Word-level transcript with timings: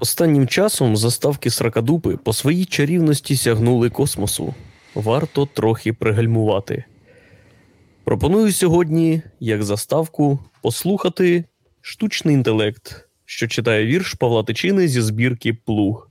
Останнім 0.00 0.46
часом 0.46 0.96
заставки 0.96 1.50
Сракадупи 1.50 2.16
по 2.16 2.32
своїй 2.32 2.64
чарівності 2.64 3.36
сягнули 3.36 3.90
космосу. 3.90 4.54
Варто 4.94 5.46
трохи 5.46 5.92
пригальмувати. 5.92 6.84
Пропоную 8.04 8.52
сьогодні, 8.52 9.22
як 9.40 9.62
заставку, 9.62 10.38
послухати 10.62 11.44
штучний 11.80 12.34
інтелект, 12.34 13.08
що 13.24 13.48
читає 13.48 13.86
вірш 13.86 14.14
Павла 14.14 14.42
Тичини 14.42 14.88
зі 14.88 15.00
збірки 15.00 15.54
Плуг. 15.54 16.07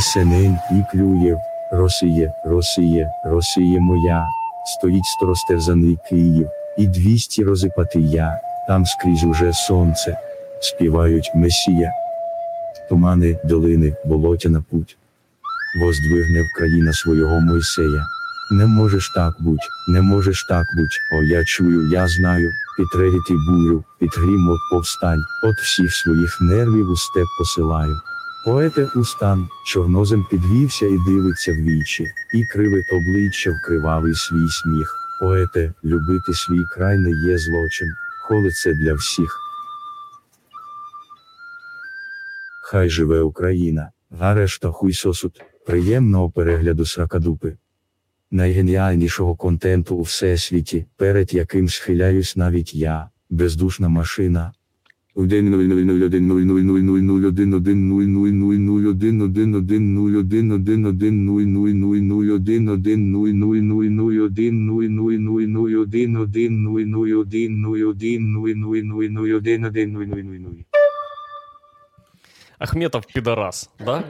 І 0.00 0.58
і 0.70 0.84
клюєв, 0.92 1.38
Росіє, 1.72 2.32
Росіє, 2.44 3.12
Росіє 3.24 3.80
моя, 3.80 4.26
стоїть 4.66 5.04
сторостерзаний 5.04 5.98
Київ, 6.08 6.48
і 6.78 6.86
двісті 6.86 7.44
розипати 7.44 8.00
я, 8.00 8.40
там 8.68 8.86
скрізь 8.86 9.24
уже 9.24 9.52
сонце, 9.52 10.16
співають 10.60 11.30
Месія. 11.34 11.92
Тумани, 12.88 13.38
долини, 13.44 13.94
болотяна 14.04 14.64
путь. 14.70 14.96
Воздвигне 15.82 16.42
Вкраїна 16.42 16.92
свого 16.92 17.40
Мойсея. 17.40 18.06
Не 18.52 18.66
можеш 18.66 19.12
так 19.14 19.34
буть, 19.40 19.68
не 19.88 20.02
можеш 20.02 20.44
так 20.48 20.66
буть, 20.76 21.00
о 21.12 21.22
я 21.22 21.44
чую, 21.44 21.90
я 21.92 22.08
знаю, 22.08 22.50
підрегіти 22.76 23.34
бурю, 23.48 23.84
під 23.98 24.10
от 24.14 24.56
повстань, 24.72 25.22
от 25.44 25.56
всіх 25.56 25.94
своїх 25.94 26.40
нервів 26.40 26.90
у 26.90 26.96
степ 26.96 27.26
посилаю. 27.38 27.96
Поете 28.44 28.88
устан, 28.96 29.48
чорнозем 29.64 30.26
підвівся 30.30 30.86
і 30.86 30.98
дивиться 31.06 31.52
в 31.52 31.56
вічі, 31.56 32.06
і 32.34 32.44
кривить 32.44 32.92
обличчя 32.92 33.50
вкривавий 33.50 34.14
свій 34.14 34.48
сміх. 34.48 34.96
Поете, 35.20 35.72
любити 35.84 36.34
свій 36.34 36.64
край 36.74 36.98
не 36.98 37.10
є 37.10 37.38
злочин, 37.38 37.88
коли 38.28 38.50
це 38.50 38.74
для 38.74 38.94
всіх. 38.94 39.38
Хай 42.62 42.90
живе 42.90 43.20
Україна, 43.20 43.90
а 44.18 44.34
решта 44.34 44.70
хуй 44.70 44.92
сосуд, 44.92 45.40
приємного 45.66 46.30
перегляду 46.30 46.86
сракадупи. 46.86 47.56
Найгеніальнішого 48.30 49.36
контенту 49.36 49.96
у 49.96 50.02
всесвіті, 50.02 50.86
перед 50.96 51.34
яким 51.34 51.68
схиляюсь 51.68 52.36
навіть 52.36 52.74
я, 52.74 53.10
бездушна 53.30 53.88
машина. 53.88 54.52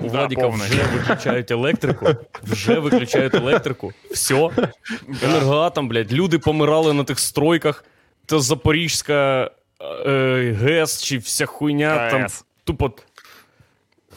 В 0.00 0.12
нас 0.58 0.70
виключають 0.98 1.50
електрику. 1.50 2.06
Вже 2.42 2.78
виключають 2.78 3.34
електрику. 3.34 3.92
Все. 4.10 4.50
Енергатом 5.22 5.88
люди 6.12 6.38
помирали 6.38 6.92
на 6.92 7.04
тих 7.04 7.18
стройках. 7.18 7.84
Це 8.26 8.40
Запорізька 8.40 9.50
е, 10.06 10.56
ГЕС 10.60 11.02
чи 11.02 11.18
вся 11.18 11.46
хуйня 11.46 12.10
там 12.10 12.26
тупо. 12.64 12.92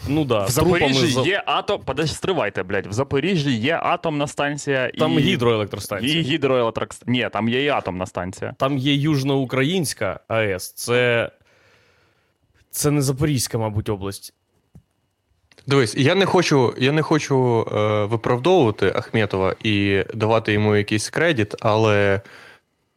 Ну 0.07 0.25
да, 0.25 0.46
В 0.46 0.53
трупами 0.56 0.79
Запоріжжі 0.79 1.07
за- 1.07 1.22
є 1.22 1.44
атом. 1.46 1.81
Подожди, 1.85 2.16
стривайте, 2.16 2.63
блядь. 2.63 2.88
В 2.88 2.91
Запоріжжі 2.91 3.51
є 3.51 3.79
атомна 3.84 4.28
станція 4.28 4.91
Там 5.00 5.12
і... 5.13 5.19
гідроелектростанція. 5.19 6.19
І 6.19 6.22
гідроелектростанція. 6.22 7.25
Ні, 7.25 7.29
там 7.34 7.50
є 7.50 7.63
і 7.63 7.68
атомна 7.68 8.06
станція. 8.06 8.53
Там 8.57 8.78
є 8.78 8.96
Южноукраїнська 8.96 10.19
АЕС. 10.28 10.73
Це. 10.73 11.31
Це 12.72 12.91
не 12.91 13.02
Запорізька, 13.02 13.57
мабуть, 13.57 13.90
область. 13.90 14.34
Дивись, 15.68 15.96
я 15.96 16.16
не 16.16 16.25
хочу, 16.25 16.73
я 16.78 16.91
не 16.91 17.02
хочу 17.02 17.68
е, 17.72 18.06
виправдовувати 18.06 18.91
Ахметова 18.96 19.56
і 19.63 20.03
давати 20.13 20.53
йому 20.53 20.75
якийсь 20.75 21.09
кредит, 21.09 21.56
але 21.59 22.22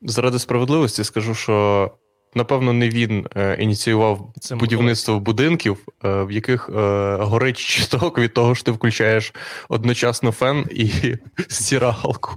заради 0.03 0.38
справедливості 0.38 1.05
скажу, 1.05 1.34
що 1.34 1.91
напевно 2.34 2.72
не 2.72 2.88
він 2.88 3.26
е, 3.37 3.56
ініціював 3.60 4.32
Це 4.41 4.56
будівництво 4.56 5.20
будинків, 5.20 5.78
е, 6.04 6.22
в 6.22 6.32
яких 6.32 6.69
е, 6.69 6.72
горить 7.20 7.59
чисток 7.59 8.19
від 8.19 8.34
того, 8.34 8.54
що 8.54 8.64
ти 8.64 8.70
включаєш 8.70 9.34
одночасно 9.69 10.32
фен 10.32 10.66
і 10.70 10.91
стиралку. 11.48 12.37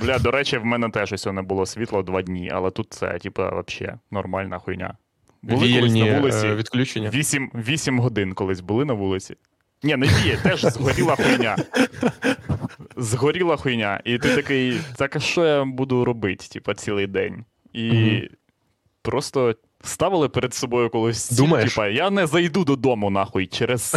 Бля, 0.00 0.18
до 0.18 0.30
речі, 0.30 0.58
в 0.58 0.64
мене 0.64 0.88
теж 0.90 1.12
ось 1.12 1.26
не 1.26 1.42
було 1.42 1.66
світла 1.66 2.02
два 2.02 2.22
дні, 2.22 2.50
але 2.54 2.70
тут 2.70 2.86
це, 2.90 3.18
типа, 3.18 3.50
вообще 3.50 3.98
нормальна 4.10 4.58
хуйня. 4.58 4.94
Були 5.42 5.74
колись 5.74 5.94
на 5.94 6.18
вулиці. 6.18 6.48
відключення. 6.48 7.10
8, 7.10 7.50
8 7.54 8.00
годин 8.00 8.32
колись 8.32 8.60
були 8.60 8.84
на 8.84 8.92
вулиці. 8.92 9.36
Ні, 9.82 9.96
не 9.96 10.06
віє, 10.06 10.38
теж 10.42 10.60
згоріла 10.60 11.16
хуйня. 11.16 11.56
Згоріла 12.96 13.56
хуйня. 13.56 14.00
І 14.04 14.18
ти 14.18 14.34
такий, 14.36 14.80
так 14.96 15.16
а 15.16 15.20
що 15.20 15.44
я 15.44 15.64
буду 15.64 16.04
робити, 16.04 16.46
типа, 16.52 16.74
цілий 16.74 17.06
день? 17.06 17.44
І 17.72 17.90
Мгм. 17.92 18.22
просто 19.02 19.54
ставили 19.84 20.28
перед 20.28 20.54
собою 20.54 20.90
колись 20.90 21.28
типа, 21.28 21.88
я 21.88 22.10
не 22.10 22.26
зайду 22.26 22.64
додому, 22.64 23.10
нахуй, 23.10 23.46
через 23.46 23.94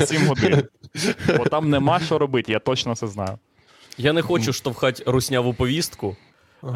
8 0.00 0.26
годин. 0.26 0.62
Бо 1.36 1.44
там 1.44 1.70
нема 1.70 2.00
що 2.00 2.18
робити, 2.18 2.52
я 2.52 2.58
точно 2.58 2.96
це 2.96 3.06
знаю. 3.06 3.38
Я 3.98 4.12
не 4.12 4.22
хочу 4.22 4.52
штовхати 4.52 5.02
русняву 5.06 5.54
повістку 5.54 6.16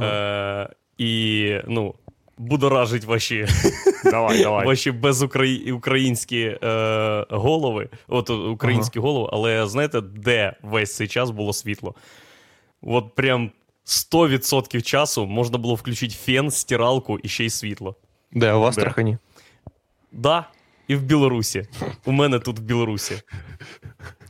е- 0.02 0.68
і, 0.98 1.54
ну, 1.68 1.94
будоражить 2.38 3.04
ваші, 3.04 3.46
Давай, 4.04 4.42
давай. 4.42 4.66
ваші 4.66 4.90
безукраїнські 4.92 6.40
е- 6.40 7.26
голови, 7.30 7.88
от 8.08 8.30
українські 8.30 8.98
голови, 8.98 9.28
але 9.32 9.66
знаєте, 9.66 10.00
де 10.00 10.56
весь 10.62 10.96
цей 10.96 11.08
час 11.08 11.30
було 11.30 11.52
світло? 11.52 11.94
От 12.82 13.14
прям 13.14 13.50
100% 13.86 14.82
часу 14.82 15.26
можна 15.26 15.58
було 15.58 15.74
включити 15.74 16.14
фен, 16.14 16.50
стиралку 16.50 17.18
і 17.18 17.28
ще 17.28 17.44
й 17.44 17.50
світло. 17.50 17.94
Де 18.32 18.52
у 18.52 18.60
вас 18.60 18.76
Де? 18.76 18.80
Астрахані? 18.82 19.18
Да, 20.12 20.44
і 20.88 20.96
в 20.96 21.02
Білорусі. 21.02 21.66
У 22.04 22.12
мене 22.12 22.38
тут 22.38 22.58
в 22.58 22.62
Білорусі. 22.62 23.22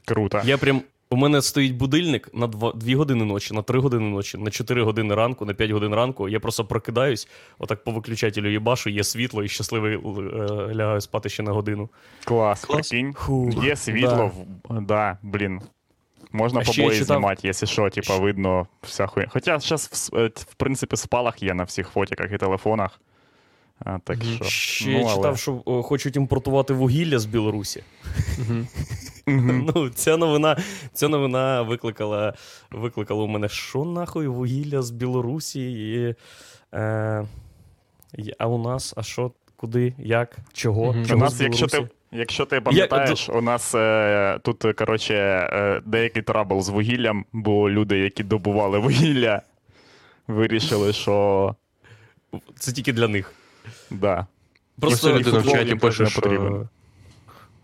Круто. 0.04 0.40
Я 0.44 0.58
прям. 0.58 0.82
У 1.10 1.16
мене 1.16 1.42
стоїть 1.42 1.76
будильник 1.76 2.30
на 2.34 2.46
2, 2.46 2.72
2 2.72 2.96
години 2.96 3.24
ночі, 3.24 3.54
на 3.54 3.62
3 3.62 3.78
години 3.80 4.08
ночі, 4.08 4.38
на 4.38 4.50
4 4.50 4.82
години 4.82 5.14
ранку, 5.14 5.44
на 5.44 5.54
5 5.54 5.70
годин 5.70 5.94
ранку. 5.94 6.28
Я 6.28 6.40
просто 6.40 6.64
прокидаюсь, 6.64 7.28
отак 7.58 7.84
по 7.84 7.90
виключателю 7.90 8.50
їбашу, 8.50 8.90
є 8.90 9.04
світло 9.04 9.44
і 9.44 9.48
щасливий 9.48 9.94
е, 9.94 10.00
лягаю 10.74 11.00
спати 11.00 11.28
ще 11.28 11.42
на 11.42 11.52
годину. 11.52 11.88
Клас, 12.24 12.64
Клас. 12.64 12.88
прикинь. 12.88 13.12
Фу, 13.14 13.50
Є 13.64 13.76
світло, 13.76 14.32
в... 14.68 14.80
да, 14.80 15.18
блін. 15.22 15.60
Можна 16.32 16.60
побої 16.60 16.90
читав- 16.90 17.04
знімати, 17.04 17.40
якщо 17.44 17.66
що, 17.66 17.90
типа, 17.90 18.16
видно 18.18 18.66
вся 18.82 19.06
хуйня. 19.06 19.28
Хоча 19.32 19.58
зараз, 19.58 20.10
в 20.34 20.54
принципі, 20.56 20.96
спалах 20.96 21.42
є 21.42 21.54
на 21.54 21.64
всіх 21.64 21.88
фотіках 21.88 22.32
і 22.32 22.38
телефонах. 22.38 23.00
А, 23.84 23.98
так 23.98 24.18
що. 24.24 24.44
Ще 24.44 24.90
ну, 24.90 24.98
я 24.98 25.04
але- 25.04 25.14
читав, 25.14 25.38
що 25.38 25.62
о, 25.64 25.82
хочуть 25.82 26.16
імпортувати 26.16 26.74
вугілля 26.74 27.18
з 27.18 27.26
Білорусі. 27.26 27.82
Ну, 29.26 29.90
ця 29.94 30.16
новина, 30.16 30.56
ця 30.92 31.08
новина 31.08 31.62
викликала, 31.62 32.34
викликала 32.70 33.24
у 33.24 33.26
мене, 33.26 33.48
що 33.48 33.84
нахуй 33.84 34.26
вугілля 34.26 34.82
з 34.82 34.90
Білорусі? 34.90 35.72
І, 35.72 36.14
е, 36.74 37.26
а 38.38 38.46
у 38.46 38.62
нас, 38.62 38.94
а 38.96 39.02
що, 39.02 39.32
куди, 39.56 39.94
як, 39.98 40.36
чого? 40.52 40.96
У 41.12 41.16
нас, 41.16 41.34
з 41.34 41.40
якщо 41.40 41.66
ти, 41.66 41.88
якщо 42.12 42.46
ти 42.46 42.60
пам'ятаєш, 42.60 43.28
у 43.28 43.40
нас 43.40 43.74
е, 43.74 44.38
тут, 44.42 44.64
е, 44.64 44.72
коротше, 44.72 45.14
е, 45.14 45.80
деякий 45.86 46.22
trouble 46.22 46.60
з 46.62 46.68
вугіллям, 46.68 47.24
бо 47.32 47.70
люди, 47.70 47.98
які 47.98 48.22
добували 48.22 48.78
вугілля, 48.78 49.42
вирішили, 50.28 50.92
що 50.92 51.54
Це 52.58 52.72
тільки 52.72 52.92
для 52.92 53.08
них. 53.08 53.37
Да. 53.90 54.26
Просто 54.80 55.18
людина 55.18 55.38
в 55.38 55.50
чаті 55.50 55.74
пише, 55.74 56.06
що. 56.06 56.66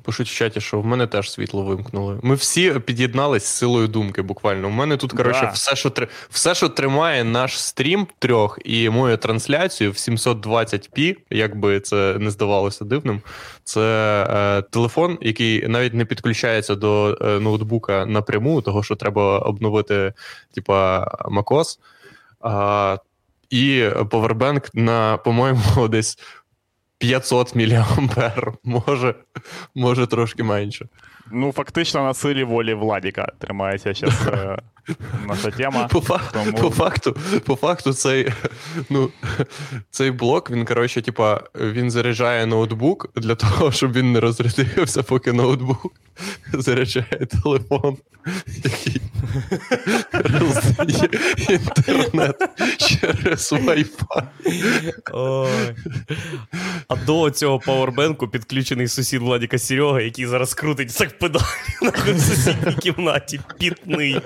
Пишуть 0.05 0.29
в 0.29 0.35
чаті, 0.35 0.61
що 0.61 0.81
в 0.81 0.87
мене 0.87 1.07
теж 1.07 1.31
світло 1.31 1.63
вимкнули. 1.63 2.19
Ми 2.23 2.35
всі 2.35 2.71
під'єднались 2.71 3.45
з 3.45 3.47
силою 3.47 3.89
думки, 3.89 4.23
буквально. 4.23 4.69
У 4.69 4.71
мене 4.71 4.97
тут, 4.97 5.13
коротше, 5.13 5.41
Да. 5.41 5.51
все, 5.51 5.77
що 5.77 5.91
три... 5.91 6.09
все, 6.31 6.55
що 6.55 6.69
тримає 6.69 7.25
наш 7.25 7.63
стрім 7.63 8.07
трьох 8.19 8.59
і 8.65 8.91
мою 8.91 9.17
трансляцію 9.17 9.91
в 9.91 9.95
720p, 9.95 11.17
як 11.31 11.57
би 11.57 11.81
це 11.81 12.17
не 12.19 12.31
здавалося 12.31 12.85
дивним, 12.85 13.23
це 13.65 13.81
е, 14.31 14.63
телефон, 14.63 15.19
який 15.21 15.69
навіть 15.69 15.95
не 15.95 16.05
підключається 16.05 16.75
до 16.75 17.19
е, 17.21 17.41
ноутбука 17.41 18.07
напряму, 18.07 18.63
того 18.63 18.83
що 18.83 18.97
треба 18.97 19.39
обновити, 19.39 20.13
типа, 20.55 21.05
macOS. 21.25 21.79
І 23.55 23.91
повербенк 24.11 24.75
на, 24.75 25.17
по-моєму, 25.17 25.89
десь 25.89 26.19
500 26.99 27.55
мА, 27.57 27.87
може, 28.65 29.15
може 29.75 30.07
трошки 30.07 30.43
менше. 30.43 30.89
Ну, 31.33 31.53
фактично 31.53 32.03
на 32.03 32.15
силі 32.15 32.45
волі 32.45 32.75
Владіка 32.75 33.33
тримається 33.39 33.95
зараз 33.95 34.59
наша 35.27 35.51
тема. 35.51 35.89
По, 35.89 35.99
фа- 35.99 36.33
Тому- 36.33 36.59
по 36.59 36.71
факту, 36.71 37.17
по 37.45 37.57
факту, 37.57 37.93
цей, 37.93 38.33
ну, 38.91 39.11
цей 39.91 40.11
блок, 40.11 40.51
він, 40.51 40.65
коротше, 40.65 41.03
типа, 41.03 41.41
він 41.55 41.91
заряджає 41.91 42.47
ноутбук 42.47 43.09
для 43.17 43.35
того, 43.35 43.73
щоб 43.73 43.93
він 43.93 44.13
не 44.13 44.21
розрядився, 44.21 45.03
поки 45.03 45.33
ноутбук 45.33 45.93
заряджає 46.53 47.27
телефон, 47.43 47.97
який 48.47 49.01
роздає 50.13 51.09
інтернет 51.49 52.37
через 52.79 53.53
Wi-Fi. 53.53 54.23
Ой. 55.13 55.75
А 56.89 56.97
до 56.97 57.31
цього 57.31 57.59
павербенку 57.59 58.29
підключений 58.29 58.89
сусід 58.89 59.21
Владіка 59.21 59.59
Серега, 59.59 60.01
який 60.01 60.27
зараз 60.27 60.55
крутить 60.55 60.99
так 60.99 61.19
педалі 61.19 61.45
в 61.83 62.21
сусідній 62.21 62.75
кімнаті, 62.75 63.41
пітний. 63.59 64.21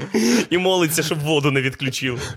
І 0.50 0.58
молиться, 0.58 1.02
щоб 1.02 1.18
воду 1.18 1.50
не 1.50 1.60
відключив. 1.60 2.34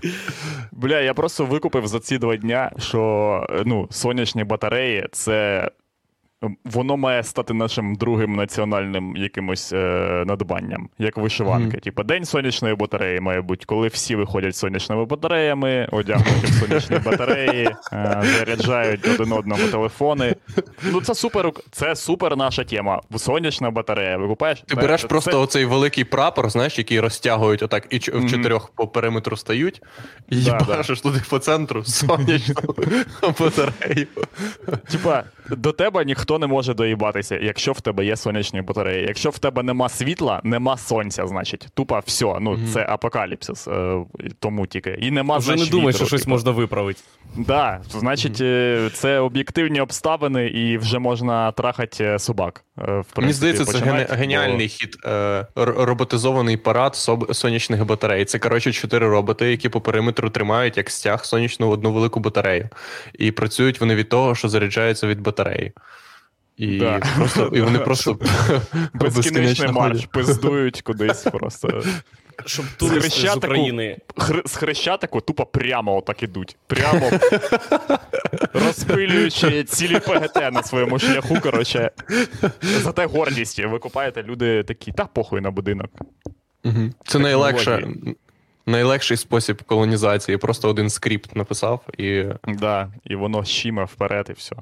Бля, 0.72 1.00
я 1.00 1.14
просто 1.14 1.44
викупив 1.44 1.86
за 1.86 2.00
ці 2.00 2.18
два 2.18 2.36
дня, 2.36 2.70
що 2.78 3.46
е, 3.50 3.62
ну, 3.66 3.88
сонячні 3.90 4.44
батареї 4.44 5.08
це. 5.12 5.70
Воно 6.64 6.96
має 6.96 7.22
стати 7.22 7.54
нашим 7.54 7.94
другим 7.94 8.36
національним 8.36 9.16
якимось 9.16 9.72
е, 9.72 10.24
надбанням, 10.26 10.88
як 10.98 11.16
вишиванки. 11.16 11.66
Мгм. 11.68 11.80
Типа 11.80 12.02
день 12.02 12.24
сонячної 12.24 12.74
батареї 12.74 13.20
має 13.20 13.40
бути, 13.40 13.64
коли 13.66 13.88
всі 13.88 14.16
виходять 14.16 14.56
з 14.56 14.58
сонячними 14.58 15.04
батареями, 15.04 15.88
одягнуті 15.92 16.46
в 16.46 16.54
сонячні 16.54 16.98
батареї, 17.04 17.70
е, 17.92 18.22
заряджають 18.38 19.08
один 19.08 19.32
одному 19.32 19.68
телефони. 19.68 20.36
Ну 20.92 21.00
це 21.00 21.14
супер, 21.14 21.50
це 21.70 21.96
супер 21.96 22.36
наша 22.36 22.64
тема. 22.64 23.00
Сонячна 23.16 23.70
батарея. 23.70 24.16
Викупаєш? 24.16 24.62
Ти 24.66 24.74
береш 24.74 25.00
це- 25.00 25.06
просто 25.08 25.40
оцей 25.42 25.64
великий 25.64 26.04
прапор, 26.04 26.50
знаєш, 26.50 26.78
який 26.78 27.00
розтягують 27.00 27.62
отак, 27.62 27.86
і 27.90 27.98
в 27.98 28.30
чотирьох 28.30 28.70
по 28.76 28.88
периметру 28.88 29.36
стають, 29.36 29.82
і 30.28 30.36
Да, 30.36 30.58
їбашиш 30.60 31.00
туди 31.00 31.20
по 31.30 31.38
центру 31.38 31.84
сонячну 31.84 32.74
батарею. 33.40 34.06
Типа, 34.90 35.24
до 35.48 35.72
тебе 35.72 36.04
ніхто 36.04 36.31
не 36.38 36.46
може 36.46 36.74
доїбатися, 36.74 37.38
якщо 37.42 37.72
в 37.72 37.80
тебе 37.80 38.04
є 38.04 38.16
сонячні 38.16 38.62
батареї. 38.62 39.04
Якщо 39.08 39.30
в 39.30 39.38
тебе 39.38 39.62
нема 39.62 39.88
світла, 39.88 40.40
нема 40.44 40.76
сонця, 40.76 41.26
значить. 41.26 41.66
Тупа 41.74 41.98
все. 42.06 42.36
Ну, 42.40 42.50
Мгм. 42.52 42.66
це 42.72 42.86
апокаліпсис. 42.88 43.68
е, 43.68 43.98
тому 44.38 44.66
тільки. 44.66 44.90
І 44.90 45.10
нема 45.10 45.36
Вже 45.38 45.56
не 45.56 45.66
думай, 45.66 45.92
що 45.92 46.06
щось 46.06 46.20
типу. 46.20 46.30
можна 46.30 46.50
виправити. 46.50 47.00
Да, 47.36 47.80
значить, 47.90 48.40
е, 48.40 48.90
це 48.92 49.18
об'єктивні 49.18 49.80
обставини, 49.80 50.46
і 50.46 50.78
вже 50.78 50.98
можна 50.98 51.52
трахати 51.52 52.04
е, 52.04 52.18
собак. 52.18 52.64
В 52.76 53.04
Мені 53.16 53.32
здається, 53.32 53.64
це 53.64 53.72
починать, 53.72 53.94
гене- 53.94 54.06
бо- 54.10 54.16
геніальний 54.16 54.68
хід. 54.68 54.96
Е, 55.06 55.46
роботизований 55.56 56.56
парад 56.56 56.92
соб- 56.92 57.34
сонячних 57.34 57.86
батарей. 57.86 58.24
Це, 58.24 58.38
коротше, 58.38 58.72
чотири 58.72 59.08
роботи, 59.08 59.50
які 59.50 59.68
по 59.68 59.80
периметру 59.80 60.30
тримають 60.30 60.76
як 60.76 60.90
стяг 60.90 61.24
сонячну 61.24 61.68
одну 61.70 61.92
велику 61.92 62.20
батарею. 62.20 62.68
І 63.18 63.32
працюють 63.32 63.80
вони 63.80 63.94
від 63.94 64.08
того, 64.08 64.34
що 64.34 64.48
заряджаються 64.48 65.06
від 65.06 65.20
батареї. 65.20 65.72
І, 66.62 66.78
Да. 66.78 67.00
просто, 67.16 67.50
і 67.54 67.60
вони 67.60 67.78
просто 67.88 68.18
Безкінечний 68.94 69.72
марш, 69.72 70.06
пиздують 70.06 70.82
кудись 70.82 71.22
просто. 71.22 71.82
Щоб 72.46 72.64
туристи 72.76 73.10
з 73.10 73.14
Хрещатику- 73.24 73.36
України. 73.38 73.98
Хр- 74.16 74.48
з 74.48 74.56
хрещатику 74.56 75.20
тупо 75.20 75.46
прямо 75.46 75.96
отак 75.98 76.22
ідуть. 76.22 76.56
Прямо 76.66 77.10
розпилюючи 78.52 79.64
цілі 79.64 79.98
ПГТ 80.00 80.52
на 80.52 80.62
своєму 80.62 80.98
шляху. 80.98 81.40
Коротше, 81.40 81.90
зате 82.62 83.06
гордість. 83.06 83.58
Ви 83.64 83.78
купаєте, 83.78 84.22
люди 84.22 84.62
такі, 84.62 84.92
та 84.92 85.04
похуй 85.04 85.40
на 85.40 85.50
будинок. 85.50 85.90
Це 87.06 87.18
найлегше. 87.18 87.88
Найлегший 88.66 89.16
спосіб 89.16 89.62
колонізації. 89.62 90.36
Просто 90.38 90.68
один 90.68 90.90
скрипт 90.90 91.36
написав 91.36 91.80
і 91.98 92.24
Да, 92.48 92.88
і 93.04 93.14
воно 93.14 93.44
щиме 93.44 93.84
вперед, 93.84 94.26
і 94.30 94.32
все. 94.32 94.56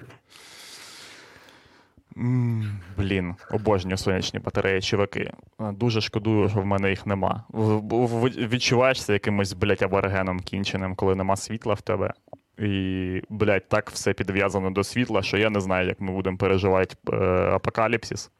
М, 2.16 2.78
Блін, 2.98 3.34
обожнюю 3.50 3.96
сонячні 3.96 4.40
батареї, 4.40 4.80
чуваки. 4.82 5.32
Дуже 5.58 6.00
шкодую, 6.00 6.48
що 6.48 6.60
в 6.60 6.66
мене 6.66 6.90
їх 6.90 7.06
нема. 7.06 7.44
В- 7.48 7.80
бо 7.80 8.06
в- 8.06 8.28
Відчуваєшся 8.28 9.12
якимось, 9.12 9.52
блядь, 9.52 9.82
аборигеном 9.82 10.40
кінченим, 10.40 10.94
коли 10.94 11.14
нема 11.14 11.36
світла 11.36 11.74
в 11.74 11.80
тебе. 11.80 12.12
І, 12.58 13.22
блядь, 13.28 13.68
так 13.68 13.90
все 13.90 14.12
підв'язано 14.12 14.70
до 14.70 14.84
світла, 14.84 15.22
що 15.22 15.36
я 15.36 15.50
не 15.50 15.60
знаю, 15.60 15.88
як 15.88 16.00
ми 16.00 16.12
будемо 16.12 16.36
переживати 16.36 16.96
е, 17.12 17.16
апокаліпсис. 17.54 18.30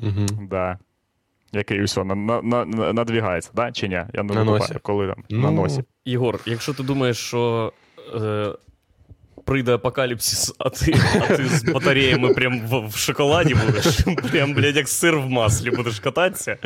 Угу. 0.00 0.26
Да. 0.50 0.78
Який 1.52 1.82
усе 1.84 2.04
на, 2.04 2.14
на, 2.14 2.42
на, 2.42 2.64
на- 2.64 2.92
надвігається, 2.92 3.50
да? 3.54 3.72
чи 3.72 3.88
ні? 3.88 3.94
Я 4.14 4.22
не 4.22 4.34
На 4.34 4.44
носі. 4.44 4.74
коли 4.82 5.06
там 5.06 5.24
Ну, 5.30 5.38
на 5.40 5.50
носі. 5.50 5.84
Єгор, 6.04 6.40
якщо 6.46 6.74
ти 6.74 6.82
думаєш, 6.82 7.16
що 7.16 7.72
е, 8.14 8.52
прийде 9.46 9.74
апокаліпсис, 9.74 10.54
а 10.58 10.68
ти, 10.68 10.94
а 11.14 11.36
ти 11.36 11.46
з 11.48 11.64
батареями 11.64 12.34
прям 12.34 12.66
в, 12.66 12.88
в 12.88 12.96
шоколаді 12.96 13.56
будеш, 13.66 13.98
прям, 14.30 14.54
блядь, 14.54 14.76
як 14.76 14.88
сир 14.88 15.18
в 15.18 15.30
маслі 15.30 15.70
будеш 15.70 16.00
кататися, 16.00 16.56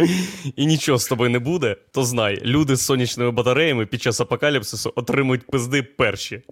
і 0.57 0.67
нічого 0.67 0.99
з 0.99 1.07
тобою 1.07 1.31
не 1.31 1.39
буде, 1.39 1.77
то 1.93 2.05
знай, 2.05 2.43
люди 2.45 2.77
з 2.77 2.85
сонячними 2.85 3.31
батареями 3.31 3.87
під 3.87 4.03
час 4.03 4.21
апокаліпсису 4.21 4.93
отримують 4.97 5.47
пизди 5.47 5.83
перші. 5.83 6.43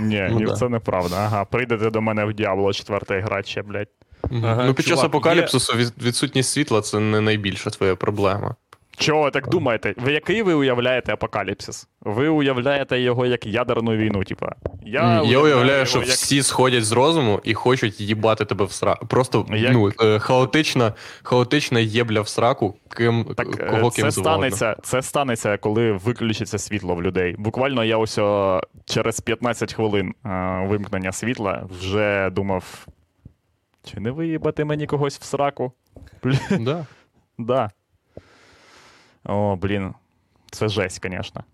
Ні, 0.00 0.26
Ну 0.30 0.38
ні, 0.38 0.44
да. 0.44 0.52
це 0.52 0.68
неправда. 0.68 1.16
Ага, 1.16 1.44
прийдете 1.44 1.90
до 1.90 2.00
мене 2.00 2.24
в 2.24 2.32
Діабло 2.34 2.72
4 2.72 3.20
грати 3.20 3.48
ще, 3.48 3.62
блядь. 3.62 3.88
Ага, 4.30 4.64
ну, 4.66 4.74
під 4.74 4.86
час 4.86 5.04
апокаліпсису 5.04 5.76
від, 5.76 5.92
відсутність 6.02 6.50
світла 6.50 6.80
це 6.80 6.98
не 6.98 7.20
найбільша 7.20 7.70
твоя 7.70 7.96
проблема. 7.96 8.54
Чого 8.96 9.22
ви 9.22 9.30
так 9.30 9.48
думаєте? 9.48 9.94
Ви 9.96 10.12
який 10.12 10.42
ви 10.42 10.54
уявляєте 10.54 11.12
апокаліпсис? 11.12 11.88
Ви 12.00 12.28
уявляєте 12.28 13.00
його 13.00 13.26
як 13.26 13.46
ядерну 13.46 13.96
війну, 13.96 14.24
типа. 14.24 14.52
Я, 14.82 15.22
я 15.22 15.38
уявляю, 15.38 15.86
що 15.86 15.98
як... 15.98 16.08
всі 16.08 16.42
сходять 16.42 16.84
з 16.84 16.92
розуму 16.92 17.40
і 17.44 17.54
хочуть 17.54 18.00
їбати 18.00 18.44
тебе 18.44 18.64
в 18.64 18.72
сраку. 18.72 19.06
Просто 19.06 19.46
Як- 19.50 19.72
ну, 19.72 19.92
е, 20.00 20.18
хаотична, 20.18 20.92
хаотична 21.22 21.80
єбля 21.80 22.20
в 22.20 22.28
сраку, 22.28 22.74
ким, 22.88 23.26
Так, 23.36 23.60
е, 23.60 23.70
кого 23.70 23.90
це 23.90 24.02
ким 24.02 24.10
станеться, 24.10 24.76
це 24.82 25.02
станеться, 25.02 25.56
коли 25.56 25.92
виключиться 25.92 26.58
світло 26.58 26.94
в 26.94 27.02
людей. 27.02 27.34
Буквально 27.38 27.84
я 27.84 27.96
ось 27.96 28.18
о, 28.18 28.60
через 28.84 29.20
15 29.20 29.74
хвилин 29.74 30.14
е, 30.26 30.66
вимкнення 30.68 31.12
світла 31.12 31.68
вже 31.80 32.30
думав, 32.30 32.86
чи 33.84 34.00
не 34.00 34.10
виїбати 34.10 34.64
мені 34.64 34.86
когось 34.86 35.18
в 35.18 35.22
сраку? 35.22 35.72
Да. 36.50 36.86
да. 37.38 37.70
О, 39.24 39.56
блін. 39.56 39.94
Це 40.50 40.68
жесть, 40.68 41.00
звісно. 41.04 41.44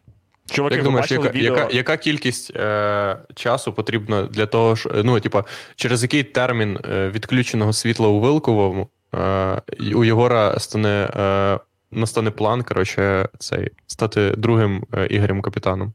Чуваки, 0.51 0.75
Як 0.75 0.85
ви 0.85 0.89
думаєш, 0.89 1.05
бачили 1.05 1.27
яка, 1.27 1.39
відео? 1.39 1.57
яка, 1.57 1.73
яка 1.73 1.97
кількість 1.97 2.57
е, 2.57 3.19
часу 3.35 3.73
потрібна 3.73 4.23
для 4.23 4.47
того, 4.47 4.77
що, 4.77 4.91
ну, 5.05 5.21
типа, 5.21 5.45
через 5.77 6.03
який 6.03 6.23
термін 6.23 6.79
е, 6.91 7.09
відключеного 7.09 7.73
світла 7.73 8.09
у 8.09 8.21
Вилковому 8.21 8.89
е, 9.15 9.63
у 9.95 10.05
Єгора 10.05 10.59
стане, 10.59 11.11
е, 11.17 11.59
настане 11.91 12.31
план, 12.31 12.63
коротше, 12.63 13.29
цей, 13.39 13.71
стати 13.87 14.35
другим 14.37 14.85
е, 14.95 15.07
Ігорем 15.07 15.43
капітаном? 15.43 15.93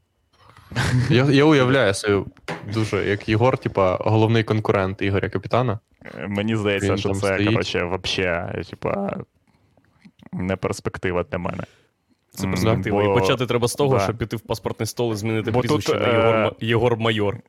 Я, 1.10 1.24
я 1.24 1.44
уявляю 1.44 1.94
себе 1.94 2.24
дуже, 2.74 3.04
як 3.04 3.28
Єгор, 3.28 3.58
типа, 3.58 3.96
головний 4.00 4.44
конкурент 4.44 5.02
Ігоря 5.02 5.28
Капітана. 5.28 5.78
Мені 6.28 6.56
здається, 6.56 6.90
Він 6.90 6.98
що 6.98 7.10
це, 7.10 7.44
коротше, 7.44 7.84
вообще, 7.84 8.62
типа, 8.70 9.16
не 10.34 10.56
перспектива 10.56 11.24
для 11.30 11.38
мене. 11.38 11.64
Це 12.34 12.46
перспектива. 12.46 13.02
бо- 13.04 13.10
І 13.10 13.20
почати 13.20 13.46
треба 13.46 13.68
з 13.68 13.74
того, 13.74 13.98
да. 13.98 14.04
щоб 14.04 14.16
піти 14.16 14.36
в 14.36 14.40
паспортний 14.40 14.86
стол 14.86 15.12
і 15.12 15.16
змінити 15.16 15.50
Бо 15.50 15.60
прізвище 15.60 15.92
тут, 15.92 16.00
на 16.00 16.08
Єгор, 16.08 16.34
е, 16.34 16.52
Єгор 16.60 16.96
Майор. 16.96 17.36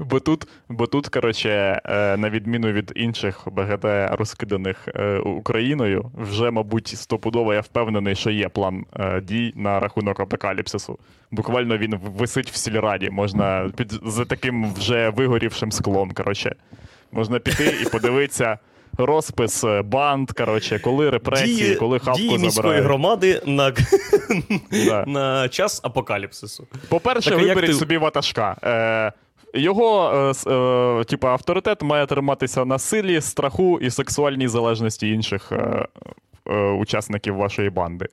Бо 0.00 0.20
тут, 0.20 0.46
бо 0.68 0.86
тут, 0.86 1.08
коротше, 1.08 1.80
е, 1.84 2.16
на 2.16 2.30
відміну 2.30 2.72
від 2.72 2.92
інших 2.96 3.42
БГТ, 3.52 3.84
розкиданих 4.18 4.88
е, 4.88 5.18
Україною, 5.18 6.10
вже, 6.14 6.50
мабуть, 6.50 6.88
стопудово 6.88 7.54
я 7.54 7.60
впевнений, 7.60 8.14
що 8.14 8.30
є 8.30 8.48
план 8.48 8.84
е, 9.00 9.20
дій 9.20 9.52
на 9.56 9.80
рахунок 9.80 10.20
апокаліпсису. 10.20 10.98
Буквально 11.30 11.78
він 11.78 11.98
висить 12.02 12.50
в 12.50 12.56
сільраді, 12.56 13.10
можна 13.10 13.70
під 13.76 14.00
за 14.06 14.24
таким 14.24 14.74
вже 14.74 15.08
вигорівшим 15.08 15.72
склом. 15.72 16.10
Коротше. 16.10 16.54
Можна 17.12 17.38
піти 17.38 17.74
і 17.82 17.88
подивитися 17.88 18.58
розпис 18.98 19.64
е, 19.64 19.82
банд, 19.82 20.30
коротше, 20.32 20.78
коли 20.78 21.10
репресії, 21.10 21.74
коли 21.76 21.98
хавку 21.98 22.18
дії 22.20 22.30
міської 22.30 22.50
забирають. 22.50 22.84
громади 22.84 23.42
на, 23.46 23.72
Да. 24.86 25.04
на 25.06 25.48
час 25.48 25.80
апокаліпсису. 25.84 26.66
По-перше, 26.88 27.30
Так, 27.30 27.38
виберіть 27.40 27.70
ти- 27.70 27.76
собі 27.76 27.96
ватажка. 27.98 28.56
Е, 28.64 29.12
його 29.60 30.10
е, 30.46 30.50
е, 31.00 31.04
типа, 31.04 31.28
авторитет 31.28 31.82
має 31.82 32.06
триматися 32.06 32.64
на 32.64 32.78
силі, 32.78 33.20
страху 33.20 33.78
і 33.82 33.90
сексуальній 33.90 34.48
залежності 34.48 35.08
інших 35.08 35.52
е, 35.52 35.86
е, 36.50 36.70
учасників 36.70 37.36
вашої 37.36 37.70
банди. 37.70 38.06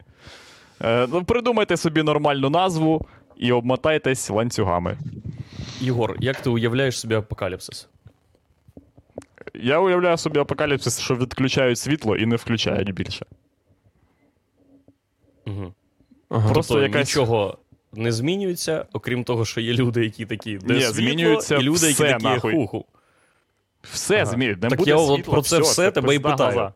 Е, 0.83 1.07
ну, 1.11 1.23
придумайте 1.23 1.77
собі 1.77 2.03
нормальну 2.03 2.49
назву 2.49 3.05
і 3.37 3.51
обмотайтесь 3.51 4.29
ланцюгами. 4.29 4.97
Єгор, 5.79 6.15
як 6.19 6.41
ти 6.41 6.49
уявляєш 6.49 6.99
собі 6.99 7.15
апокаліпсис? 7.15 7.87
Я 9.53 9.79
уявляю 9.79 10.17
собі 10.17 10.39
апокаліпсис, 10.39 10.99
що 10.99 11.15
відключають 11.15 11.77
світло 11.79 12.15
і 12.15 12.25
не 12.25 12.35
включають 12.35 12.93
більше. 12.93 13.25
Угу. 15.47 15.73
Ага. 16.29 16.53
Просто 16.53 16.73
тобто 16.73 16.87
якась- 16.87 17.07
нічого 17.07 17.57
не 17.93 18.11
змінюється, 18.11 18.85
окрім 18.93 19.23
того, 19.23 19.45
що 19.45 19.61
є 19.61 19.73
люди, 19.73 20.03
які 20.03 20.25
такі, 20.25 20.57
де 20.57 20.73
Ні, 20.73 20.79
світло, 20.81 20.93
змінюється 20.93 21.55
і 21.55 21.61
люди, 21.61 21.79
які 21.87 21.93
все, 21.93 22.11
такі 22.11 22.23
нахуй. 22.23 22.53
хуху. 22.53 22.85
Все 23.81 24.15
Ага. 24.15 24.25
змінюють. 24.25 24.61
Не 24.63 24.69
Так 24.69 24.79
буде 24.79 24.91
я 24.91 24.97
от 24.97 25.23
про 25.23 25.41
це 25.41 25.59
все 25.59 25.91
тебе 25.91 26.15
і 26.15 26.19
питаю. 26.19 26.49
газа. 26.49 26.73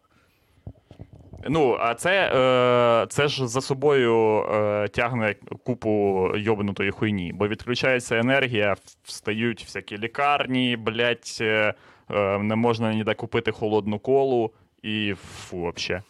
Ну, 1.49 1.77
а 1.79 1.93
це, 1.95 2.31
е, 2.35 3.07
це 3.09 3.27
ж 3.27 3.47
за 3.47 3.61
собою 3.61 4.43
е, 4.53 4.87
тягне 4.87 5.35
купу 5.63 6.29
йобнутої 6.35 6.91
хуйні, 6.91 7.31
бо 7.35 7.47
відключається 7.47 8.17
енергія, 8.19 8.75
встають 9.03 9.63
всякі 9.63 9.97
лікарні, 9.97 10.77
блять, 10.77 11.37
е, 11.41 11.73
не 12.39 12.55
можна 12.55 12.93
ніде 12.93 13.13
купити 13.13 13.51
холодну 13.51 13.99
колу 13.99 14.51
і 14.83 15.13
фу, 15.13 15.57
вообще. 15.57 16.01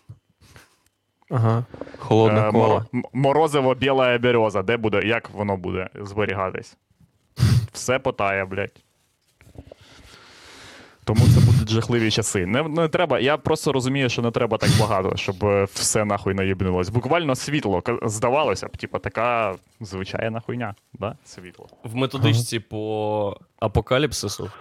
Ага. 1.30 1.66
Холодна 1.98 2.48
Е, 2.50 2.52
кола. 2.52 2.86
морозиво 3.14 3.76
біла 3.76 4.18
береза, 4.18 4.62
де 4.64 4.78
буде, 4.78 5.02
як 5.06 5.30
воно 5.30 5.58
буде 5.58 5.90
зберігатись? 5.96 6.78
Все 7.74 8.00
потає, 8.00 8.46
блядь. 8.46 8.84
Тому 11.04 11.20
це 11.20 11.40
будуть 11.46 11.70
жахливі 11.70 12.12
часи. 12.12 12.46
Не, 12.46 12.64
не 12.64 12.88
треба, 12.88 13.20
я 13.20 13.38
просто 13.38 13.72
розумію, 13.74 14.10
що 14.10 14.22
не 14.22 14.32
треба 14.32 14.58
так 14.58 14.70
багато, 14.80 15.16
щоб 15.16 15.46
е, 15.46 15.64
все 15.74 16.06
нахуй 16.06 16.34
наїбнулось. 16.34 16.90
Буквально 16.90 17.36
світло. 17.36 17.84
Здавалося 18.04 18.68
б, 18.68 18.78
типа, 18.78 19.00
така 19.00 19.56
звичайна 19.82 20.40
хуйня, 20.40 20.76
да? 20.94 21.16
Світло. 21.26 21.68
В 21.84 21.96
методичці 21.96 22.60
по 22.60 23.38
апокаліпсису 23.60 24.52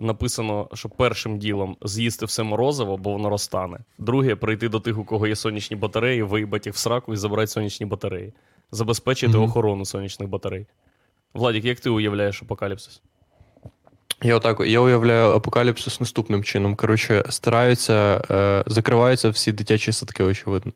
написано, 0.00 0.68
що 0.74 0.88
першим 0.88 1.38
ділом 1.38 1.76
з'їсти 1.82 2.26
все 2.26 2.42
морозиво, 2.42 2.96
бо 2.96 3.12
воно 3.12 3.30
розтане. 3.30 3.78
Друге 3.98 4.36
прийти 4.36 4.68
до 4.68 4.80
тих, 4.80 4.98
у 4.98 5.04
кого 5.04 5.26
є 5.26 5.36
сонячні 5.36 5.76
батареї, 5.76 6.22
виїбати 6.22 6.68
їх 6.68 6.74
в 6.74 6.78
сраку 6.78 7.12
і 7.12 7.16
забрати 7.16 7.46
сонячні 7.46 7.86
батареї. 7.86 8.32
Забезпечити 8.72 9.36
Мгм. 9.36 9.44
охорону 9.44 9.84
сонячних 9.84 10.28
батарей. 10.28 10.66
Владік, 11.34 11.64
як 11.64 11.80
ти 11.80 11.90
уявляєш 11.90 12.42
апокаліпсис? 12.42 13.02
Я 14.22 14.36
отак, 14.36 14.60
я 14.66 14.80
уявляю 14.80 15.30
апокаліпсис 15.32 16.00
наступним 16.00 16.44
чином. 16.44 16.76
Коротше, 16.76 17.24
стараються, 17.28 18.22
е, 18.30 18.64
закриваються 18.66 19.30
всі 19.30 19.52
дитячі 19.52 19.92
садки, 19.92 20.22
очевидно. 20.24 20.72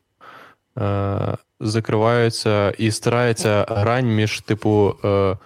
Е, 0.77 1.37
закриваються 1.59 2.71
і 2.71 2.91
старається 2.91 3.65
грань 3.69 4.07
між, 4.07 4.41
типу, 4.41 4.95
е, 5.05 5.37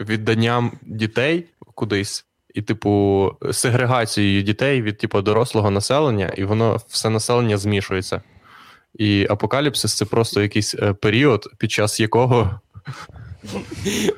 відданням 0.00 0.72
дітей 0.82 1.46
кудись, 1.74 2.26
і, 2.56 2.62
типу, 2.62 3.32
сегрегацією 3.52 4.42
дітей 4.42 4.82
від, 4.82 4.98
типу, 4.98 5.22
дорослого 5.22 5.70
населення, 5.70 6.32
і 6.36 6.44
воно 6.44 6.80
все 6.88 7.10
населення 7.10 7.58
змішується. 7.58 8.22
І 8.98 9.26
апокаліпсис 9.30 9.96
це 9.96 10.04
просто 10.04 10.42
якийсь 10.42 10.74
е, 10.74 10.92
період, 10.92 11.48
під 11.58 11.72
час 11.72 12.00
якого 12.00 12.60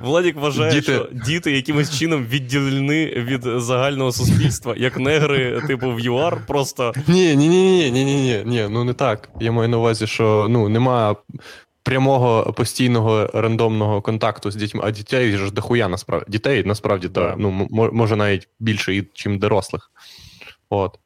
Владік 0.00 0.37
вважає, 0.37 0.73
Діти- 0.73 0.83
що 0.95 1.09
діти 1.12 1.52
якимось 1.52 1.99
чином 1.99 2.25
відділені 2.25 3.07
від 3.07 3.42
загального 3.62 4.12
суспільства, 4.12 4.75
як 4.76 4.97
негри, 4.99 5.62
типу, 5.66 5.95
в 5.95 6.00
ЮАР, 6.00 6.38
просто 6.47 6.92
Ні, 7.07 7.37
ні, 7.37 7.49
ні, 7.49 7.90
ні, 7.90 7.90
ні, 7.90 8.04
ні, 8.04 8.14
ні, 8.14 8.42
ні, 8.47 8.66
ну 8.71 8.85
не 8.85 8.92
так. 8.92 9.28
Я 9.40 9.52
маю 9.52 9.68
на 9.68 9.78
увазі, 9.78 10.07
що 10.07 10.47
ну 10.50 10.68
нема 10.68 11.16
прямого 11.88 12.52
постійного 12.52 13.26
рандомного 13.35 14.02
контакту 14.02 14.50
з 14.50 14.57
дітьми, 14.57 14.80
а 14.85 14.90
дітей 14.90 15.37
ж 15.37 15.52
дохуя 15.52 15.88
насправді. 15.88 16.26
Дітей 16.28 16.64
насправді 16.64 17.09
Да. 17.09 17.35
ну, 17.38 17.68
може 17.71 18.16
навіть 18.16 18.49
більше, 18.59 19.02
чим 19.12 19.38
дорослих. 19.38 19.92
От. 20.71 20.99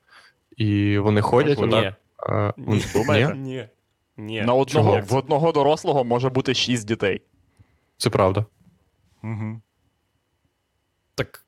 І 0.56 0.98
вони 0.98 1.20
ходять. 1.20 1.58
Ні. 1.58 1.64
отак, 1.64 1.94
а, 2.16 2.52
Ні. 2.56 2.74
ні? 2.74 2.84
Думаєте? 2.94 3.34
ні. 3.34 3.68
Ні. 4.16 4.42
На 4.42 4.54
одного, 4.54 4.96
Чого? 4.96 5.06
в 5.08 5.14
одного 5.14 5.52
дорослого 5.52 6.04
може 6.04 6.28
бути 6.28 6.54
шість 6.54 6.86
дітей. 6.86 7.20
Це 7.96 8.10
правда. 8.10 8.44
Угу. 9.22 9.60
Так. 11.14 11.44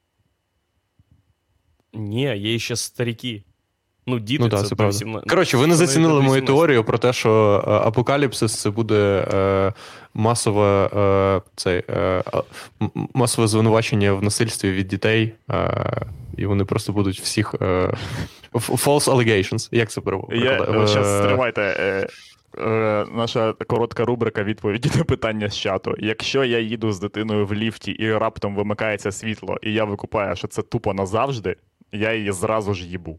Ні, 1.93 2.39
є 2.39 2.59
ще 2.59 2.77
старіки. 2.77 3.45
Ну, 4.07 4.19
діти 4.19 4.43
Ну 4.43 4.49
так, 4.49 4.61
це, 4.61 4.67
це 4.67 4.75
правда. 4.75 4.97
18. 4.97 5.31
Коротше, 5.31 5.57
ви 5.57 5.67
не 5.67 5.75
зацінили 5.75 6.21
мою 6.21 6.43
теорію 6.43 6.85
про 6.85 6.99
те, 6.99 7.13
що 7.13 7.65
е, 7.67 7.71
апокаліпсис 7.71 8.61
це 8.61 8.71
буде 8.71 9.29
е, 9.35 9.73
масове, 10.15 10.87
е, 10.97 11.41
цей, 11.57 11.83
е, 11.91 12.23
масове 13.15 13.49
звинувачення 13.49 14.13
в 14.13 14.23
насильстві 14.23 14.71
від 14.71 14.89
дітей, 14.89 15.33
е, 15.51 16.07
і 16.37 16.47
вони 16.47 16.65
просто 16.65 16.93
будуть 16.93 17.21
всіх. 17.21 17.55
Е, 17.63 17.95
false 18.55 19.05
allegations. 19.11 19.69
Як 19.73 19.91
це 19.91 20.01
переводити? 20.01 20.45
Я 20.45 20.87
зараз 20.87 21.19
стривайте. 21.19 21.63
Е, 21.63 22.09
е, 22.63 23.07
наша 23.15 23.53
коротка 23.53 24.05
рубрика 24.05 24.45
відповіді 24.45 24.91
на 24.99 25.05
питання 25.05 25.49
з 25.49 25.59
чату. 25.59 25.95
Якщо 25.99 26.45
я 26.45 26.59
їду 26.59 26.93
з 26.93 27.01
дитиною 27.01 27.47
в 27.47 27.55
ліфті 27.55 27.91
і 27.91 28.13
раптом 28.13 28.55
вимикається 28.55 29.13
світло, 29.13 29.57
і 29.63 29.73
я 29.73 29.85
викупаю, 29.85 30.37
що 30.37 30.49
це 30.49 30.63
тупо 30.63 30.95
назавжди, 30.95 31.57
я 31.93 32.15
її 32.15 32.33
зразу 32.33 32.75
ж 32.75 32.87
їбу. 32.87 33.19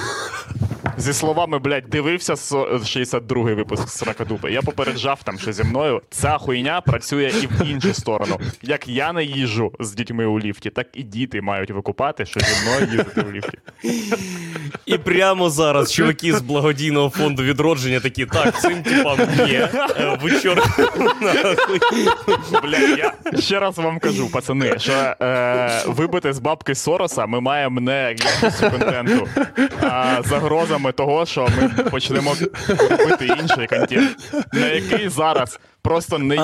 Зі 1.01 1.13
словами, 1.13 1.59
блядь, 1.59 1.83
дивився 1.89 2.33
62-й 2.33 3.53
випуск 3.53 3.89
Сракадупи. 3.89 4.51
Я 4.51 4.61
попереджав 4.61 5.23
там, 5.23 5.39
що 5.39 5.53
зі 5.53 5.63
мною 5.63 6.01
ця 6.09 6.37
хуйня 6.37 6.81
працює 6.81 7.31
і 7.43 7.47
в 7.47 7.67
іншу 7.67 7.93
сторону. 7.93 8.39
Як 8.61 8.87
я 8.87 9.13
не 9.13 9.23
їжджу 9.23 9.71
з 9.79 9.91
дітьми 9.91 10.25
у 10.25 10.39
ліфті, 10.39 10.69
так 10.69 10.87
і 10.93 11.03
діти 11.03 11.41
мають 11.41 11.71
викупати, 11.71 12.25
що 12.25 12.39
зі 12.39 12.65
мною 12.65 12.87
їздити 12.91 13.21
в 13.21 13.31
ліфті. 13.33 13.57
І 14.85 14.97
прямо 14.97 15.49
зараз 15.49 15.93
чуваки 15.93 16.33
з 16.33 16.41
благодійного 16.41 17.09
фонду 17.09 17.43
відродження 17.43 17.99
такі, 17.99 18.25
так, 18.25 18.61
цим 18.61 18.83
типам 18.83 19.19
є. 19.47 19.69
е, 19.99 20.17
Вичор... 20.21 20.57
нахуй». 21.21 21.79
Блядь, 22.63 22.97
я 22.97 23.13
ще 23.39 23.59
раз 23.59 23.77
вам 23.77 23.99
кажу, 23.99 24.29
пацани, 24.31 24.79
що 24.79 24.91
е, 25.21 25.83
вибити 25.87 26.33
з 26.33 26.39
бабки 26.39 26.75
Сороса 26.75 27.25
ми 27.25 27.41
маємо 27.41 27.81
не 27.81 28.15
якістю 28.19 28.69
контенту, 28.69 29.27
а 29.81 30.21
загрозами 30.25 30.90
того, 30.91 31.25
що 31.25 31.47
ми 31.57 31.83
почнемо 31.83 32.35
робити 32.89 33.25
інший 33.41 33.67
контент, 33.67 34.17
на 34.53 34.67
який 34.67 35.09
зараз 35.09 35.59
просто 35.81 36.17
не 36.17 36.35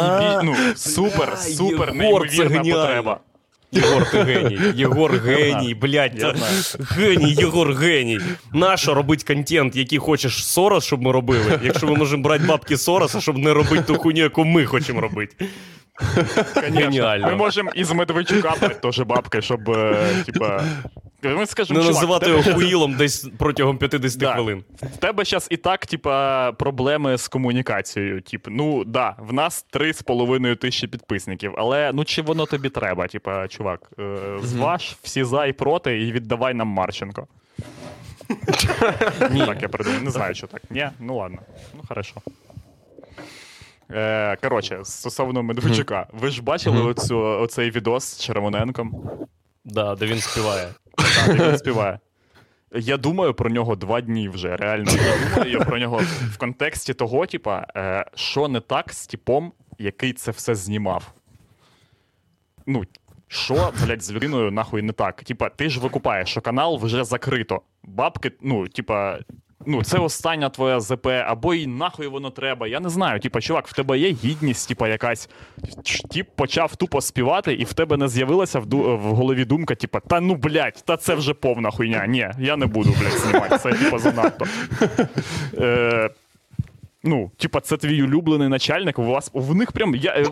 ну, 0.44 0.56
супер, 0.76 1.38
супер 1.38 1.94
неймовірна 1.94 2.60
потреба. 2.60 3.20
Єгор, 3.72 4.12
ти 4.12 4.24
геній. 4.24 4.60
Єгор 4.76 5.12
геній, 5.12 5.74
блядь. 5.76 6.20
Я 6.20 6.32
Це... 6.32 6.38
знаю. 6.38 6.88
Геній, 6.90 7.34
Єгор 7.34 7.74
геній. 7.74 8.20
Нащо 8.54 8.94
робити 8.94 9.34
контент, 9.34 9.76
який 9.76 10.00
хочеш 10.00 10.46
Сорос, 10.46 10.86
щоб 10.86 11.02
ми 11.02 11.12
робили, 11.12 11.60
якщо 11.64 11.88
ми 11.88 11.96
можемо 11.96 12.24
брати 12.24 12.46
бабки 12.46 12.78
Сороса, 12.78 13.22
щоб 13.22 13.38
не 13.38 13.54
робити 13.54 13.84
ту 13.88 13.96
хуйню, 13.96 14.22
яку 14.22 14.46
ми 14.46 14.66
хочемо 14.66 15.02
робити. 15.02 15.48
Конечно. 16.54 16.80
Геніально. 16.80 17.28
Ми 17.28 17.36
можемо 17.36 17.72
із 17.76 17.92
Медведчука 17.92 18.56
брати 18.62 18.76
теж 18.76 19.00
бабки, 19.00 19.42
щоб, 19.42 19.70
е, 19.70 20.08
типа. 20.26 20.64
Ми 21.24 21.46
скажемо, 21.46 21.80
Не 21.80 21.86
чувак, 21.86 21.96
називати 22.02 22.26
тебе 22.26 22.38
його 22.38 22.54
хуїлом 22.54 22.96
десь 22.96 23.28
протягом 23.38 23.78
50 23.78 24.20
Да. 24.20 24.34
хвилин. 24.34 24.64
В 24.82 24.98
тебе 24.98 25.26
зараз 25.26 25.48
і 25.52 25.58
так, 25.58 25.86
типа, 25.86 26.52
проблеми 26.52 27.18
з 27.18 27.28
комунікацією. 27.28 28.22
Тип, 28.22 28.48
ну 28.50 28.84
да, 28.86 29.16
в 29.20 29.34
нас 29.34 29.66
3,5 29.74 30.56
тисячі 30.56 30.88
підписників, 30.88 31.54
але 31.58 31.92
ну 31.94 32.06
чи 32.06 32.22
воно 32.22 32.46
тобі 32.46 32.70
треба? 32.70 33.08
Типа, 33.08 33.48
чувак, 33.48 33.92
е, 34.00 34.18
зваж 34.44 34.96
всі 35.04 35.24
за 35.24 35.46
і 35.46 35.54
проти, 35.54 36.02
і 36.02 36.12
віддавай 36.12 36.54
нам 36.54 36.68
Марченко. 36.68 37.28
Ні. 39.32 39.46
Так, 39.46 39.62
я 39.62 39.70
придумав. 39.70 40.04
Не 40.04 40.12
знаю, 40.12 40.36
що 40.36 40.48
так. 40.48 40.62
Ні, 40.70 40.90
ну 41.00 41.18
ладно. 41.18 41.38
Ну, 41.76 41.82
хорошо. 41.88 42.16
Е, 43.92 44.36
коротше, 44.36 44.80
стосовно 44.84 45.44
Медведчука, 45.44 46.08
ви 46.14 46.30
ж 46.30 46.42
бачили 46.44 46.82
оцю, 46.82 47.20
оцей 47.20 47.72
відос 47.72 48.04
з 48.04 48.20
Червоненком? 48.24 49.10
Да, 49.66 49.96
де 49.96 50.06
він 50.06 50.20
співає. 50.20 50.68
Так, 50.98 51.40
він 51.40 51.58
співає. 51.58 52.00
Я 52.72 52.98
думаю 52.98 53.34
про 53.34 53.50
нього 53.50 53.76
два 53.76 54.02
дні 54.02 54.30
вже. 54.30 54.56
Реально. 54.56 54.92
Я 54.92 55.36
думаю 55.36 55.60
про 55.60 55.78
нього 55.80 56.02
в 56.34 56.38
контексті 56.38 56.94
того, 56.94 57.26
типа, 57.26 57.68
е, 57.76 58.06
що 58.16 58.48
не 58.48 58.60
так 58.60 58.94
з 58.94 59.08
типом, 59.08 59.52
який 59.80 60.14
це 60.14 60.32
все 60.32 60.56
знімав. 60.56 61.14
Ну, 62.66 62.84
Що, 63.28 63.74
блядь, 63.86 64.04
з 64.04 64.12
людиною 64.12 64.52
нахуй 64.52 64.82
не 64.82 64.94
так? 64.94 65.24
Типа, 65.24 65.50
ти 65.50 65.70
ж 65.70 65.80
викупаєш, 65.80 66.30
що 66.30 66.42
канал 66.42 66.78
вже 66.82 67.04
закрито. 67.04 67.62
Бабки, 67.84 68.32
ну, 68.42 68.68
типа, 68.68 69.20
ну, 69.66 69.84
це 69.84 69.98
остання 70.00 70.50
твоя 70.50 70.80
ЗП, 70.80 71.08
або 71.08 71.54
і 71.54 71.68
нахуй 71.68 72.08
воно 72.08 72.30
треба. 72.30 72.68
Я 72.68 72.80
не 72.80 72.90
знаю. 72.90 73.20
Типа, 73.20 73.42
чувак, 73.42 73.68
в 73.68 73.74
тебе 73.74 74.00
є 74.00 74.12
гідність, 74.12 74.68
типа, 74.68 74.88
якась. 74.88 75.30
Тіп 76.10 76.28
почав 76.36 76.76
тупо 76.76 77.02
співати, 77.02 77.54
і 77.54 77.64
в 77.64 77.74
тебе 77.74 77.98
не 77.98 78.08
з'явилася 78.08 78.60
в, 78.60 78.66
ду- 78.66 78.98
в 78.98 79.02
голові 79.02 79.46
думка, 79.46 79.76
типа, 79.76 80.00
та 80.00 80.20
ну 80.22 80.36
блядь, 80.36 80.84
та 80.86 80.98
це 80.98 81.16
вже 81.16 81.34
повна 81.34 81.72
хуйня. 81.72 82.06
Ні, 82.08 82.30
я 82.40 82.58
не 82.58 82.66
буду, 82.66 82.96
блядь, 83.00 83.12
знімати. 83.20 83.58
Це 83.58 83.74
типа 83.74 84.00
занадто. 84.00 84.46
Е, 85.58 86.10
ну, 87.04 87.32
типа, 87.38 87.60
це 87.60 87.78
твій 87.78 88.04
улюблений 88.04 88.48
начальник. 88.48 89.00
У 89.00 89.04
вас 89.04 89.32
в 89.34 89.56
них 89.56 89.72
прям. 89.72 89.96
Я, 89.96 90.26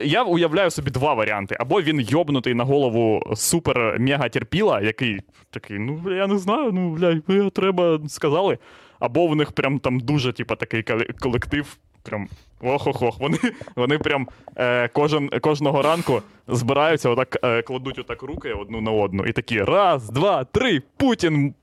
я 0.00 0.22
уявляю 0.22 0.70
собі 0.70 0.90
два 0.90 1.14
варіанти. 1.14 1.56
Або 1.60 1.82
він 1.82 2.00
йобнутий 2.00 2.54
на 2.54 2.64
голову 2.64 3.22
супер 3.36 3.96
мега 4.00 4.28
терпіла, 4.28 4.80
який 4.80 5.20
такий, 5.50 5.78
ну 5.78 6.16
я 6.16 6.26
не 6.26 6.38
знаю, 6.38 6.72
ну 6.72 6.90
бля, 6.90 7.20
бля, 7.28 7.50
треба 7.50 8.00
сказали. 8.08 8.58
Або 8.98 9.26
в 9.26 9.36
них 9.36 9.52
прям 9.52 9.78
там 9.78 10.00
дуже, 10.00 10.32
типа, 10.32 10.56
такий 10.56 10.84
колектив. 11.20 11.76
Прям 12.02 12.28
ох-ох-ох. 12.60 13.20
Вони, 13.20 13.38
вони 13.76 13.98
прям 13.98 14.28
е, 14.56 14.88
кожен, 14.88 15.28
кожного 15.28 15.82
ранку 15.82 16.22
збираються, 16.48 17.10
отак 17.10 17.38
е, 17.42 17.62
кладуть 17.62 17.98
отак 17.98 18.22
руки 18.22 18.52
одну 18.52 18.80
на 18.80 18.90
одну, 18.90 19.24
і 19.24 19.32
такі 19.32 19.62
раз, 19.62 20.10
два, 20.10 20.44
три, 20.44 20.82
Путін 20.96 21.54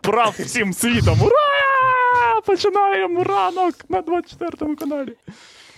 прав 0.00 0.34
всім 0.38 0.72
світом. 0.72 1.18
Ура! 1.22 2.40
Починаємо 2.46 3.24
ранок 3.24 3.74
на 3.88 4.02
24 4.02 4.74
каналі. 4.74 5.16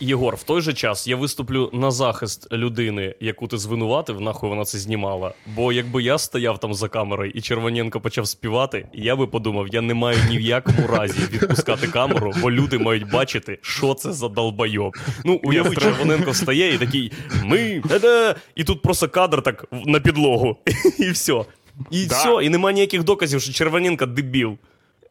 Єгор, 0.02 0.37
в 0.37 0.42
той 0.42 0.61
же 0.61 0.73
час 0.73 1.06
я 1.06 1.16
виступлю 1.16 1.71
на 1.73 1.90
захист 1.90 2.52
людини, 2.52 3.14
яку 3.21 3.47
ти 3.49 3.59
звинуватив, 3.59 4.21
нахуй 4.21 4.49
вона 4.50 4.64
це 4.64 4.78
знімала. 4.78 5.35
Бо 5.47 5.73
якби 5.73 6.02
я 6.02 6.18
стояв 6.18 6.59
там 6.61 6.75
за 6.75 6.88
камерою 6.88 7.30
і 7.35 7.40
Червоненко 7.40 8.00
почав 8.00 8.28
співати, 8.28 8.87
я 8.92 9.16
би 9.16 9.26
подумав, 9.26 9.66
я 9.68 9.80
не 9.80 9.94
маю 9.94 10.18
ні 10.30 10.38
в 10.38 10.40
якому 10.40 10.87
разі 10.87 11.21
відпускати 11.32 11.87
камеру, 11.87 12.32
бо 12.40 12.50
люди 12.50 12.78
мають 12.78 13.11
бачити, 13.11 13.59
що 13.62 13.94
це 13.94 14.12
за 14.12 14.28
долбойоб. 14.28 14.92
Ну, 15.25 15.40
уяви, 15.42 15.76
Червоненко 15.76 16.30
встає 16.30 16.75
і 16.75 16.78
такий 16.78 17.12
ми. 17.44 17.82
е-де», 17.90 18.35
І 18.54 18.64
тут 18.64 18.82
просто 18.82 19.09
кадр 19.09 19.42
так 19.42 19.64
на 19.73 20.00
підлогу. 20.00 20.56
І 20.99 21.11
все. 21.11 21.44
І 21.90 22.06
Да. 22.06 22.14
все, 22.18 22.44
і 22.44 22.49
нема 22.49 22.73
ніяких 22.73 23.04
доказів, 23.04 23.40
що 23.42 23.52
Червоненко 23.52 24.06
дебіл. 24.06 24.56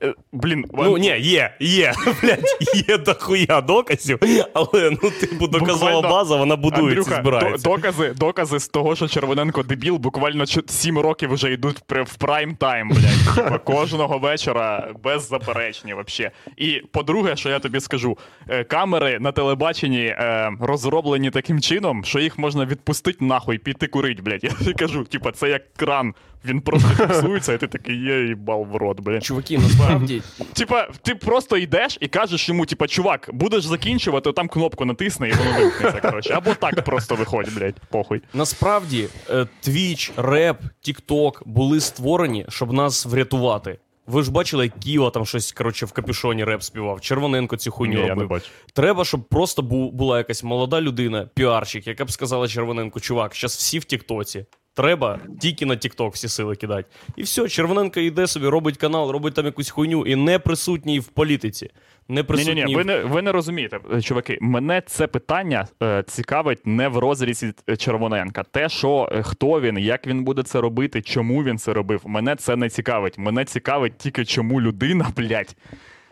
Е, 0.04 0.14
блін, 0.32 0.66
Ну, 0.74 0.98
ні, 0.98 1.16
є, 1.20 1.54
є, 1.60 1.94
блядь, 2.24 2.44
є 2.90 2.98
дохуя 2.98 3.62
доказів, 3.62 4.20
але 4.54 4.98
ну, 5.04 5.10
типу, 5.20 5.48
доказова 5.48 5.92
Буквально, 5.92 6.02
база, 6.10 6.36
вона 6.36 6.56
будується, 6.56 6.90
Андрюха, 6.90 7.22
збирається. 7.22 7.70
до- 7.70 7.76
докази, 7.76 8.10
докази 8.18 8.60
з 8.60 8.68
того, 8.68 8.96
що 8.96 9.08
Червоненко 9.08 9.64
дебіл, 9.64 9.96
буквально 9.96 10.46
7 10.46 11.00
років 11.00 11.34
вже 11.34 11.54
йдуть 11.54 11.78
при- 11.88 12.04
в 12.04 12.14
прайм 12.16 12.56
тайм, 12.56 12.90
блядь. 12.90 13.36
Типа, 13.36 13.58
кожного 13.64 14.18
вечора 14.18 14.88
без 15.04 15.28
заперечень 15.28 15.94
вообще. 15.94 16.32
І 16.58 16.82
по-друге, 16.92 17.36
що 17.36 17.50
я 17.50 17.60
тобі 17.60 17.80
скажу, 17.80 18.18
е, 18.50 18.64
камери 18.64 19.20
на 19.20 19.32
телебаченні 19.32 20.06
е, 20.06 20.52
розроблені 20.62 21.30
таким 21.32 21.60
чином, 21.62 22.04
що 22.06 22.20
їх 22.20 22.40
можна 22.40 22.66
відпустити 22.66 23.26
нахуй, 23.26 23.58
піти 23.58 23.88
курить, 23.88 24.22
блядь. 24.24 24.44
Я 24.44 24.50
тобі 24.50 24.74
кажу, 24.74 25.04
типа, 25.04 25.32
це 25.32 25.50
як 25.50 25.74
кран. 25.74 26.14
Він 26.46 26.62
просто 26.62 26.88
фіксується, 26.90 27.54
і 27.54 27.58
ти 27.58 27.68
такий 27.68 27.96
є 28.04 28.22
їбал 28.24 28.68
в 28.72 28.76
рот, 28.76 29.00
блядь. 29.00 29.24
Чуваки, 29.24 29.58
насправді, 29.58 29.91
Типа, 30.54 30.88
ти 31.02 31.16
просто 31.16 31.58
йдеш 31.58 31.98
і 32.02 32.08
кажеш 32.08 32.50
йому, 32.50 32.66
типа, 32.66 32.88
чувак, 32.88 33.30
будеш 33.34 33.66
закінчувати, 33.66 34.32
там 34.32 34.48
кнопку 34.48 34.86
натисни 34.86 35.30
і 35.30 35.34
воно 35.34 35.52
вимкнеться, 35.60 36.00
коротше. 36.10 36.34
Або 36.34 36.54
так 36.54 36.84
просто 36.84 37.16
виходь, 37.16 37.54
блядь, 37.56 37.76
похуй. 37.90 38.22
насправді 38.34 39.08
е, 39.30 39.48
Twitch, 39.68 40.12
реп, 40.18 40.58
TikTok 40.88 41.42
були 41.46 41.80
створені, 41.80 42.46
щоб 42.50 42.74
нас 42.74 43.06
врятувати. 43.06 43.78
Ви 44.08 44.24
ж 44.24 44.32
бачили, 44.32 44.64
як 44.64 44.80
Ківа 44.80 45.10
там 45.10 45.26
щось 45.26 45.52
коротше, 45.52 45.86
в 45.86 45.92
капюшоні 45.92 46.44
реп 46.44 46.64
співав, 46.64 47.02
Червоненко 47.02 47.58
цю 47.58 47.72
хуйню 47.72 48.00
Ні, 48.02 48.06
я 48.08 48.16
не 48.16 48.26
бачу. 48.26 48.46
Треба, 48.74 49.06
щоб 49.06 49.24
просто 49.30 49.62
бу- 49.62 49.92
була 49.92 50.18
якась 50.18 50.44
молода 50.44 50.82
людина, 50.82 51.30
піарщик, 51.34 51.88
яка 51.88 52.06
б 52.06 52.12
сказала 52.12 52.48
Червоненку, 52.48 53.00
чувак, 53.00 53.36
зараз 53.36 53.56
всі 53.56 53.80
в 53.80 53.84
Тіктоці. 53.84 54.46
Треба 54.74 55.20
тільки 55.42 55.66
на 55.66 55.76
Тікток 55.76 56.14
всі 56.14 56.28
сили 56.28 56.56
кидати. 56.56 56.88
І 57.16 57.24
все, 57.24 57.50
Червоненко 57.50 58.00
йде 58.00 58.28
собі, 58.28 58.48
робить 58.48 58.78
канал, 58.78 59.10
робить 59.12 59.34
там 59.34 59.46
якусь 59.46 59.70
хуйню 59.70 60.06
і 60.06 60.16
не 60.16 60.40
присутній 60.40 61.00
в 61.00 61.08
політиці. 61.08 61.70
Не 62.08 62.24
присутній. 62.24 62.54
ні, 62.56 62.64
ні, 62.66 62.74
в- 62.76 62.78
ви 62.78 62.84
не 62.84 63.04
ви 63.04 63.22
не 63.22 63.32
розумієте, 63.32 63.80
е, 63.94 64.02
чуваки. 64.02 64.38
Мене 64.42 64.82
це 64.88 65.08
питання 65.08 65.68
е, 65.84 66.04
цікавить 66.08 66.68
не 66.68 66.88
в 66.88 66.98
розрізі 66.98 67.54
е, 67.70 67.78
Червоненка. 67.78 68.44
Те, 68.44 68.70
що 68.70 69.10
е, 69.12 69.24
хто 69.24 69.62
він, 69.62 69.78
як 69.78 70.08
він 70.08 70.24
буде 70.24 70.44
це 70.44 70.62
робити, 70.62 71.02
чому 71.02 71.44
він 71.44 71.58
це 71.58 71.74
робив. 71.74 72.02
Мене 72.06 72.36
це 72.36 72.56
не 72.56 72.70
цікавить. 72.70 73.18
Мене 73.18 73.46
цікавить 73.46 73.98
тільки, 73.98 74.26
чому 74.26 74.62
людина, 74.62 75.08
блядь, 75.18 75.56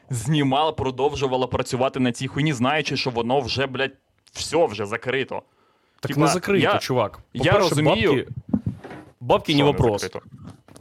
знімала, 0.09 0.71
продовжувала 0.71 1.47
працювати 1.47 1.99
на 1.99 2.11
цій 2.11 2.27
хуйні, 2.27 2.53
знаючи, 2.53 2.97
що 2.97 3.09
воно 3.09 3.39
вже, 3.39 3.67
блядь, 3.67 3.93
все 4.33 4.65
вже 4.67 4.85
закрито. 4.85 5.41
Так 5.99 6.07
Типа, 6.11 6.19
не 6.19 6.27
закрито, 6.27 6.63
я- 6.73 6.77
чувак. 6.77 7.19
я 7.33 7.51
розумію- 7.57 8.11
Бабки, 8.15 8.27
бабки 9.19 9.55
не 9.55 9.63
вопрос. 9.63 10.01
закрито? 10.01 10.25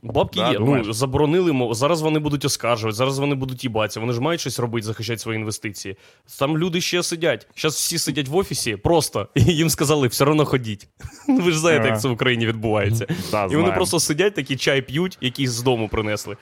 Бабки 0.03 0.41
Да, 0.41 0.51
є. 0.51 0.59
думаєш? 0.59 0.87
Ну, 0.87 0.93
заборонили. 0.93 1.75
Зараз 1.75 2.03
вони 2.03 2.19
будуть 2.19 2.45
оскаржувати, 2.45 2.97
зараз 2.97 3.19
вони 3.19 3.35
будуть 3.35 3.65
їбатися. 3.65 4.01
Вони 4.01 4.13
ж 4.13 4.21
мають 4.21 4.41
щось 4.41 4.59
робити, 4.59 4.87
захищати 4.87 5.19
свої 5.19 5.39
інвестиції. 5.39 5.97
Там 6.39 6.59
люди 6.59 6.81
ще 6.81 7.03
сидять. 7.03 7.47
Зараз 7.57 7.75
всі 7.75 7.99
сидять 7.99 8.29
в 8.29 8.37
офісі 8.37 8.77
просто, 8.77 9.29
і 9.35 9.43
їм 9.43 9.71
сказали, 9.71 10.09
все 10.09 10.25
одно 10.25 10.45
ходіть. 10.45 10.89
Ви 11.29 11.53
ж 11.53 11.59
знаєте, 11.59 11.89
як 11.89 12.01
це 12.01 12.09
в 12.09 12.13
Україні 12.13 12.47
відбувається. 12.47 13.07
Да, 13.31 13.45
І 13.45 13.57
вони 13.57 13.73
просто 13.73 14.01
сидять, 14.01 14.35
такі 14.35 14.57
чай 14.57 14.83
п'ють, 14.83 15.19
який 15.21 15.47
з 15.47 15.63
дому 15.63 15.89
принесли. 15.89 16.37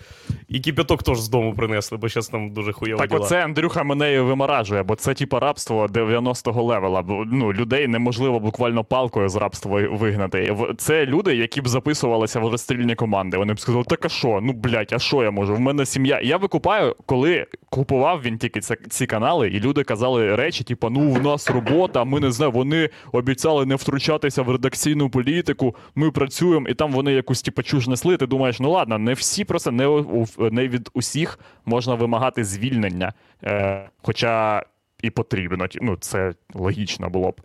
І 0.49 0.61
кипяток 0.61 1.03
теж 1.03 1.21
з 1.21 1.29
дому 1.29 1.55
принесли, 1.55 1.99
бо 1.99 2.09
зараз 2.09 2.29
там 2.29 2.51
дуже 2.53 2.73
хуйова 2.73 3.01
Так, 3.01 3.11
діла. 3.11 3.21
оце 3.21 3.45
Андрюха 3.45 3.83
мене 3.83 4.15
і 4.15 4.21
вимаражує, 4.21 4.83
бо 4.83 4.95
це 4.95 5.15
типа 5.15 5.41
рабство 5.41 5.87
90-го 5.87 6.63
левела. 6.63 7.03
Бо, 7.03 7.25
Ну, 7.27 7.53
людей 7.53 7.89
неможливо 7.89 8.41
буквально 8.41 8.85
палкою 8.85 9.29
з 9.29 9.37
рабства 9.37 9.81
вигнати. 9.91 10.57
Це 10.79 11.07
люди, 11.07 11.37
які 11.37 11.61
б 11.61 11.69
записувалися 11.69 12.41
в 12.41 12.49
розстрільні 12.49 12.95
команди. 12.95 13.37
Вони 13.47 13.55
б 13.55 13.61
сказали, 13.61 13.85
так 13.85 14.05
а 14.05 14.09
що? 14.09 14.41
Ну 14.43 14.53
блядь, 14.53 14.93
а 14.93 14.99
що 14.99 15.23
я 15.23 15.31
можу? 15.31 15.55
В 15.55 15.61
мене 15.61 15.87
сім'я. 15.87 16.21
Я 16.21 16.37
викупаю, 16.37 16.97
коли 17.07 17.47
купував 17.71 18.23
він 18.23 18.39
тільки 18.39 18.61
ці, 18.61 18.77
ці 18.89 19.07
канали, 19.07 19.49
і 19.49 19.61
люди 19.61 19.85
казали 19.85 20.37
речі, 20.37 20.65
типу, 20.65 20.91
ну 20.91 21.11
в 21.11 21.23
нас 21.23 21.51
робота, 21.51 22.05
ми 22.05 22.21
не 22.21 22.33
знаємо, 22.33 22.59
вони 22.59 22.91
обіцяли 23.13 23.67
не 23.67 23.75
втручатися 23.75 24.43
в 24.43 24.51
редакційну 24.51 25.11
політику, 25.11 25.77
ми 25.95 26.11
працюємо, 26.11 26.69
і 26.69 26.75
там 26.75 26.93
вони 26.93 27.13
якусь 27.13 27.43
типу, 27.43 27.63
чуж 27.63 27.89
несли. 27.89 28.17
Ти 28.17 28.27
думаєш, 28.27 28.61
ну 28.61 28.71
ладно, 28.71 28.99
не 28.99 29.13
всі 29.13 29.45
просто 29.45 29.71
не, 29.71 30.05
не 30.39 30.69
від 30.69 30.91
усіх 30.95 31.39
можна 31.67 31.95
вимагати 31.95 32.45
звільнення. 32.45 33.13
Е, 33.45 33.89
хоча 34.03 34.63
і 35.03 35.11
потрібно. 35.11 35.67
Ну, 35.81 35.97
це 35.97 36.35
логічно 36.55 37.11
було 37.11 37.31
б. 37.31 37.41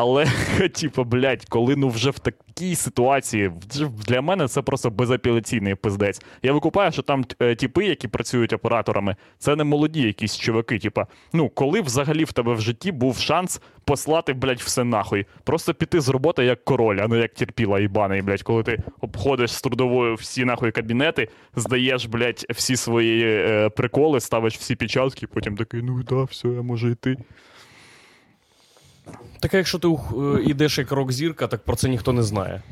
Але, 0.00 0.26
типу, 0.74 1.04
блядь, 1.04 1.44
коли 1.44 1.76
ну 1.76 1.88
вже 1.88 2.10
в 2.10 2.18
такій 2.18 2.74
ситуації, 2.74 3.52
для 4.06 4.20
мене 4.20 4.48
це 4.48 4.62
просто 4.62 4.90
безапеляційний 4.90 5.74
пиздець. 5.74 6.22
Я 6.42 6.52
викупаю, 6.52 6.92
що 6.92 7.02
там 7.02 7.24
е, 7.42 7.54
тіпи, 7.54 7.84
які 7.84 8.08
працюють 8.08 8.52
операторами, 8.52 9.16
це 9.38 9.56
не 9.56 9.64
молоді 9.64 10.02
якісь 10.02 10.38
чуваки. 10.38 10.78
Типа, 10.78 11.06
ну 11.32 11.48
коли 11.48 11.80
взагалі 11.80 12.24
в 12.24 12.32
тебе 12.32 12.54
в 12.54 12.60
житті 12.60 12.92
був 12.92 13.18
шанс 13.18 13.60
послати, 13.84 14.32
блядь, 14.32 14.60
все 14.60 14.84
нахуй. 14.84 15.26
Просто 15.44 15.74
піти 15.74 16.00
з 16.00 16.08
роботи 16.08 16.44
як 16.44 16.64
король, 16.64 16.98
а 17.02 17.08
не 17.08 17.18
як 17.18 17.34
терпіла 17.34 17.80
їбаний, 17.80 18.22
блядь, 18.22 18.42
коли 18.42 18.62
ти 18.62 18.78
обходиш 19.00 19.52
з 19.52 19.62
трудовою 19.62 20.14
всі 20.14 20.44
нахуй 20.44 20.70
кабінети, 20.70 21.28
здаєш, 21.56 22.06
блядь, 22.06 22.46
всі 22.50 22.76
свої 22.76 23.24
е, 23.24 23.68
приколи, 23.68 24.20
ставиш 24.20 24.56
всі 24.56 24.76
печатки, 24.76 25.26
потім 25.26 25.56
такий, 25.56 25.82
ну 25.82 26.02
да, 26.02 26.22
все, 26.22 26.48
я 26.48 26.62
можу 26.62 26.88
йти. 26.88 27.16
Так, 29.40 29.54
а 29.54 29.56
якщо 29.56 29.78
ти 29.78 29.88
е, 29.88 30.42
йдеш 30.42 30.78
як 30.78 30.92
рок-зірка, 30.92 31.46
так 31.46 31.64
про 31.64 31.76
це 31.76 31.88
ніхто 31.88 32.12
не 32.12 32.22
знає. 32.22 32.62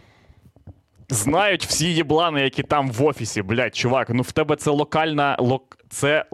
Знають 1.08 1.66
всі 1.66 1.94
єблани, 1.94 2.40
які 2.42 2.62
там 2.62 2.90
в 2.90 3.04
офісі, 3.04 3.42
блядь, 3.42 3.76
чувак. 3.76 4.10
Ну 4.10 4.22
в 4.22 4.32
тебе 4.32 4.56
це 4.56 4.70
локальна 4.70 5.36
лок... 5.40 5.78
це, 5.88 6.24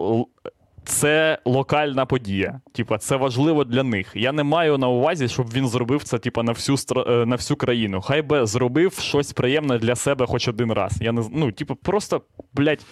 це 0.85 1.37
локальна 1.45 2.05
подія. 2.05 2.59
Типа, 2.73 2.97
це 2.97 3.15
важливо 3.15 3.63
для 3.63 3.83
них. 3.83 4.11
Я 4.15 4.31
не 4.31 4.43
маю 4.43 4.77
на 4.77 4.87
увазі, 4.87 5.27
щоб 5.27 5.53
він 5.53 5.67
зробив 5.67 6.03
це, 6.03 6.19
типа, 6.19 6.43
на 6.43 6.51
всю 6.51 6.77
стра... 6.77 7.05
е, 7.07 7.25
на 7.25 7.35
всю 7.35 7.57
країну. 7.57 8.01
Хай 8.01 8.21
би 8.21 8.45
зробив 8.45 8.93
щось 8.93 9.33
приємне 9.33 9.77
для 9.77 9.95
себе 9.95 10.25
хоч 10.25 10.47
один 10.47 10.71
раз. 10.71 10.93
Я 11.01 11.11
не 11.11 11.23
ну, 11.31 11.51
типу, 11.51 11.75
просто, 11.75 12.21
блядь. 12.53 12.85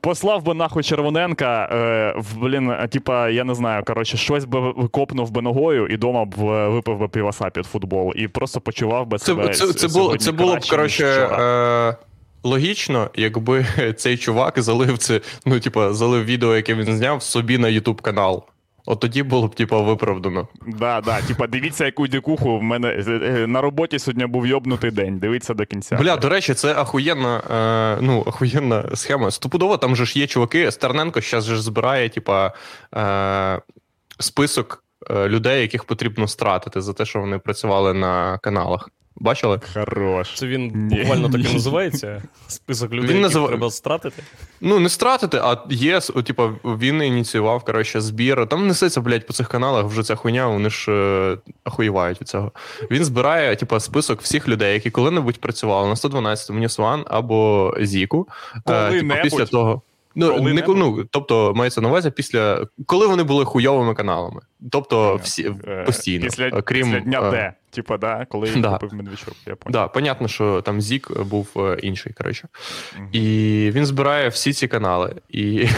Послав 0.00 0.42
би 0.42 0.54
нахуй 0.54 0.82
Червоненка, 0.82 1.68
е, 1.72 2.14
в, 2.20 2.38
блін, 2.38 2.72
типа, 2.90 3.28
я 3.28 3.44
не 3.44 3.54
знаю, 3.54 3.84
коротше, 3.84 4.16
щось 4.16 4.44
би 4.44 4.72
копнув 4.90 5.30
би 5.30 5.42
ногою 5.42 5.86
і 5.86 5.96
дома 5.96 6.24
б 6.24 6.34
е, 6.38 6.68
випив 6.68 6.98
би 6.98 7.08
піваса 7.08 7.50
під 7.50 7.66
футбол. 7.66 8.12
І 8.16 8.28
просто 8.28 8.60
почував 8.60 9.06
би 9.06 9.18
себе. 9.18 9.48
Це, 9.48 9.66
це, 9.66 9.72
це, 9.72 9.88
було, 9.88 10.16
це 10.16 10.32
було 10.32 10.56
б, 10.56 10.60
коротше, 10.70 11.06
е, 11.06 11.96
логічно, 12.42 13.10
якби 13.14 13.66
цей 13.96 14.16
чувак 14.16 14.62
залив 14.62 14.98
це, 14.98 15.20
ну, 15.46 15.60
типа, 15.60 15.92
залив 15.92 16.24
відео, 16.24 16.56
яке 16.56 16.74
він 16.74 16.96
зняв 16.96 17.22
собі 17.22 17.58
на 17.58 17.68
Ютуб 17.68 18.00
канал. 18.00 18.44
От 18.90 19.00
тоді 19.00 19.22
було 19.22 19.46
б, 19.48 19.54
типа, 19.54 19.80
виправдано. 19.80 20.48
Да, 20.66 21.00
да. 21.00 21.20
Типа, 21.20 21.46
дивіться, 21.46 21.84
яку 21.84 22.08
дикуху 22.08 22.58
в 22.58 22.62
мене 22.62 22.88
е, 22.88 23.04
е, 23.08 23.46
на 23.46 23.60
роботі 23.60 23.98
сьогодні 23.98 24.26
був 24.26 24.46
йобнутий 24.46 24.90
день. 24.90 25.18
Дивіться 25.18 25.54
до 25.54 25.66
кінця. 25.66 25.96
Бля, 25.96 26.16
до 26.16 26.28
речі, 26.28 26.54
це 26.54 26.74
ахуєнна, 26.74 27.42
е, 27.98 28.02
ну, 28.02 28.24
ахуєнна 28.26 28.84
схема. 28.94 29.30
Стопудово 29.30 29.76
там 29.76 29.96
же 29.96 30.06
ж 30.06 30.18
є 30.18 30.26
чуваки. 30.26 30.70
Стерненко 30.70 31.20
зараз 31.20 31.44
же 31.44 31.54
ж 31.54 31.62
збирає, 31.62 32.08
типа, 32.08 32.52
е, 32.96 33.60
список 34.18 34.84
е, 35.10 35.28
людей, 35.28 35.60
яких 35.60 35.84
потрібно 35.84 36.28
стратити 36.28 36.80
за 36.80 36.92
те, 36.92 37.04
що 37.04 37.20
вони 37.20 37.38
працювали 37.38 37.94
на 37.94 38.38
каналах. 38.38 38.88
Бачили? 39.16 39.60
Хорош. 39.74 40.34
Це 40.34 40.46
він 40.46 40.88
буквально 40.88 41.28
так 41.28 41.40
і 41.50 41.52
називається. 41.52 42.22
Список 42.46 42.92
людей, 42.92 43.16
Він 43.16 43.22
яких 43.22 43.46
треба 43.48 43.70
стратити. 43.70 44.22
Ну, 44.60 44.78
не 44.78 44.88
стратити, 44.88 45.36
а 45.42 45.56
є, 45.70 46.00
типа, 46.00 46.52
він 46.64 47.02
ініціював, 47.02 47.64
коротше, 47.64 48.00
збір. 48.00 48.46
Там 48.46 48.66
несеться, 48.66 49.00
блядь, 49.00 49.26
по 49.26 49.32
цих 49.32 49.48
каналах 49.48 49.86
вже 49.86 50.02
ця 50.02 50.14
хуйня, 50.14 50.46
вони 50.46 50.70
ж 50.70 50.92
е, 50.92 51.38
ахуєвають 51.64 52.20
від 52.20 52.28
цього. 52.28 52.52
Він 52.90 53.04
збирає, 53.04 53.56
типа, 53.56 53.80
список 53.80 54.22
всіх 54.22 54.48
людей, 54.48 54.74
які 54.74 54.90
коли-небудь 54.90 55.40
працювали 55.40 55.88
на 55.88 55.96
112 55.96 56.50
News 56.50 56.78
One 56.80 57.02
або 57.06 57.74
Зіку. 57.80 58.28
Е, 58.56 58.60
Коли-небудь? 58.64 59.22
після 59.22 59.46
того. 59.46 59.82
Ну, 60.14 60.40
не, 60.40 60.64
ну, 60.68 61.04
тобто, 61.10 61.52
мається 61.56 61.80
на 61.80 61.88
увазі 61.88 62.10
після. 62.10 62.66
Коли 62.86 63.06
вони 63.06 63.22
були 63.22 63.44
хуйовими 63.44 63.94
каналами. 63.94 64.40
Тобто, 64.70 65.20
всі 65.22 65.52
Е, 65.68 65.82
постійно. 65.86 66.24
Після, 66.24 66.62
крім, 66.62 66.86
після 66.86 67.00
дня 67.00 67.28
е, 67.28 67.30
Д. 67.30 67.52
Типа, 67.70 67.98
да, 67.98 68.26
коли 68.30 68.50
Да. 68.56 68.70
купив 68.72 68.94
Медведчук, 68.94 69.34
я 69.46 69.56
понял. 69.56 69.72
Да, 69.72 69.88
понятно, 69.88 70.28
що 70.28 70.62
там 70.62 70.80
Зік 70.80 71.20
був 71.20 71.48
е, 71.56 71.78
інший, 71.82 72.12
коротше. 72.12 72.48
Мгм. 72.96 73.08
І 73.12 73.20
він 73.74 73.86
збирає 73.86 74.28
всі 74.28 74.52
ці 74.52 74.68
канали. 74.68 75.14
І 75.28 75.68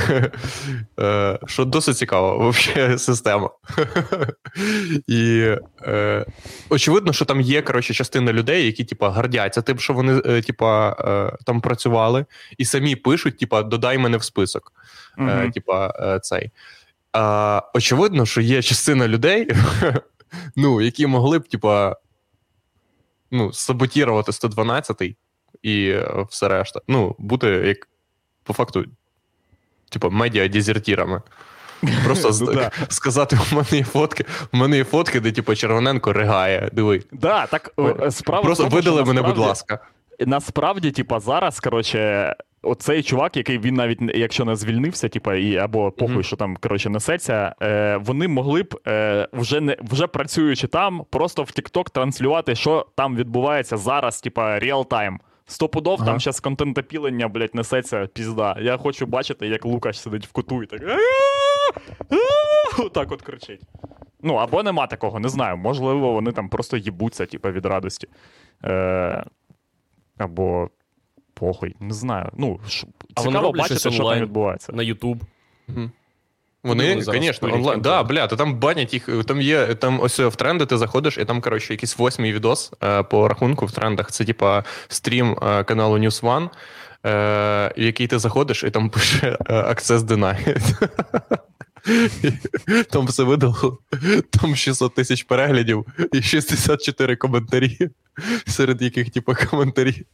е, 1.01 1.39
що 1.47 1.65
досить 1.65 1.97
цікава 1.97 2.37
вообще 2.37 2.99
система. 2.99 3.51
І 5.07 5.55
е, 5.83 6.27
очевидно, 6.69 7.13
що 7.13 7.25
там 7.25 7.41
є 7.41 7.63
коротше, 7.63 7.95
частина 7.95 8.33
людей, 8.33 8.67
які 8.67 8.85
типа 8.85 9.09
гордяться 9.09 9.63
тим, 9.63 9.79
що 9.79 9.93
вони 9.93 10.23
е, 10.27 10.43
типа, 10.43 10.93
там 11.47 11.61
працювали, 11.61 12.25
і 12.59 12.65
самі 12.65 12.97
пишуть: 12.97 13.39
типа, 13.39 13.63
додай 13.63 13.99
мене 13.99 14.17
в 14.17 14.23
список. 14.23 14.73
Мгм. 15.17 15.51
типа, 15.51 15.93
цей. 16.23 16.51
Очевидно, 17.75 18.27
що 18.27 18.41
є 18.41 18.63
частина 18.63 19.09
людей, 19.09 19.49
ну, 20.57 20.81
які 20.81 21.07
могли 21.07 21.39
б, 21.39 21.49
типа, 21.49 21.97
ну, 23.31 23.53
саботірувати 23.53 24.33
112 24.33 25.03
і 25.63 25.89
е, 25.89 26.27
все 26.31 26.49
решта. 26.49 26.81
Ну, 26.89 27.17
бути 27.19 27.49
як 27.49 27.89
по 28.43 28.53
факту, 28.53 28.85
типа, 29.91 30.09
медіа-дезертірами. 30.09 31.23
Просто 32.05 32.33
з- 32.33 32.41
Ну 32.47 32.53
да. 32.53 32.71
сказати: 32.89 33.39
у 33.53 33.55
мене 33.55 33.69
є 33.73 33.85
фотки, 33.85 34.25
у 34.53 34.57
мене 34.57 34.77
є 34.77 34.85
фотки, 34.85 35.21
де 35.21 35.33
типу 35.33 35.55
Червоненко 35.55 36.13
ригає. 36.13 36.71
Диви. 36.73 37.03
Да, 37.13 37.47
так 37.47 37.73
е, 38.01 38.11
справа 38.11 38.43
Просто 38.43 38.65
тому, 38.65 38.77
видали 38.77 39.05
мене, 39.05 39.23
будь 39.23 39.39
ласка. 39.39 39.79
Насправді, 40.21 40.91
типа, 40.91 41.21
зараз, 41.21 41.61
коротше, 41.61 42.35
оцей 42.63 43.03
чувак, 43.03 43.37
який 43.37 43.59
він 43.59 43.75
навіть 43.75 43.99
якщо 44.15 44.45
не 44.45 44.57
звільнився, 44.57 45.09
типа, 45.09 45.35
і 45.35 45.57
або 45.57 45.91
похуй, 45.91 46.15
Мгм. 46.15 46.23
що 46.23 46.37
там 46.37 46.57
коротше 46.57 46.91
несеться, 46.91 47.55
е, 47.63 47.97
вони 47.97 48.29
могли 48.29 48.63
б 48.63 48.81
е, 48.89 49.29
вже 49.33 49.61
не 49.61 49.77
вже 49.81 50.07
працюючи 50.07 50.67
там, 50.67 51.05
просто 51.11 51.43
в 51.43 51.47
TikTok 51.47 51.91
транслювати, 51.91 52.55
що 52.55 52.87
там 52.95 53.17
відбувається 53.17 53.77
зараз, 53.77 54.21
типа, 54.21 54.59
реал-тайм. 54.59 55.17
Стопудов 55.47 55.97
Ага. 56.01 56.07
там 56.11 56.21
зараз 56.21 56.41
контентопілення, 56.41 57.29
блядь, 57.29 57.55
несеться 57.55 58.07
пізда. 58.07 58.57
Я 58.61 58.77
хочу 58.77 59.07
бачити, 59.07 59.47
як 59.47 59.65
Лукаш 59.65 60.01
сидить 60.01 60.27
в 60.27 60.33
куту 60.33 60.63
і 60.63 60.67
так. 60.67 60.81
Так 62.93 63.13
от 63.13 63.23
кричить. 63.23 63.61
Ну, 64.23 64.35
або 64.35 64.63
нема 64.63 64.87
такого, 64.87 65.21
не 65.21 65.29
знаю. 65.29 65.57
Можливо, 65.57 66.13
вони 66.13 66.33
там 66.33 66.49
просто 66.49 66.77
їбуться, 66.77 67.27
типа, 67.27 67.51
від 67.51 67.67
радості. 67.67 68.09
Е, 68.65 69.25
або 70.19 70.71
похуй, 71.35 71.77
не 71.81 71.95
знаю. 71.95 72.31
Ну, 72.37 72.61
ш... 72.69 72.87
А 73.15 73.21
вони 73.21 73.33
цікаво 73.33 73.53
бачити, 73.53 73.91
що 73.91 74.05
там 74.05 74.21
відбувається. 74.21 74.73
На 74.73 74.83
YouTube. 74.83 75.21
Вони, 76.65 76.89
вони 76.89 77.03
звісно, 77.03 77.55
онлайн. 77.55 77.81
Да, 77.81 78.03
бля, 78.03 78.27
то 78.27 78.37
там 78.37 78.55
банять 78.55 78.95
їх. 78.95 79.09
Там 79.27 79.41
є 79.41 79.75
там 79.75 80.01
ось 80.01 80.19
в 80.19 80.37
тренди 80.37 80.67
ти 80.67 80.79
заходиш, 80.79 81.19
і 81.19 81.25
там, 81.25 81.41
коротше, 81.41 81.73
якийсь 81.73 81.99
восьмий 81.99 82.33
відос 82.33 82.73
е, 82.83 83.03
по 83.03 83.29
рахунку 83.29 83.67
в 83.67 83.73
трендах. 83.73 84.11
Це 84.11 84.25
типа 84.25 84.65
стрім 84.89 85.37
е, 85.43 85.65
каналу 85.65 85.99
News 85.99 86.23
One, 86.23 86.45
е, 86.45 86.51
в 87.77 87.81
який 87.81 88.07
ти 88.07 88.19
заходиш, 88.19 88.65
і 88.65 88.71
там 88.71 88.91
пише 88.91 89.39
е, 89.47 89.55
Access 89.55 89.99
Denied. 89.99 90.89
Там 92.91 93.07
все 93.07 93.23
видало, 93.23 93.79
там 94.31 94.57
600 94.57 94.95
тисяч 94.95 95.23
переглядів 95.23 95.87
і 96.13 96.23
64 96.23 97.17
коментарі, 97.17 97.91
серед 98.47 98.83
яких, 98.83 99.11
типу, 99.11 99.35
коментарі 99.51 100.07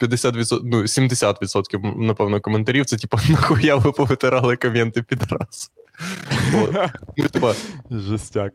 50%, 0.00 0.60
ну, 0.64 0.82
70%, 0.82 1.96
напевно, 1.96 2.40
коментарів. 2.40 2.86
Це, 2.86 2.96
типу, 2.96 3.18
нахуя 3.28 3.76
ви 3.76 3.92
повитирали 3.92 4.56
коменти 4.56 5.02
під 5.02 5.32
раз. 5.32 5.72
Ну, 7.16 7.28
типа, 7.28 7.54
Жестяк. 7.90 8.52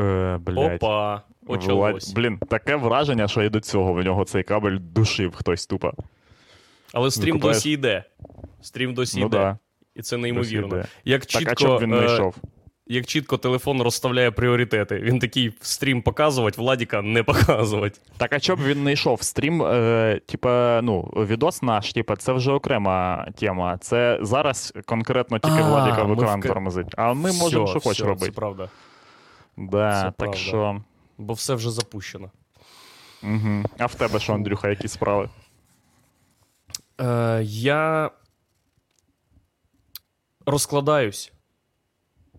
Е, 0.00 0.38
блядь. 0.40 0.74
Опа, 0.74 1.22
почалось. 1.46 2.12
Блін, 2.12 2.38
таке 2.38 2.76
враження, 2.76 3.28
що 3.28 3.42
і 3.42 3.48
до 3.48 3.60
цього 3.60 3.92
в 3.92 4.04
нього 4.04 4.24
цей 4.24 4.42
кабель 4.42 4.78
душив 4.80 5.34
хтось 5.34 5.66
тупо. 5.66 5.92
Але 6.92 7.10
стрім 7.10 7.34
Викупаєш? 7.34 7.56
досі 7.56 7.70
йде. 7.70 8.04
Стрім 8.60 8.94
досі 8.94 9.20
ну 9.20 9.26
йде. 9.26 9.36
да. 9.36 9.58
І 9.94 10.02
це 10.02 10.16
неймовірно. 10.16 10.84
Як 11.04 11.26
Так, 11.26 11.40
чітко, 11.40 11.78
він 11.78 11.90
не 11.90 11.98
е, 12.00 12.04
йшов? 12.04 12.34
Як 12.86 13.06
чітко 13.06 13.36
телефон 13.38 13.82
розставляє 13.82 14.30
пріоритети. 14.30 14.98
Він 14.98 15.18
такий 15.18 15.52
стрім 15.60 16.02
показувати, 16.02 16.60
Владіка 16.60 17.02
не 17.02 17.22
показувати. 17.22 18.00
Так, 18.16 18.32
а 18.32 18.40
чому 18.40 18.62
б 18.62 18.66
він 18.66 18.84
не 18.84 18.92
йшов? 18.92 19.22
Стрім, 19.22 19.62
е, 19.62 20.20
типа, 20.26 20.80
ну, 20.82 21.02
відос 21.16 21.62
наш, 21.62 21.92
типа, 21.92 22.16
це 22.16 22.32
вже 22.32 22.52
окрема 22.52 23.26
тема. 23.38 23.78
Це 23.78 24.18
зараз 24.22 24.74
конкретно 24.84 25.38
тільки 25.38 25.58
А, 25.58 25.68
Владіка 25.68 26.02
в 26.02 26.12
екран 26.12 26.40
вка- 26.40 26.46
тормозить. 26.46 26.94
А 26.96 27.14
ми 27.14 27.32
можемо, 27.32 27.66
що 27.66 27.80
хоч 27.80 28.00
робити. 28.00 28.26
Це 28.26 28.32
правда. 28.32 28.70
Да, 29.56 29.92
це 29.92 30.02
так 30.02 30.14
правда. 30.16 30.38
що. 30.38 30.82
Бо 31.18 31.32
все 31.34 31.54
вже 31.54 31.70
запущено. 31.70 32.30
Угу. 33.22 33.64
А 33.78 33.86
в 33.86 33.94
тебе 33.94 34.18
що, 34.20 34.34
Андрюха, 34.34 34.68
які 34.68 34.88
справи? 34.88 35.28
Е, 37.00 37.40
я 37.44 38.10
розкладаюсь. 40.46 41.32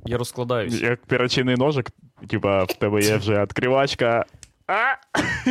Я 0.07 0.17
розкладаюсь. 0.17 0.81
Як 0.81 1.05
перочинний 1.05 1.55
ножик, 1.55 1.91
типа, 2.27 2.63
в 2.63 2.73
тебе 2.73 3.01
є 3.01 3.17
вже 3.17 3.41
відкривачка. 3.43 4.25
А! 4.67 4.95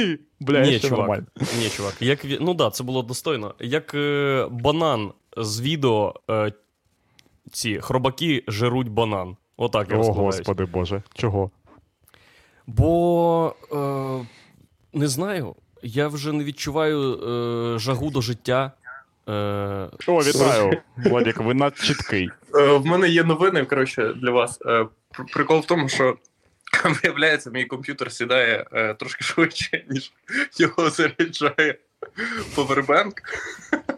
Бля, 0.40 0.60
Ні, 0.60 0.80
чувак. 0.80 0.98
нормально. 0.98 1.26
Ні, 1.58 1.68
чувак. 1.68 1.94
Як, 2.00 2.26
ну 2.40 2.54
да, 2.54 2.70
це 2.70 2.84
було 2.84 3.02
достойно. 3.02 3.54
Як 3.60 3.94
е, 3.94 4.46
банан 4.50 5.12
з 5.36 5.60
відео 5.60 6.14
е, 6.30 6.52
ці 7.52 7.80
хробаки 7.80 8.44
жируть 8.48 8.88
банан. 8.88 9.36
Отак 9.56 9.90
я 9.90 9.96
О, 9.96 10.12
господи 10.12 10.64
боже, 10.64 11.02
чого? 11.14 11.50
Бо 12.66 13.54
е, 13.72 14.26
не 14.92 15.08
знаю, 15.08 15.54
я 15.82 16.08
вже 16.08 16.32
не 16.32 16.44
відчуваю 16.44 17.14
е, 17.14 17.78
жагу 17.78 18.10
до 18.10 18.20
життя. 18.20 18.72
Е, 19.28 19.32
О, 20.06 20.22
вітаю, 20.22 20.82
Владик, 20.96 21.36
ви 21.40 21.54
надчіткий. 21.54 22.30
Е, 22.54 22.66
В 22.66 22.86
мене 22.86 23.08
є 23.08 23.24
новини, 23.24 23.64
коротше, 23.64 24.12
для 24.16 24.30
вас. 24.30 24.58
Е, 24.66 24.86
Прикол 25.32 25.60
в 25.60 25.66
тому, 25.66 25.88
що 25.88 26.16
виявляється, 27.02 27.50
мій 27.50 27.64
комп'ютер 27.64 28.12
сідає 28.12 28.66
е, 28.72 28.94
трошки 28.94 29.24
швидше, 29.24 29.84
ніж 29.90 30.12
його 30.56 30.90
заряджає 30.90 31.74
повербенк. 32.54 33.22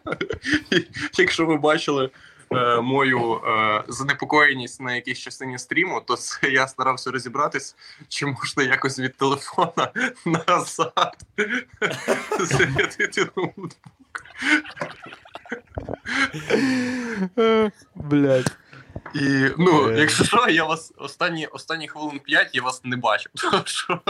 Якщо 1.18 1.46
ви 1.46 1.56
бачили 1.56 2.10
е, 2.52 2.80
мою 2.80 3.40
занепокоєність 3.88 4.80
на 4.80 4.94
якійсь 4.94 5.18
частині 5.18 5.58
стріму, 5.58 6.00
то 6.00 6.16
це 6.16 6.48
я 6.48 6.68
старався 6.68 7.10
розібратись, 7.10 7.76
чи 8.08 8.26
можна 8.26 8.62
якось 8.62 8.98
від 8.98 9.16
телефона 9.16 9.92
назад 10.26 11.16
зарядити 12.40 13.26
ноутбук. 13.36 13.70
Блять. 17.94 18.56
І 19.14 19.50
ну, 19.58 19.90
Е. 19.90 19.98
якщо 20.00 20.24
що, 20.24 20.48
я 20.48 20.64
вас 20.64 20.92
останні, 20.96 21.46
останні 21.46 21.88
хвилин 21.88 22.18
5 22.18 22.50
я 22.52 22.62
вас 22.62 22.84
не 22.84 22.96
бачив, 22.96 23.32
тому 23.36 23.62
що 23.64 24.00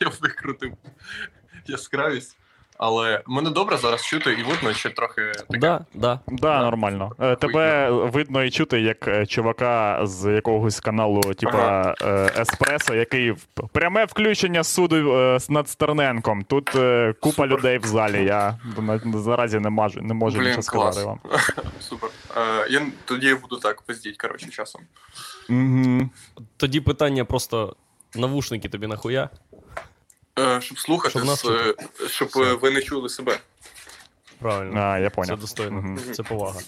я 0.00 0.08
викрутив 0.20 0.72
яскравість. 1.66 2.36
Але 2.84 3.22
мене 3.26 3.50
добре 3.50 3.76
зараз 3.76 4.04
чути 4.04 4.32
і 4.32 4.42
видно, 4.42 4.74
чи 4.74 4.90
трохи 4.90 5.22
таке. 5.32 5.58
Да, 5.58 5.84
да. 5.94 6.20
Да, 6.28 6.62
нормально. 6.62 7.12
Е, 7.20 7.36
Тебе 7.36 7.90
видно 7.90 8.42
і 8.42 8.50
чути 8.50 8.80
як 8.80 9.08
е, 9.08 9.26
чувака 9.26 10.00
з 10.06 10.32
якогось 10.34 10.80
каналу, 10.80 11.20
типа 11.20 11.94
е, 12.02 12.30
Еспресо, 12.40 12.94
який 12.94 13.30
в- 13.30 13.46
пряме 13.72 14.04
включення 14.04 14.64
суду 14.64 15.16
е, 15.16 15.40
з- 15.40 15.50
над 15.50 15.68
Стерненком. 15.68 16.44
Тут 16.44 16.74
е, 16.76 17.14
купа 17.20 17.32
Супер. 17.42 17.50
людей 17.58 17.78
в 17.78 17.84
залі. 17.86 18.24
Я 18.24 18.58
на- 18.78 19.00
заразі 19.22 19.58
не 19.60 19.70
можу, 19.70 20.00
не 20.02 20.14
можу 20.14 20.38
Блін, 20.38 20.48
нічого 20.56 20.62
клас. 20.82 20.94
сказати 20.96 21.06
вам. 21.06 21.40
Супер. 21.80 22.10
Е, 22.36 22.66
я 22.70 22.82
тоді 23.04 23.34
буду 23.34 23.56
так 23.56 23.82
пиздіть, 23.82 24.16
коротше, 24.16 24.48
часом. 24.50 24.82
Угу. 25.50 26.10
Тоді 26.56 26.80
питання 26.80 27.24
просто 27.24 27.76
навушники 28.14 28.68
тобі 28.68 28.86
нахуя? 28.86 29.28
Е, 30.38 30.60
щоб 30.60 30.78
слухати, 30.78 31.10
Щоб 31.10 31.24
нас 31.24 31.42
з, 31.42 31.50
е, 31.50 31.74
щоб 32.08 32.28
е, 32.36 32.54
ви 32.54 32.70
не 32.70 32.82
чули 32.82 33.08
себе. 33.08 33.38
Правильно. 34.38 34.80
А, 34.80 34.98
я 34.98 35.10
Це 35.10 35.36
достойно, 35.36 35.76
Мгм. 35.76 35.98
це 36.12 36.22
повага. 36.22 36.60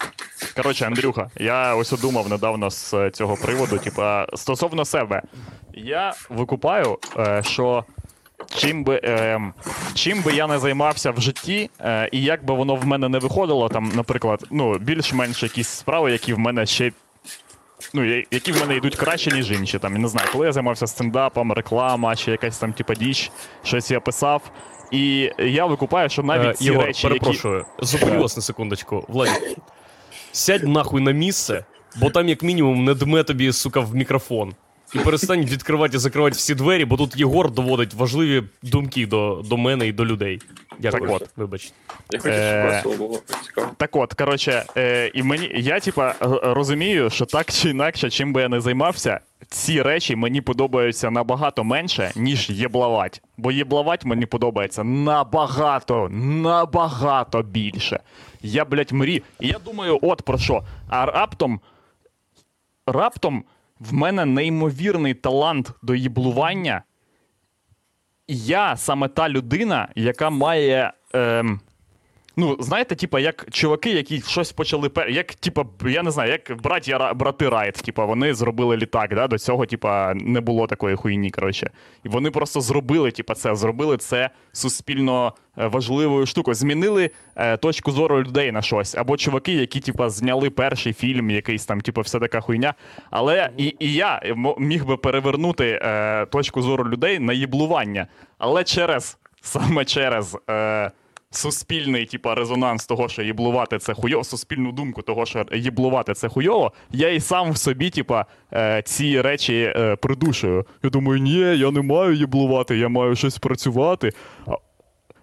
Коротше, 0.57 0.87
Андрюха, 0.87 1.31
я 1.37 1.75
ось 1.75 1.91
думав 1.91 2.29
недавно 2.29 2.71
з 2.71 3.11
цього 3.11 3.37
приводу, 3.37 3.79
типа, 3.79 4.27
стосовно 4.35 4.85
себе. 4.85 5.23
Я 5.75 6.15
викупаю, 6.29 6.99
що 7.41 7.85
чим 8.57 8.85
би, 8.85 9.01
е, 9.05 9.41
чим 9.95 10.23
би 10.23 10.33
я 10.33 10.47
не 10.47 10.59
займався 10.59 11.11
в 11.11 11.21
житті, 11.21 11.71
і 12.13 12.23
як 12.23 12.45
би 12.45 12.55
воно 12.55 12.77
в 12.77 12.87
мене 12.87 13.09
не 13.09 13.19
виходило, 13.19 13.69
там, 13.69 13.93
наприклад, 13.95 14.45
ну, 14.51 14.79
більш-менш 14.79 15.43
якісь 15.43 15.69
справи, 15.69 16.13
які 16.13 16.35
в 16.35 16.39
мене 16.39 16.67
ще. 16.67 16.93
Ну, 17.95 18.23
які 18.31 18.53
в 18.53 18.61
мене 18.61 18.77
йдуть 18.77 18.97
краще, 18.97 19.31
ніж 19.31 19.51
інші. 19.51 19.79
Там, 19.79 19.93
я 19.93 19.99
не 19.99 20.09
знаю, 20.09 20.29
коли 20.33 20.47
я 20.47 20.53
займався 20.53 20.87
стендапом, 20.87 21.53
реклама, 21.53 22.17
чи 22.17 22.31
якась 22.31 22.59
там, 22.59 22.73
типа, 22.73 22.95
діч, 22.95 23.31
щось 23.65 23.91
я 23.91 24.01
писав. 24.01 24.43
І 24.91 25.31
я 25.39 25.67
викупаю, 25.67 26.09
що 26.09 26.23
навіть 26.23 26.51
Е, 26.51 26.55
ці 26.55 26.65
Єгор, 26.65 26.85
речі, 26.85 27.07
які. 27.07 27.39
зупиню 27.83 28.21
вас 28.21 28.37
на 28.37 28.43
секундочку. 28.43 29.05
Владі, 29.09 29.57
сядь 30.33 30.69
нахуй 30.69 31.01
на 31.03 31.11
місце, 31.11 31.65
бо 31.97 32.11
там, 32.11 32.29
як 32.29 32.43
мінімум, 32.43 32.85
не 32.85 32.95
дме 32.95 33.23
тобі, 33.23 33.53
сука, 33.53 33.81
в 33.81 33.95
мікрофон. 33.95 34.55
І 34.95 34.99
перестань 34.99 35.45
відкривати 35.45 35.97
і 35.97 36.01
закривати 36.01 36.35
всі 36.37 36.55
двері, 36.55 36.85
бо 36.85 36.97
тут 36.97 37.17
Єгор 37.17 37.51
доводить 37.51 37.95
важливі 37.95 38.43
думки 38.63 39.07
до, 39.07 39.43
до 39.45 39.57
мене 39.57 39.87
і 39.89 39.93
до 39.93 40.07
людей. 40.07 40.41
Дякую. 40.79 41.03
Так 41.03 41.23
от. 41.23 41.31
Вибач. 41.37 41.73
Я 42.13 42.19
хочу, 42.19 42.35
Е, 42.35 42.83
було. 42.99 43.21
Цікаво. 43.45 43.71
Так 43.77 43.97
от, 43.97 44.15
коротше, 44.15 44.65
е, 44.77 45.11
і 45.15 45.23
мені 45.23 45.51
я 45.55 45.81
типа 45.81 46.15
розумію, 46.43 47.11
що 47.11 47.27
так 47.27 47.53
чи 47.53 47.71
інакше, 47.71 48.11
чим 48.11 48.33
би 48.33 48.43
я 48.43 48.49
не 48.49 48.61
займався, 48.61 49.21
ці 49.49 49.83
речі 49.83 50.17
мені 50.17 50.41
подобаються 50.41 51.11
набагато 51.11 51.65
менше, 51.65 52.13
ніж 52.17 52.51
єблавать. 52.51 53.23
Бо 53.37 53.53
єблавать 53.53 54.05
мені 54.05 54.27
подобається 54.27 54.85
набагато, 54.85 56.09
набагато 56.11 57.43
більше. 57.43 58.01
Я, 58.43 58.65
блядь, 58.65 58.93
мрію. 58.93 59.23
І 59.41 59.49
я 59.49 59.59
думаю, 59.65 59.99
от 60.03 60.23
про 60.23 60.39
що. 60.39 60.63
А 60.89 61.07
раптом, 61.07 61.61
раптом 62.87 63.45
в 63.81 63.93
мене 63.93 64.25
неймовірний 64.25 65.15
талант 65.15 65.73
до 65.83 65.95
їблування. 65.95 66.83
Я 68.29 68.77
саме 68.77 69.09
та 69.09 69.29
людина, 69.29 69.89
яка 69.95 70.31
має. 70.31 70.93
Ем, 71.13 71.61
Ну, 72.37 72.57
знаєте, 72.61 72.95
типа, 72.95 73.21
як 73.21 73.47
чуваки, 73.51 73.91
які 73.91 74.21
щось 74.21 74.53
почали 74.53 74.89
пер... 74.89 75.09
як, 75.11 75.35
типа, 75.35 75.65
я 75.87 76.03
не 76.03 76.11
знаю, 76.11 76.33
як 76.33 76.63
браття 76.63 76.99
Ра- 76.99 77.15
брати 77.15 77.49
Райт, 77.49 77.75
типа, 77.75 78.05
вони 78.05 78.35
зробили 78.35 78.77
літак, 78.77 79.15
да? 79.15 79.27
до 79.29 79.39
цього, 79.39 79.67
типа, 79.67 80.15
не 80.15 80.41
було 80.41 80.67
такої 80.67 80.97
хуйні, 80.97 81.31
коротше. 81.31 81.71
І 82.05 82.09
вони 82.09 82.31
просто 82.31 82.61
зробили, 82.61 83.11
типа, 83.11 83.35
це, 83.35 83.55
зробили 83.55 83.97
це 83.97 84.31
суспільно 84.53 85.33
е, 85.59 85.67
важливою 85.67 86.27
штукою. 86.27 86.55
Змінили 86.55 87.11
е, 87.37 87.57
точку 87.57 87.91
зору 87.91 88.23
людей 88.23 88.53
на 88.53 88.63
щось. 88.63 88.95
Або 88.95 89.17
чуваки, 89.17 89.53
які, 89.53 89.81
типа, 89.81 90.11
зняли 90.11 90.51
перший 90.51 90.93
фільм, 90.93 91.31
якийсь 91.31 91.67
там, 91.67 91.81
типа, 91.81 92.01
вся 92.01 92.19
така 92.19 92.41
хуйня. 92.41 92.75
Але 93.11 93.51
і, 93.57 93.77
і 93.79 93.93
я 93.95 94.23
міг 94.59 94.85
би 94.85 94.97
перевернути 94.97 95.81
е, 95.83 96.27
точку 96.27 96.63
зору 96.63 96.89
людей 96.89 97.19
на 97.19 97.33
їблування. 97.33 98.07
Але 98.39 98.65
через, 98.65 99.19
саме 99.41 99.85
через. 99.85 100.37
Е, 100.51 100.91
суспільний, 101.37 102.07
типа, 102.07 102.35
резонанс 102.35 102.87
того, 102.87 103.09
що 103.09 103.23
їблувати 103.23 103.79
це 103.79 103.95
хуйово, 103.95 104.25
суспільну 104.25 104.73
думку 104.73 105.03
того, 105.03 105.27
що 105.27 105.45
їблувати 105.53 106.15
це 106.15 106.29
хуйово, 106.29 106.73
я 106.91 107.09
і 107.13 107.21
сам 107.21 107.53
в 107.53 107.57
собі, 107.57 107.91
типа, 107.91 108.27
е, 108.53 108.83
ці 108.85 109.21
речі 109.21 109.73
е, 109.77 109.97
придушую. 109.97 110.67
Я 110.83 110.91
думаю, 110.91 111.21
ні, 111.21 111.39
я 111.59 111.71
не 111.71 111.83
маю 111.83 112.15
їблувати, 112.15 112.77
я 112.79 112.89
маю 112.89 113.17
щось 113.17 113.39
працювати. 113.39 114.13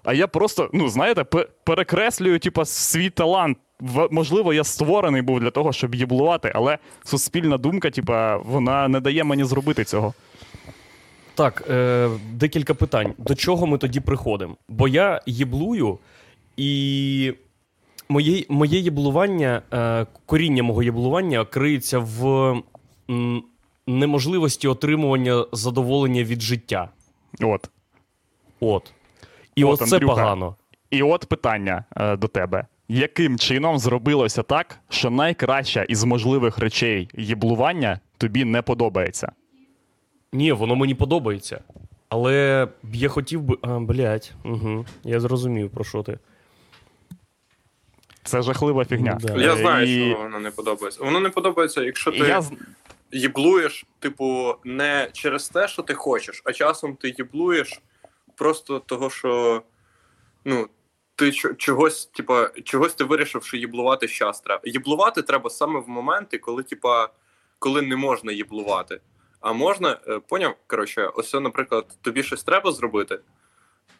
А, 0.04 0.13
я 0.13 0.28
просто, 0.28 0.69
ну, 0.74 0.89
знаєте, 0.89 1.24
пе- 1.24 1.47
перекреслюю, 1.63 2.39
типа, 2.39 2.65
свій 2.65 3.10
талант. 3.10 3.58
Можливо, 4.12 4.54
я 4.54 4.63
створений 4.63 5.21
був 5.21 5.39
для 5.39 5.50
того, 5.52 5.74
щоб 5.74 5.95
їблувати, 5.95 6.52
але 6.56 6.78
суспільна 7.04 7.58
думка, 7.58 7.89
типа, 7.89 8.38
вона 8.38 8.88
не 8.88 9.00
дає 9.00 9.24
мені 9.24 9.43
зробити 9.43 9.84
цього. 9.84 10.13
Так, 11.41 11.63
е, 11.69 12.10
декілька 12.34 12.73
питань. 12.73 13.13
До 13.17 13.36
чого 13.36 13.67
ми 13.67 13.77
тоді 13.77 13.99
приходимо? 13.99 14.56
Бо 14.69 14.88
я 14.88 15.21
єблую, 15.25 15.99
і 16.58 17.34
моє, 18.10 18.45
моє 18.49 18.80
єблування, 18.80 19.62
е, 19.73 20.06
коріння 20.25 20.63
мого 20.63 20.84
єблування 20.84 21.45
криється 21.45 21.99
в 21.99 22.25
м, 23.10 23.43
неможливості 23.88 24.67
отримування 24.67 25.45
задоволення 25.51 26.23
від 26.23 26.41
життя. 26.41 26.89
От. 27.41 27.69
От. 28.60 28.93
І 29.56 29.63
От, 29.63 29.82
от, 29.82 29.89
це 29.89 29.95
Андрюха. 29.95 30.15
погано. 30.15 30.56
І 30.91 31.04
от 31.04 31.25
питання 31.25 31.86
е, 31.97 32.17
до 32.17 32.27
тебе: 32.27 32.65
яким 32.89 33.38
чином 33.39 33.80
зробилося 33.80 34.43
так, 34.43 34.80
що 34.89 35.10
найкраща 35.10 35.84
із 35.84 36.04
можливих 36.04 36.58
речей 36.58 37.10
їблування 37.17 37.99
тобі 38.17 38.45
не 38.45 38.62
подобається? 38.62 39.32
Ні, 40.33 40.51
воно 40.51 40.75
мені 40.75 40.95
подобається. 40.95 41.61
Але 42.09 42.67
я 42.93 43.09
хотів 43.09 43.41
би. 43.41 43.57
А, 43.61 43.79
блядь, 43.79 44.31
угу, 44.45 44.85
я 45.03 45.19
зрозумів, 45.19 45.69
про 45.69 45.83
що 45.83 46.03
ти. 46.03 46.19
Це 48.23 48.41
жахлива 48.41 48.85
фігня. 48.85 49.17
Ну, 49.21 49.27
да. 49.27 49.41
Я 49.41 49.53
Е, 49.53 49.57
знаю, 49.57 49.87
і... 49.87 50.09
що 50.11 50.17
воно 50.21 50.39
не 50.39 50.51
подобається. 50.51 51.03
Воно 51.03 51.19
не 51.19 51.29
подобається, 51.29 51.83
якщо 51.83 52.11
ти 52.11 52.17
я... 52.17 52.43
їблуєш, 53.11 53.85
типу, 53.99 54.55
не 54.63 55.09
через 55.13 55.49
те, 55.49 55.67
що 55.67 55.81
ти 55.81 55.93
хочеш, 55.93 56.41
а 56.45 56.53
часом 56.53 56.95
ти 56.95 57.15
їблуєш 57.17 57.81
просто 58.35 58.79
того, 58.79 59.09
що 59.09 59.61
ну, 60.45 60.67
ти 61.15 61.31
чогось, 61.57 62.05
типа, 62.05 62.49
чогось 62.63 62.93
ти 62.93 63.03
вирішив, 63.03 63.43
що 63.43 63.57
їблувати 63.57 64.07
щас 64.07 64.41
треба. 64.41 64.61
Їблувати 64.65 65.21
треба 65.21 65.49
саме 65.49 65.79
в 65.79 65.89
моменти, 65.89 66.37
коли, 66.37 66.63
типа, 66.63 67.09
коли 67.59 67.81
не 67.81 67.95
можна 67.95 68.31
їблувати. 68.31 68.99
А 69.41 69.54
можна, 69.54 69.99
е, 70.08 70.19
поняв? 70.19 70.56
Коротше, 70.67 71.08
ось, 71.15 71.34
наприклад, 71.34 71.86
тобі 72.01 72.23
щось 72.23 72.43
треба 72.43 72.71
зробити, 72.71 73.19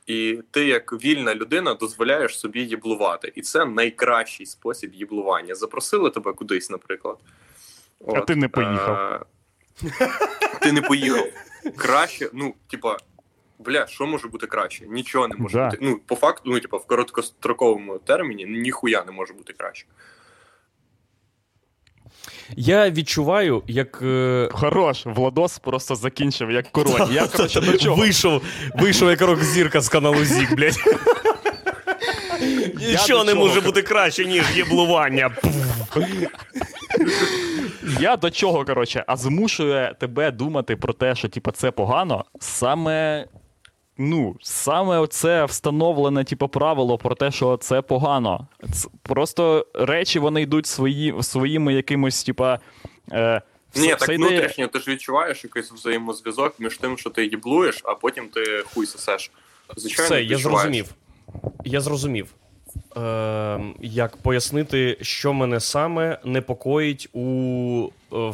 і 0.08 0.40
ти, 0.52 0.66
як 0.66 0.94
вільна 0.94 1.36
людина, 1.36 1.74
дозволяєш 1.74 2.40
собі 2.40 2.62
їблувати. 2.62 3.32
І 3.36 3.42
це 3.42 3.66
найкращий 3.66 4.46
спосіб 4.46 4.94
їблування. 4.94 5.56
Запросили 5.56 6.10
тебе 6.10 6.34
кудись, 6.34 6.70
наприклад. 6.70 7.18
А 8.16 8.22
ти 8.22 8.36
не 8.36 8.48
поїхав. 8.48 9.26
е, 9.92 10.08
Ти 10.62 10.72
не 10.72 10.82
поїхав. 10.82 11.26
Краще, 11.78 12.30
ну, 12.34 12.56
типа, 12.68 12.98
бля, 13.60 13.88
що 13.88 14.08
може 14.08 14.28
бути 14.28 14.48
краще? 14.48 14.88
Нічого 14.88 15.28
не 15.28 15.36
може 15.36 15.58
Да. 15.58 15.66
бути. 15.70 15.78
Ну, 15.82 16.00
по 16.06 16.16
факту, 16.16 16.42
ну, 16.46 16.60
типа, 16.60 16.78
в 16.78 16.86
короткостроковому 16.88 18.00
терміні 18.00 18.46
ніхуя 18.46 19.04
не 19.04 19.12
може 19.12 19.34
бути 19.34 19.54
краще. 19.54 19.86
Я 22.56 22.90
відчуваю, 22.90 23.64
як. 23.68 24.00
Е... 24.02 24.50
Хорош, 24.52 25.06
Владос 25.06 25.60
просто 25.60 25.96
закінчив 25.96 26.52
як 26.52 26.72
король. 26.72 27.12
Я, 27.12 27.28
коротше, 27.28 27.62
до 27.62 27.78
чого? 27.78 27.96
Вийшов, 27.96 28.42
вийшов 28.76 29.10
як 29.10 29.22
рок-зірка 29.22 29.82
з 29.82 29.90
каналу 29.90 30.26
Зік, 30.26 30.56
блядь. 30.56 30.78
Нічого 32.78 33.24
не 33.24 33.36
може 33.36 33.62
бути 33.62 33.82
краще, 33.82 34.26
ніж 34.26 34.44
єблування. 34.58 35.36
Я 38.00 38.18
до 38.18 38.30
чого, 38.30 38.66
коротше, 38.66 39.04
а 39.08 39.18
змушує 39.18 39.96
тебе 40.00 40.32
думати 40.32 40.76
про 40.76 40.94
те, 40.94 41.16
що 41.16 41.30
типа, 41.30 41.52
це 41.52 41.72
погано, 41.72 42.26
саме. 42.40 43.26
Ну, 43.98 44.36
саме 44.42 44.98
оце 44.98 45.46
встановлене, 45.46 46.24
типу, 46.24 46.48
правило 46.48 46.98
про 46.98 47.16
те, 47.16 47.32
що 47.32 47.58
це 47.58 47.82
погано. 47.82 48.48
Ц- 48.74 48.90
просто 49.04 49.66
речі 49.74 50.20
вони 50.20 50.42
йдуть 50.42 50.66
свої, 50.66 51.24
своїми 51.24 51.74
якимось, 51.74 52.24
типа. 52.24 52.60
Е, 53.12 53.42
Ні, 53.76 53.88
так 53.88 54.10
ідея- 54.10 54.18
внутрішньо 54.18 54.68
ти 54.68 54.80
ж 54.80 54.92
відчуваєш 54.92 55.44
якийсь 55.44 55.72
взаємозв'язок 55.72 56.56
між 56.60 56.78
тим, 56.78 56.98
що 56.98 57.10
ти 57.10 57.26
їблуєш, 57.26 57.82
а 57.84 57.96
потім 57.96 58.28
ти 58.28 58.64
хуй 58.74 58.86
сосеш. 58.86 59.32
Звичайно, 59.78 60.06
Все, 60.06 60.24
я 60.24 60.38
зрозумів. 60.38 60.90
Я 61.66 61.82
зрозумів. 61.82 62.28
Е, 62.98 63.60
як 63.82 64.18
пояснити, 64.18 64.98
що 65.02 65.34
мене 65.34 65.60
саме 65.60 66.20
непокоїть 66.26 67.10
у 67.14 67.90
е, 68.14 68.34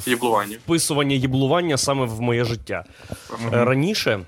вписування 0.65 1.15
їблування 1.15 1.77
саме 1.77 2.05
в 2.05 2.21
моє 2.21 2.43
життя. 2.43 2.83
Е, 3.53 3.65
Раніше 3.65 4.19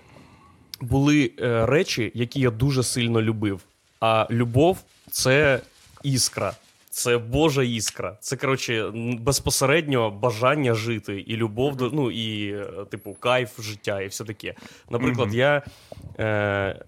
були 0.82 1.32
е, 1.40 1.66
речі, 1.66 2.12
які 2.16 2.40
я 2.40 2.52
дуже 2.52 2.84
сильно 2.84 3.22
любив. 3.22 3.62
А 4.00 4.28
любов 4.32 4.78
це 5.12 5.60
іскра. 6.04 6.54
Це 6.90 7.18
Божа 7.18 7.64
іскра. 7.64 8.18
Це 8.20 8.38
коротше 8.38 8.92
безпосередньо 9.20 10.12
бажання 10.12 10.74
жити, 10.74 11.20
і 11.28 11.36
любов 11.36 11.76
до 11.76 11.90
ну 11.90 12.12
і 12.12 12.52
е, 12.54 12.66
типу 12.90 13.14
кайф 13.14 13.60
життя, 13.60 14.02
і 14.02 14.08
все 14.08 14.24
таке. 14.24 14.56
Наприклад, 14.90 15.34
я 15.34 15.62
е, 16.20 16.86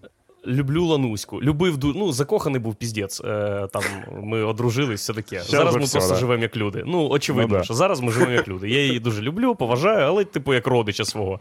люблю 0.48 0.86
Лануську. 0.86 1.42
Любив 1.42 1.80
ну, 1.84 2.12
закоханий 2.12 2.62
був 2.62 2.76
піздець. 2.76 3.22
Е, 3.22 3.68
там 3.74 3.84
ми 4.24 4.44
одружились, 4.44 5.02
все 5.02 5.14
таке. 5.14 5.40
Ще 5.40 5.58
зараз 5.58 5.76
ми 5.76 5.82
все, 5.84 5.98
просто 5.98 6.14
да. 6.14 6.20
живемо 6.20 6.44
як 6.44 6.58
люди. 6.58 6.84
Ну, 6.86 7.10
очевидно, 7.10 7.48
Ну, 7.54 7.58
да. 7.58 7.64
що 7.64 7.74
зараз 7.74 8.02
ми 8.02 8.12
живемо 8.12 8.32
як 8.32 8.48
люди. 8.48 8.70
Я 8.70 8.82
її 8.86 9.00
дуже 9.00 9.22
люблю, 9.22 9.56
поважаю, 9.56 10.06
але 10.06 10.26
типу 10.26 10.54
як 10.54 10.68
родича 10.68 11.06
свого. 11.06 11.40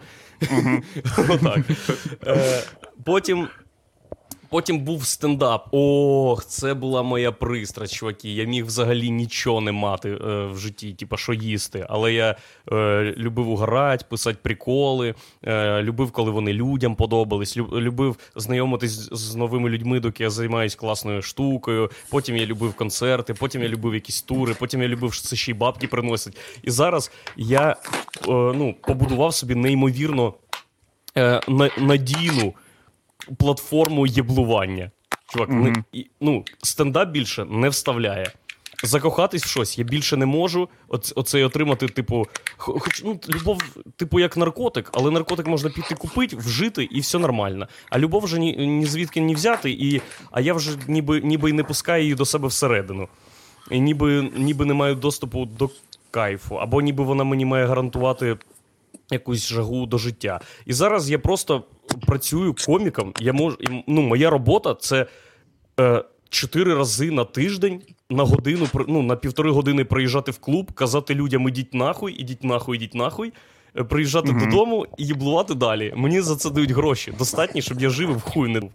Отак. 1.28 1.58
Е, 2.26 2.62
Потім. 3.04 3.48
Потім 4.50 4.78
був 4.78 5.04
стендап. 5.06 5.68
Ох, 5.72 6.44
це 6.46 6.74
була 6.74 7.02
моя 7.02 7.32
пристрасть, 7.32 7.94
чуваки. 7.94 8.32
Я 8.34 8.44
міг 8.44 8.66
взагалі 8.66 9.10
нічого 9.10 9.60
не 9.60 9.72
мати 9.72 10.10
е, 10.10 10.46
в 10.46 10.58
житті, 10.58 10.92
типа 10.92 11.16
що 11.16 11.32
їсти. 11.32 11.86
Але 11.88 12.12
я 12.12 12.36
е, 12.72 13.14
любив 13.16 13.48
угорати, 13.48 14.04
писати 14.10 14.38
приколи, 14.42 15.14
е, 15.44 15.82
любив, 15.82 16.10
коли 16.12 16.30
вони 16.30 16.52
людям 16.52 16.94
подобались, 16.96 17.56
лю- 17.58 17.80
любив 17.80 18.16
знайомитись 18.36 19.08
з, 19.12 19.34
новими 19.36 19.70
людьми, 19.70 20.00
доки 20.00 20.22
я 20.22 20.30
займаюся 20.30 20.76
класною 20.78 21.22
штукою. 21.22 21.90
Потім 22.10 22.36
я 22.36 22.46
любив 22.46 22.74
концерти, 22.74 23.34
потім 23.34 23.62
я 23.62 23.68
любив 23.68 23.94
якісь 23.94 24.22
тури, 24.22 24.54
потім 24.58 24.82
я 24.82 24.88
любив, 24.88 25.12
що 25.12 25.22
це 25.28 25.36
ще 25.36 25.50
й 25.50 25.54
бабки 25.54 25.86
приносять. 25.88 26.36
І 26.62 26.70
зараз 26.70 27.10
я 27.36 27.70
е, 27.70 27.76
ну, 28.28 28.74
побудував 28.82 29.34
собі 29.34 29.54
неймовірно 29.54 30.34
е, 31.16 31.40
на- 31.48 31.70
надійну 31.78 32.54
платформу 33.38 34.06
єблування. 34.06 34.90
Чувак, 35.28 35.48
Мгм. 35.48 35.84
не, 35.94 36.04
ну, 36.20 36.44
стендап 36.62 37.10
більше 37.10 37.44
не 37.44 37.68
вставляє. 37.68 38.32
Закохатись 38.82 39.44
в 39.44 39.48
щось 39.48 39.78
я 39.78 39.84
більше 39.84 40.16
не 40.16 40.26
можу. 40.26 40.68
Оц, 40.88 41.12
оцей 41.16 41.44
отримати, 41.44 41.88
типу, 41.88 42.26
хоч 42.56 43.02
ну, 43.04 43.20
любов, 43.28 43.62
типу, 43.96 44.20
як 44.20 44.36
наркотик, 44.36 44.90
але 44.92 45.10
наркотик 45.10 45.46
можна 45.46 45.70
піти 45.70 45.94
купити, 45.94 46.36
вжити, 46.36 46.84
і 46.84 47.00
все 47.00 47.18
нормально. 47.18 47.68
А 47.90 47.98
любов 47.98 48.22
вже 48.22 48.38
ні, 48.38 48.56
ні 48.66 48.86
звідки 48.86 49.20
не 49.20 49.34
взяти, 49.34 49.70
і, 49.70 50.02
а 50.30 50.40
я 50.40 50.54
вже 50.54 50.70
ніби, 50.88 51.20
ніби 51.20 51.50
й 51.50 51.52
не 51.52 51.64
пускаю 51.64 52.02
її 52.02 52.14
до 52.14 52.24
себе 52.24 52.48
всередину. 52.48 53.08
І 53.70 53.80
ніби, 53.80 54.30
ніби 54.36 54.64
не 54.64 54.74
маю 54.74 54.94
доступу 54.94 55.44
до 55.44 55.70
кайфу, 56.10 56.56
або 56.56 56.82
ніби 56.82 57.04
вона 57.04 57.24
мені 57.24 57.44
має 57.44 57.66
гарантувати 57.66 58.36
якусь 59.12 59.46
жагу 59.48 59.86
до 59.86 59.98
життя. 59.98 60.40
І 60.66 60.72
зараз 60.72 61.10
я 61.10 61.18
просто 61.18 61.64
працюю 62.06 62.54
коміком. 62.66 63.12
Я 63.20 63.32
можу, 63.32 63.56
ну, 63.86 64.02
моя 64.02 64.30
робота 64.30 64.74
це 64.74 65.06
е, 65.80 66.04
чотири 66.28 66.74
рази 66.74 67.10
на 67.10 67.24
тиждень 67.24 67.82
на 68.10 68.24
годину, 68.24 68.66
ну, 68.88 69.02
на 69.02 69.16
півтори 69.16 69.50
години 69.50 69.84
приїжджати 69.84 70.30
в 70.30 70.38
клуб, 70.38 70.72
казати 70.72 71.14
людям 71.14 71.48
ідіть 71.48 71.74
нахуй, 71.74 72.12
ідіть 72.12 72.44
нахуй, 72.44 72.76
ідіть 72.76 72.94
нахуй. 72.94 73.32
е, 73.78 73.84
Приїжджати 73.84 74.32
Мгм. 74.32 74.38
додому 74.50 74.86
і 74.98 75.06
їблувати 75.06 75.54
далі. 75.54 75.92
Мені 75.96 76.20
за 76.20 76.36
це 76.36 76.50
дають 76.50 76.70
гроші. 76.70 77.12
Достатньо, 77.18 77.60
щоб 77.60 77.80
я 77.80 77.90
жив 77.90 78.10
і 78.10 78.12
в 78.12 78.20
хуй 78.20 78.48
не 78.48 78.60
був. 78.60 78.70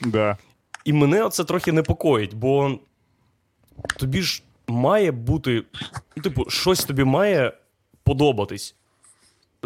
Да. 0.00 0.36
І 0.84 0.92
мене 0.92 1.22
оце 1.22 1.44
трохи 1.44 1.72
непокоїть, 1.72 2.34
бо 2.34 2.78
тобі 3.98 4.22
ж 4.22 4.42
має 4.68 5.12
бути, 5.12 5.62
ну, 6.16 6.22
типу, 6.22 6.50
щось 6.50 6.84
тобі 6.84 7.04
має 7.04 7.52
подобатись. 8.04 8.74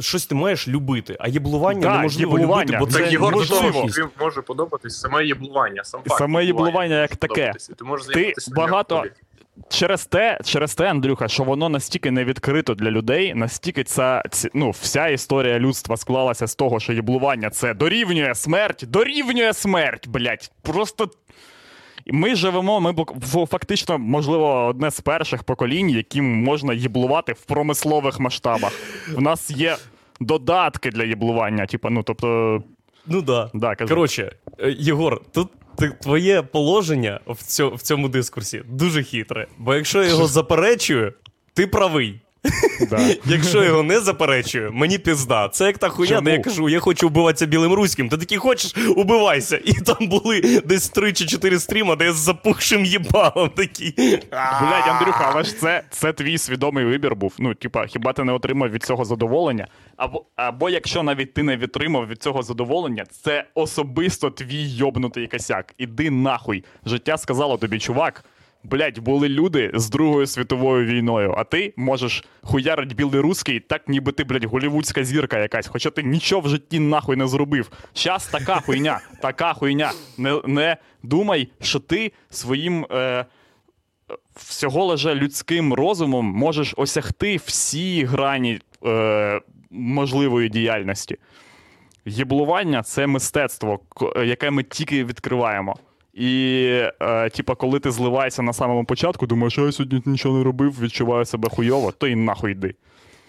Щось 0.00 0.26
ти 0.26 0.34
маєш 0.34 0.68
любити, 0.68 1.16
а 1.20 1.28
єблування 1.28 1.80
Да, 1.80 1.96
неможливо 1.96 2.38
єблування. 2.38 2.62
любити, 2.64 2.78
бо 2.78 2.84
Так, 2.86 2.94
це 2.94 3.02
Так, 3.02 3.12
Єгор, 3.12 3.48
тобі 3.48 4.08
може 4.20 4.42
подобатись 4.42 5.00
саме 5.00 5.26
єблування, 5.26 5.84
сам 5.84 6.00
факт 6.06 6.18
Саме 6.18 6.44
єблування 6.44 7.00
як 7.00 7.16
таке. 7.16 7.54
Ти 7.78 7.84
можеш 7.84 8.06
займатися 8.06 8.50
багато- 8.56 9.04
Через 9.68 10.06
те, 10.06 10.40
через 10.44 10.74
те, 10.74 10.90
Андрюха, 10.90 11.28
що 11.28 11.44
воно 11.44 11.68
настільки 11.68 12.10
не 12.10 12.24
відкрито 12.24 12.74
для 12.74 12.90
людей, 12.90 13.34
настільки 13.34 13.84
ця 13.84 14.22
ну, 14.54 14.70
вся 14.70 15.08
історія 15.08 15.58
людства 15.58 15.96
склалася 15.96 16.46
з 16.46 16.54
того, 16.54 16.80
що 16.80 16.92
єблування 16.92 17.50
це 17.50 17.74
дорівнює 17.74 18.34
смерть, 18.34 18.84
дорівнює 18.88 19.52
смерть, 19.52 20.08
блять. 20.08 20.52
Просто. 20.62 21.10
Ми 22.08 22.34
живемо, 22.34 22.80
ми 22.80 22.94
фактично, 23.46 23.98
можливо, 23.98 24.66
одне 24.66 24.90
з 24.90 25.00
перших 25.00 25.42
поколінь, 25.44 25.90
яким 25.90 26.42
можна 26.42 26.74
єблувати 26.74 27.32
в 27.32 27.44
промислових 27.44 28.20
масштабах. 28.20 28.72
У 29.16 29.20
нас 29.20 29.50
є 29.50 29.76
додатки 30.20 30.90
для 30.90 31.04
єблування. 31.04 31.66
Типа, 31.66 31.90
ну 31.90 32.02
тобто, 32.02 32.62
Ну 33.06 33.22
да. 33.22 33.50
да, 33.54 33.74
кажу. 33.74 33.88
Коротше, 33.88 34.32
е, 34.58 34.76
Єгор, 34.78 35.20
тут 35.32 35.48
твоє 36.02 36.42
положення 36.42 37.20
в 37.26 37.82
цьому 37.82 38.08
дискурсі 38.08 38.62
дуже 38.68 39.02
хитре. 39.02 39.46
Бо 39.58 39.74
якщо 39.74 40.02
я 40.02 40.08
його 40.08 40.26
заперечую, 40.36 41.12
ти 41.54 41.66
правий. 41.66 42.20
Якщо 43.26 43.64
його 43.64 43.82
не 43.82 44.00
заперечую, 44.00 44.72
мені 44.72 44.98
пізда. 44.98 45.48
Це 45.48 45.66
як 45.66 45.78
та 45.78 45.88
хуйня, 45.88 46.20
де 46.20 46.32
я 46.32 46.38
кажу, 46.38 46.68
я 46.68 46.80
хочу 46.80 47.08
вбиватися 47.08 47.46
білим 47.46 47.72
руським. 47.72 48.08
Ти 48.08 48.16
такий 48.16 48.38
хочеш, 48.38 48.74
убивайся. 48.96 49.60
І 49.64 49.72
там 49.72 50.08
були 50.08 50.62
десь 50.64 50.88
3 50.88 51.12
чи 51.12 51.26
4 51.26 51.58
стріма, 51.58 51.96
де 51.96 52.04
я 52.04 52.12
з 52.12 52.16
запухшим 52.16 52.84
їбалом 52.84 53.50
такий. 53.50 53.94
Блять, 54.60 54.88
Андрюха, 54.88 55.30
але 55.32 55.44
ж 55.44 55.58
це, 55.58 55.82
це 55.90 56.12
твій 56.12 56.38
свідомий 56.38 56.84
вибір 56.84 57.16
був. 57.16 57.34
Ну, 57.38 57.54
типа, 57.54 57.86
хіба 57.86 58.12
ти 58.12 58.24
не 58.24 58.32
отримав 58.32 58.70
від 58.70 58.82
цього 58.82 59.04
задоволення? 59.04 59.66
Або, 59.96 60.24
або 60.36 60.70
якщо 60.70 61.02
навіть 61.02 61.34
ти 61.34 61.42
не 61.42 61.56
відтримав 61.56 62.06
від 62.06 62.22
цього 62.22 62.42
задоволення, 62.42 63.04
це 63.22 63.44
особисто 63.54 64.30
твій 64.30 64.68
йобнутий 64.68 65.26
косяк. 65.26 65.74
Іди 65.78 66.10
нахуй. 66.10 66.64
Життя 66.86 67.18
сказало 67.18 67.56
тобі, 67.56 67.78
чувак. 67.78 68.24
Блять, 68.64 68.98
були 68.98 69.28
люди 69.28 69.70
з 69.74 69.90
Другою 69.90 70.26
світовою 70.26 70.86
війною, 70.86 71.34
а 71.36 71.44
ти 71.44 71.72
можеш 71.76 72.24
хуярить 72.42 72.94
білий 72.94 73.20
русський, 73.20 73.60
так 73.60 73.88
ніби 73.88 74.12
ти, 74.12 74.24
блять, 74.24 74.44
голівудська 74.44 75.04
зірка 75.04 75.38
якась, 75.38 75.66
хоча 75.66 75.90
ти 75.90 76.02
нічого 76.02 76.40
в 76.42 76.48
житті 76.48 76.80
нахуй 76.80 77.16
не 77.16 77.26
зробив. 77.26 77.70
Щас 77.94 78.26
така 78.26 78.60
хуйня, 78.60 79.00
така 79.22 79.52
хуйня. 79.52 79.92
Не, 80.18 80.40
не 80.46 80.76
думай, 81.02 81.48
що 81.60 81.80
ти 81.80 82.12
своїм. 82.30 82.86
Е, 82.90 83.24
всього 84.36 84.84
лише 84.84 85.14
людським 85.14 85.74
розумом 85.74 86.26
можеш 86.26 86.74
осягти 86.76 87.36
всі 87.36 88.04
грані 88.04 88.60
е, 88.86 89.40
можливої 89.70 90.48
діяльності. 90.48 91.16
Єблування 92.04 92.82
це 92.82 93.06
мистецтво, 93.06 93.80
яке 94.24 94.50
ми 94.50 94.62
тільки 94.62 95.04
відкриваємо. 95.04 95.76
І, 96.18 96.64
е, 97.00 97.30
типа, 97.30 97.54
коли 97.54 97.80
ти 97.80 97.90
зливаєшся 97.90 98.42
на 98.42 98.52
самому 98.52 98.84
початку, 98.84 99.26
думаєш, 99.26 99.52
що 99.52 99.66
я 99.66 99.72
сьогодні 99.72 100.02
нічого 100.06 100.38
не 100.38 100.44
робив, 100.44 100.80
відчуваю 100.80 101.24
себе 101.24 101.48
хуйово, 101.48 101.92
то 101.92 102.06
і 102.06 102.14
нахуй 102.14 102.52
йди. 102.52 102.74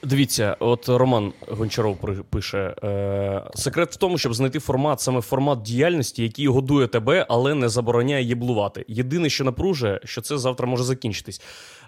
Дивіться, 0.04 0.56
от 0.60 0.90
Роман 0.90 1.34
Гончаров 1.48 1.98
пише: 2.30 2.76
е, 2.84 3.44
секрет 3.56 3.92
в 3.92 3.96
тому, 3.96 4.18
щоб 4.18 4.34
знайти 4.34 4.60
формат, 4.60 5.02
саме 5.02 5.22
формат 5.22 5.62
діяльності, 5.62 6.24
який 6.24 6.48
годує 6.48 6.88
тебе, 6.88 7.26
але 7.30 7.56
не 7.56 7.70
забороняє 7.70 8.24
єблувати. 8.24 8.86
Єдине, 8.88 9.30
що 9.30 9.44
напружує, 9.44 10.00
що 10.04 10.22
це 10.22 10.38
завтра 10.38 10.68
може 10.68 10.84
закінчитись. 10.84 11.42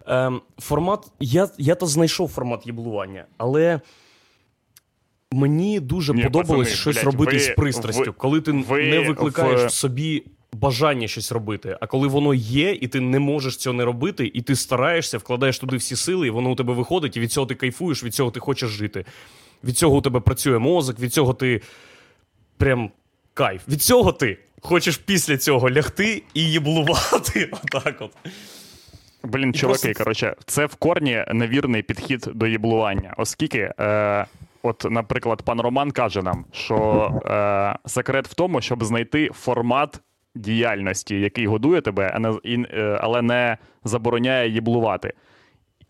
Е, 0.07 0.31
формат, 0.59 1.07
я, 1.19 1.49
я 1.57 1.75
то 1.75 1.85
знайшов 1.85 2.29
формат 2.29 2.67
єблування, 2.67 3.25
але. 3.37 3.81
Мені 5.33 5.79
дуже 5.79 6.13
Ні, 6.13 6.23
подобалось 6.23 6.69
пацани, 6.69 6.75
щось 6.75 6.95
блядь, 6.95 7.05
робити 7.05 7.31
ви- 7.31 7.39
з 7.39 7.49
пристрастю, 7.49 8.03
ви- 8.03 8.11
коли 8.11 8.41
ти 8.41 8.51
ви 8.51 8.83
не 8.89 8.99
викликаєш 8.99 9.61
в 9.61 9.69
собі 9.69 10.23
бажання 10.53 11.07
щось 11.07 11.31
робити. 11.31 11.77
А 11.81 11.87
коли 11.87 12.07
воно 12.07 12.33
є, 12.33 12.71
і 12.71 12.87
ти 12.87 12.99
не 12.99 13.19
можеш 13.19 13.57
цього 13.57 13.73
не 13.73 13.85
робити, 13.85 14.31
і 14.33 14.41
ти 14.41 14.55
стараєшся, 14.55 15.17
вкладаєш 15.17 15.59
туди 15.59 15.77
всі 15.77 15.95
сили, 15.95 16.27
і 16.27 16.29
воно 16.29 16.49
у 16.51 16.55
тебе 16.55 16.73
виходить, 16.73 17.17
і 17.17 17.19
від 17.19 17.31
цього 17.31 17.47
ти 17.47 17.55
кайфуєш, 17.55 18.03
від 18.03 18.13
цього 18.15 18.31
ти 18.31 18.39
хочеш 18.39 18.69
жити. 18.69 19.05
Від 19.63 19.77
цього 19.77 19.97
у 19.97 20.01
тебе 20.01 20.19
працює 20.19 20.59
мозок, 20.59 20.99
від 20.99 21.13
цього 21.13 21.33
ти 21.33 21.61
прям 22.57 22.91
кайф. 23.33 23.61
Від 23.67 23.81
цього 23.81 24.11
ти 24.11 24.37
хочеш 24.61 24.97
після 24.97 25.37
цього 25.37 25.69
лягти 25.71 26.23
і 26.33 26.51
їблувати. 26.51 27.51
Отак 27.63 27.95
от. 27.99 28.11
Блін, 29.23 29.53
чуваки, 29.53 29.81
просто- 29.81 30.03
коротше, 30.03 30.35
це 30.45 30.65
в 30.65 30.75
корні 30.75 31.25
невірний 31.33 31.81
підхід 31.81 32.29
до 32.33 32.47
єблування, 32.47 33.13
оскільки, 33.17 33.73
е, 33.79 34.25
от, 34.63 34.85
наприклад, 34.89 35.41
пан 35.41 35.61
Роман 35.61 35.91
каже 35.91 36.21
нам, 36.21 36.45
що 36.51 36.75
е, 37.25 37.89
секрет 37.89 38.27
в 38.27 38.33
тому, 38.33 38.61
щоб 38.61 38.83
знайти 38.83 39.29
формат 39.33 39.99
діяльності, 40.35 41.19
який 41.19 41.47
годує 41.47 41.81
тебе, 41.81 42.11
а 42.13 42.19
не, 42.19 42.39
і, 42.43 42.65
е, 42.73 42.99
але 43.01 43.21
не 43.21 43.57
забороняє 43.83 44.49
їблувати. 44.49 45.13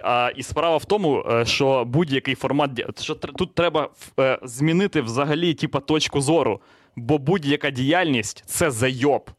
А, 0.03 0.31
і 0.35 0.43
справа 0.43 0.77
в 0.77 0.85
тому, 0.85 1.25
е, 1.31 1.45
що 1.45 1.85
будь-який 1.85 2.35
формат 2.35 2.71
що 3.01 3.15
тут 3.15 3.55
треба 3.55 3.89
е, 4.19 4.39
змінити 4.43 5.01
взагалі 5.01 5.53
типа, 5.53 5.79
точку 5.79 6.21
зору, 6.21 6.61
бо 6.95 7.17
будь-яка 7.17 7.69
діяльність 7.69 8.43
це 8.45 8.71
зайоб. 8.71 9.29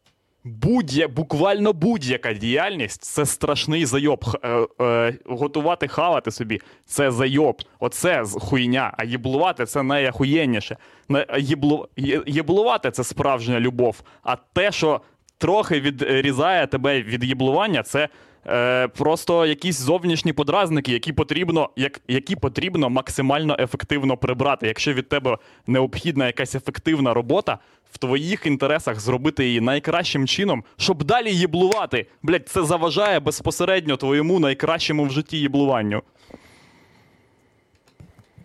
Будь-я, 0.45 1.09
буквально 1.09 1.73
будь-яка 1.73 2.33
діяльність 2.33 3.03
це 3.05 3.27
страшний 3.27 3.87
зайоб. 3.87 4.25
Е, 4.45 4.67
е, 4.81 5.15
готувати, 5.27 5.89
хавати 5.89 6.31
собі 6.31 6.61
це 6.87 7.11
зайоб. 7.11 7.63
Оце 7.81 8.25
хуйня. 8.25 8.95
А 8.99 9.05
єблувати 9.05 9.67
це 9.67 9.83
найахуєнніше. 9.83 10.77
На 11.09 11.27
Їблу, 11.39 11.89
є- 11.97 12.23
їблувати 12.27 12.91
це 12.91 13.05
справжня 13.05 13.61
любов. 13.61 14.03
А 14.23 14.37
те, 14.37 14.73
що 14.73 15.01
трохи 15.39 15.81
відрізає 15.81 16.67
тебе 16.67 17.03
від 17.03 17.25
єблування, 17.25 17.83
це 17.83 18.09
е, 18.47 18.89
просто 18.89 19.47
якісь 19.47 19.81
зовнішні 19.81 20.33
подразники, 20.33 20.93
які 20.93 21.13
потрібно, 21.13 21.71
як, 21.77 22.01
які 22.09 22.37
потрібно 22.37 22.91
максимально 22.91 23.57
ефективно 23.59 24.17
прибрати. 24.17 24.67
Якщо 24.67 24.93
від 24.93 25.09
тебе 25.09 25.39
необхідна 25.67 26.27
якась 26.27 26.55
ефективна 26.55 27.15
робота, 27.15 27.59
в 27.93 27.99
твоїх 27.99 28.47
інтересах 28.47 29.01
зробити 29.01 29.47
її 29.47 29.61
найкращим 29.61 30.27
чином, 30.27 30.65
щоб 30.77 31.05
далі 31.05 31.35
їблувати. 31.35 32.07
Блять, 32.23 32.49
це 32.49 32.65
заважає 32.65 33.21
безпосередньо 33.21 33.97
твоєму 33.97 34.39
найкращому 34.39 35.05
в 35.05 35.11
житті 35.11 35.39
їблуванню. 35.39 36.03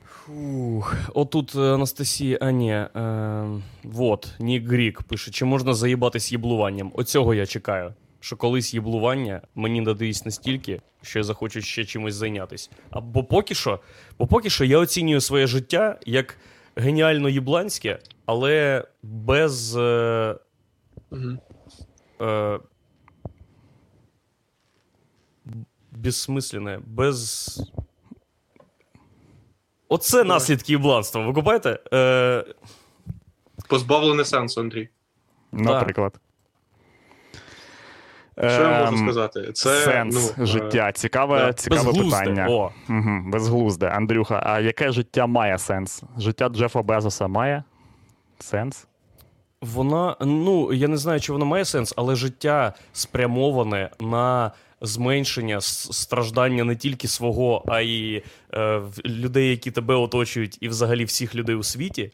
Фух, 0.06 0.96
отут 1.14 1.56
е, 1.56 1.60
Анастасія, 1.60 2.38
а 2.42 2.52
ні, 2.52 2.72
е, 2.72 2.88
вот, 3.84 4.34
Нік 4.40 4.68
Грік 4.68 5.04
пише, 5.04 5.32
чи 5.32 5.46
можна 5.46 5.74
заїбатись 5.74 6.32
їблуванням? 6.32 6.92
Оцього 6.94 7.34
я 7.34 7.46
чекаю. 7.46 7.94
Що 8.20 8.36
колись 8.38 8.74
їблування 8.74 9.42
мені 9.56 9.82
надається 9.82 10.26
настільки, 10.26 10.82
що 11.02 11.20
я 11.20 11.24
захочу 11.24 11.62
ще 11.62 11.86
чимось 11.86 12.16
зайнятися. 12.16 12.70
Або 12.90 13.24
поки 13.24 13.56
що, 13.56 13.80
бо 14.20 14.28
поки 14.28 14.50
що 14.50 14.66
я 14.66 14.78
оцінюю 14.78 15.22
своє 15.22 15.48
життя 15.48 16.00
як 16.06 16.38
геніально 16.76 17.30
їбланське, 17.30 18.00
але 18.26 18.84
без. 19.04 19.78
Е, 19.78 20.36
е, 22.22 22.60
безсмисленне, 25.92 26.80
без. 26.86 27.62
Оце 29.90 30.24
наслідки 30.24 30.72
їбланства. 30.72 31.26
Ви 31.26 31.34
купаєте? 31.34 31.80
Е, 31.94 32.46
Позбавлений 33.70 34.26
сенсу, 34.26 34.62
Андрій. 34.62 34.90
Наприклад. 35.52 36.20
Що 38.38 38.62
я 38.62 38.80
можу 38.80 38.98
Ем, 38.98 38.98
сказати? 38.98 39.52
Це 39.54 39.76
Сенс 39.76 40.34
ну, 40.38 40.44
е, 40.44 40.48
життя. 40.48 40.92
Цікаве, 40.92 41.38
да. 41.38 41.54
цікаве 41.54 41.84
безглузде. 41.84 42.20
питання. 42.20 42.48
О, 42.50 42.72
Угу, 42.90 43.22
безглузде. 43.26 43.88
Андрюха, 43.88 44.44
а 44.46 44.60
яке 44.60 44.92
життя 44.92 45.28
має 45.28 45.58
сенс? 45.58 46.04
Життя 46.18 46.50
Джефа 46.50 46.82
Безоса 46.82 47.28
має 47.28 47.64
сенс? 48.40 48.88
вона, 49.62 50.16
ну 50.22 50.74
я 50.74 50.88
не 50.88 50.98
знаю, 50.98 51.20
чи 51.20 51.34
воно 51.34 51.46
має 51.46 51.66
сенс, 51.66 51.94
але 51.98 52.16
життя 52.16 52.74
спрямоване 52.94 53.90
на 54.00 54.52
зменшення 54.82 55.62
страждання 55.62 56.64
не 56.64 56.76
тільки 56.76 57.08
свого, 57.08 57.64
а 57.68 57.82
й 57.82 58.24
е, 58.54 58.82
людей, 59.06 59.50
які 59.50 59.72
тебе 59.72 59.96
оточують, 59.96 60.58
і 60.62 60.68
взагалі 60.68 61.06
всіх 61.06 61.36
людей 61.36 61.56
у 61.56 61.64
світі. 61.64 62.12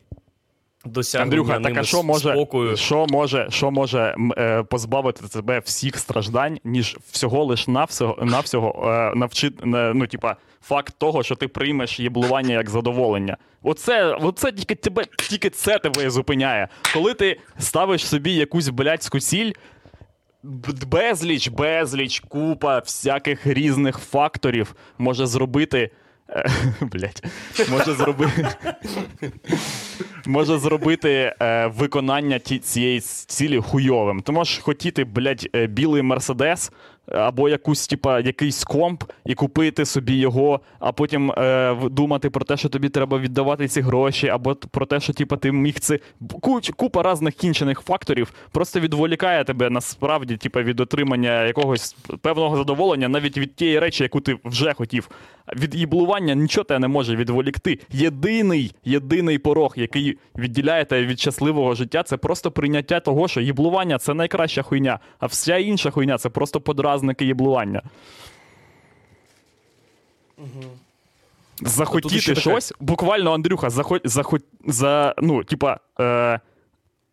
Досягнення 0.86 1.42
Андрюха, 1.42 1.60
так 1.60 1.78
а 1.78 1.84
що 1.84 2.04
може, 2.04 2.32
спокою. 2.32 2.78
що 2.78 3.06
може, 3.10 3.48
що 3.50 3.72
може 3.72 4.16
е, 4.38 4.64
позбавити 4.64 5.28
тебе 5.28 5.60
всіх 5.60 5.98
страждань, 5.98 6.60
ніж 6.64 6.98
всього 7.12 7.44
лиш 7.44 7.68
навсього, 7.68 8.18
навсього 8.22 8.92
е, 8.92 9.16
навчити, 9.16 9.56
ну, 9.66 10.08
типа, 10.08 10.36
факт 10.62 10.94
того, 10.98 11.24
що 11.24 11.36
ти 11.36 11.48
приймеш 11.48 12.00
їблування 12.00 12.54
як 12.54 12.70
задоволення. 12.70 13.38
Оце, 13.64 14.14
оце 14.14 14.52
тільки 14.52 14.76
тебе, 14.76 15.04
тільки 15.30 15.50
це 15.50 15.80
тебе 15.80 16.10
зупиняє. 16.10 16.68
Коли 16.94 17.14
ти 17.14 17.40
ставиш 17.60 18.08
собі 18.08 18.34
якусь 18.34 18.70
блядську 18.70 19.20
ціль, 19.20 19.52
безліч, 20.88 21.48
безліч, 21.48 22.20
купа 22.20 22.80
всяких 22.80 23.48
різних 23.48 23.98
факторів 23.98 24.76
може 24.98 25.26
зробити. 25.26 25.92
Блять, 26.82 27.24
може 27.70 27.94
зробити. 27.94 28.48
може 30.26 30.58
зробити 30.58 31.36
виконання 31.66 32.40
цієї 32.40 33.00
цілі 33.00 33.60
хуйовим. 33.60 34.22
Ти 34.22 34.32
можеш 34.32 34.58
хотіти, 34.58 35.04
блядь, 35.04 35.50
е, 35.56 35.68
білий 35.68 36.02
мерседес 36.02 36.72
або 37.12 37.50
якусь, 37.50 37.88
типа, 37.88 38.20
якийсь 38.20 38.64
комп 38.64 39.04
і 39.26 39.36
купити 39.36 39.86
собі 39.86 40.14
його, 40.14 40.60
а 40.80 40.92
потім 40.92 41.32
е, 41.32 41.76
думати 41.92 42.30
про 42.30 42.46
те, 42.46 42.58
що 42.58 42.70
тобі 42.70 42.90
треба 42.90 43.20
віддавати 43.20 43.68
ці 43.68 43.82
гроші, 43.82 44.28
або 44.28 44.56
про 44.56 44.86
те, 44.86 45.00
що 45.00 45.14
типа, 45.14 45.38
ти 45.38 45.52
міг 45.52 45.80
це. 45.80 46.00
Куч, 46.42 46.72
купа 46.76 47.12
різних 47.12 47.34
кінчених 47.34 47.82
факторів 47.82 48.34
просто 48.52 48.80
відволікає 48.80 49.44
тебе 49.44 49.70
насправді, 49.70 50.38
типа, 50.38 50.62
від 50.62 50.80
отримання 50.80 51.44
якогось 51.44 51.96
певного 52.22 52.58
задоволення, 52.58 53.08
навіть 53.08 53.38
від 53.38 53.56
тієї 53.56 53.80
речі, 53.80 54.04
яку 54.04 54.22
ти 54.22 54.38
вже 54.46 54.74
хотів. 54.74 55.10
Від 55.56 55.76
їблування 55.76 56.36
нічого 56.36 56.64
тебе 56.66 56.80
не 56.80 56.88
може 56.88 57.16
відволікти. 57.16 57.80
Єдиний, 57.90 58.76
єдиний 58.86 59.38
порог, 59.38 59.74
який 59.78 60.18
відділяє 60.38 60.86
тебе 60.86 61.06
від 61.06 61.20
щасливого 61.20 61.74
життя, 61.76 62.04
це 62.04 62.18
просто 62.18 62.52
прийняття 62.52 63.00
того, 63.00 63.28
що 63.28 63.42
їблування 63.42 63.98
це 63.98 64.14
найкраща 64.14 64.62
хуйня, 64.62 65.00
а 65.20 65.26
вся 65.26 65.58
інша 65.58 65.92
хуйня 65.92 66.18
це 66.18 66.30
просто 66.30 66.62
подразники 66.62 67.26
їблування. 67.26 67.82
Захотіти 71.62 72.20
ще 72.20 72.32
таке- 72.32 72.42
щось, 72.42 72.74
буквально, 72.80 73.34
Андрюха, 73.34 73.70
захоть, 73.70 74.02
захоть, 74.06 74.44
за, 74.68 75.16
ну, 75.18 75.44
типа, 75.44 75.78
е, 76.00 76.40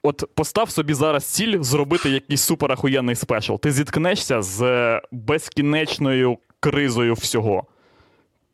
от 0.03 0.25
постав 0.35 0.71
собі 0.71 0.95
зараз 0.95 1.25
ціль 1.25 1.63
зробити 1.63 2.11
якийсь 2.11 2.43
суперахуєнний 2.43 3.15
спешл. 3.15 3.55
Ти 3.57 3.73
зіткнешся 3.73 4.43
з 4.43 5.01
безкінечною 5.13 6.39
кризою 6.61 7.15
всього. 7.15 7.65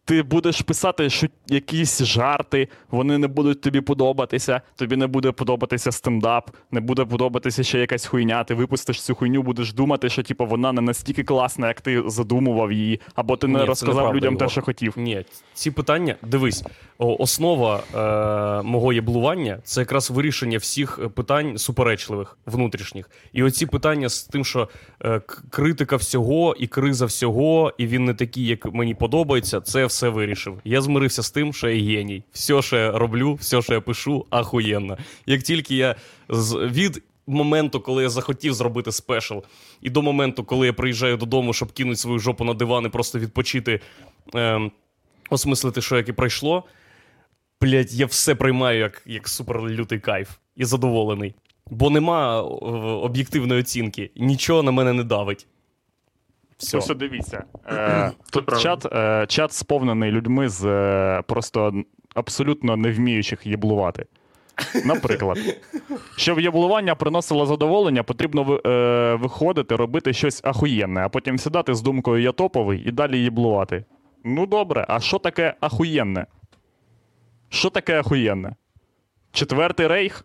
Ти 0.07 0.23
будеш 0.23 0.61
писати 0.63 1.11
що 1.11 1.27
якісь 1.47 2.03
жарти, 2.03 2.69
вони 2.91 3.19
не 3.19 3.29
будуть 3.29 3.61
тобі 3.61 3.81
подобатися, 3.81 4.61
тобі 4.77 4.97
не 4.97 5.07
буде 5.07 5.33
подобатися 5.33 5.93
стендап, 5.93 6.51
не 6.71 6.81
буде 6.81 7.05
подобатися 7.05 7.63
ще 7.63 7.79
якась 7.79 8.07
хуйня. 8.07 8.45
Ти 8.45 8.55
випустиш 8.55 9.03
цю 9.03 9.15
хуйню, 9.15 9.43
будеш 9.43 9.73
думати, 9.73 10.09
що 10.09 10.23
типу, 10.23 10.47
вона 10.47 10.73
не 10.73 10.81
настільки 10.81 11.25
класна, 11.25 11.69
як 11.69 11.81
ти 11.81 12.03
задумував 12.07 12.73
її, 12.73 13.01
або 13.15 13.37
ти 13.37 13.47
не 13.47 13.59
Ні, 13.59 13.65
розказав 13.65 13.95
неправда, 13.95 14.17
людям 14.17 14.37
те, 14.37 14.49
що 14.49 14.63
хотів. 14.63 14.95
Ні, 14.97 15.25
ці 15.55 15.71
питання, 15.71 16.17
дивись, 16.23 16.65
основа 16.99 17.83
е, 17.95 18.63
мого 18.63 18.93
єблування 18.93 19.59
це 19.65 19.81
якраз 19.81 20.11
вирішення 20.11 20.59
всіх 20.59 20.99
е, 21.03 21.09
питань 21.09 21.59
суперечливих, 21.59 22.39
внутрішніх. 22.47 23.11
І 23.33 23.43
оці 23.43 23.67
питання 23.67 24.09
з 24.09 24.23
тим, 24.23 24.45
що 24.45 24.69
е, 25.05 25.21
критика 25.51 25.97
всього 25.97 26.57
і 26.59 26.67
криза 26.67 27.07
всього, 27.07 27.73
і 27.79 27.87
він 27.87 28.05
не 28.05 28.15
такий, 28.15 28.47
як 28.47 28.75
мені 28.75 28.95
подобається, 28.95 29.61
це 29.61 29.87
все 29.87 30.09
вирішив. 30.09 30.61
Я 30.65 30.83
змирився 30.83 31.23
з 31.23 31.31
тим, 31.31 31.53
що 31.53 31.69
я 31.69 31.97
геній. 31.97 32.23
Все, 32.33 32.63
що 32.63 32.77
я 32.77 32.93
роблю, 32.93 33.35
все, 33.35 33.63
що 33.63 33.75
я 33.75 33.81
пишу, 33.81 34.27
ахуєнно. 34.31 34.99
Як 35.27 35.43
тільки 35.43 35.77
я 35.77 35.97
з 36.29 36.55
від. 36.55 37.03
Моменту, 37.29 37.81
коли 37.81 38.03
я 38.03 38.09
захотів 38.09 38.55
зробити 38.55 38.93
спешл, 38.93 39.39
і 39.83 39.91
до 39.91 40.03
моменту, 40.03 40.45
коли 40.45 40.67
я 40.67 40.73
приїжджаю 40.73 41.17
додому, 41.17 41.53
щоб 41.53 41.73
кинути 41.73 41.97
свою 41.97 42.19
жопу 42.19 42.45
на 42.45 42.55
диван 42.55 42.87
і 42.87 42.89
просто 42.89 43.19
відпочити, 43.19 43.81
ем, 44.35 44.71
осмислити, 45.31 45.83
що 45.83 45.97
як 45.97 46.09
і 46.09 46.13
пройшло. 46.13 46.65
Блять, 47.61 47.93
я 47.93 48.07
все 48.07 48.35
приймаю 48.35 48.79
як, 48.79 49.03
як 49.07 49.29
суперлютий 49.29 50.01
кайф 50.01 50.29
і 50.57 50.65
задоволений. 50.65 51.35
Бо 51.71 51.91
нема 51.91 52.43
об'єктивної 52.43 53.61
оцінки, 53.61 54.11
нічого 54.17 54.63
на 54.63 54.71
мене 54.71 54.93
не 54.93 55.05
давить. 55.05 55.47
Все. 56.59 56.79
Ось 56.79 56.87
дивіться. 56.87 57.45
Е, 57.69 58.13
правда. 58.33 58.57
чат, 58.57 58.87
е, 58.93 59.27
чат 59.29 59.53
сповнений 59.53 60.11
людьми 60.11 60.49
з 60.49 60.65
е, 60.65 61.23
просто 61.27 61.73
абсолютно 62.15 62.77
не 62.77 62.91
вміючих 62.91 63.47
єблувати. 63.47 64.07
Наприклад, 64.85 65.39
щоб 66.17 66.41
єблування 66.41 66.95
приносило 66.95 67.47
задоволення, 67.47 68.03
потрібно 68.03 68.61
е, 68.67 69.15
виходити, 69.15 69.77
робити 69.77 70.13
щось 70.13 70.41
ахуєнне, 70.45 71.01
а 71.01 71.09
потім 71.09 71.39
сідати 71.39 71.75
з 71.75 71.83
думкою 71.83 72.23
я 72.23 72.33
топовий 72.33 72.83
і 72.89 72.91
далі 72.91 73.19
єблувати. 73.19 73.85
Ну 74.25 74.47
добре, 74.47 74.87
а 74.89 75.01
що 75.01 75.19
таке 75.19 75.55
ахуєнне? 75.61 76.27
Що 77.49 77.71
таке 77.71 78.01
ахуєнне? 78.01 78.55
Четвертий 79.33 79.87
рейх? 79.87 80.25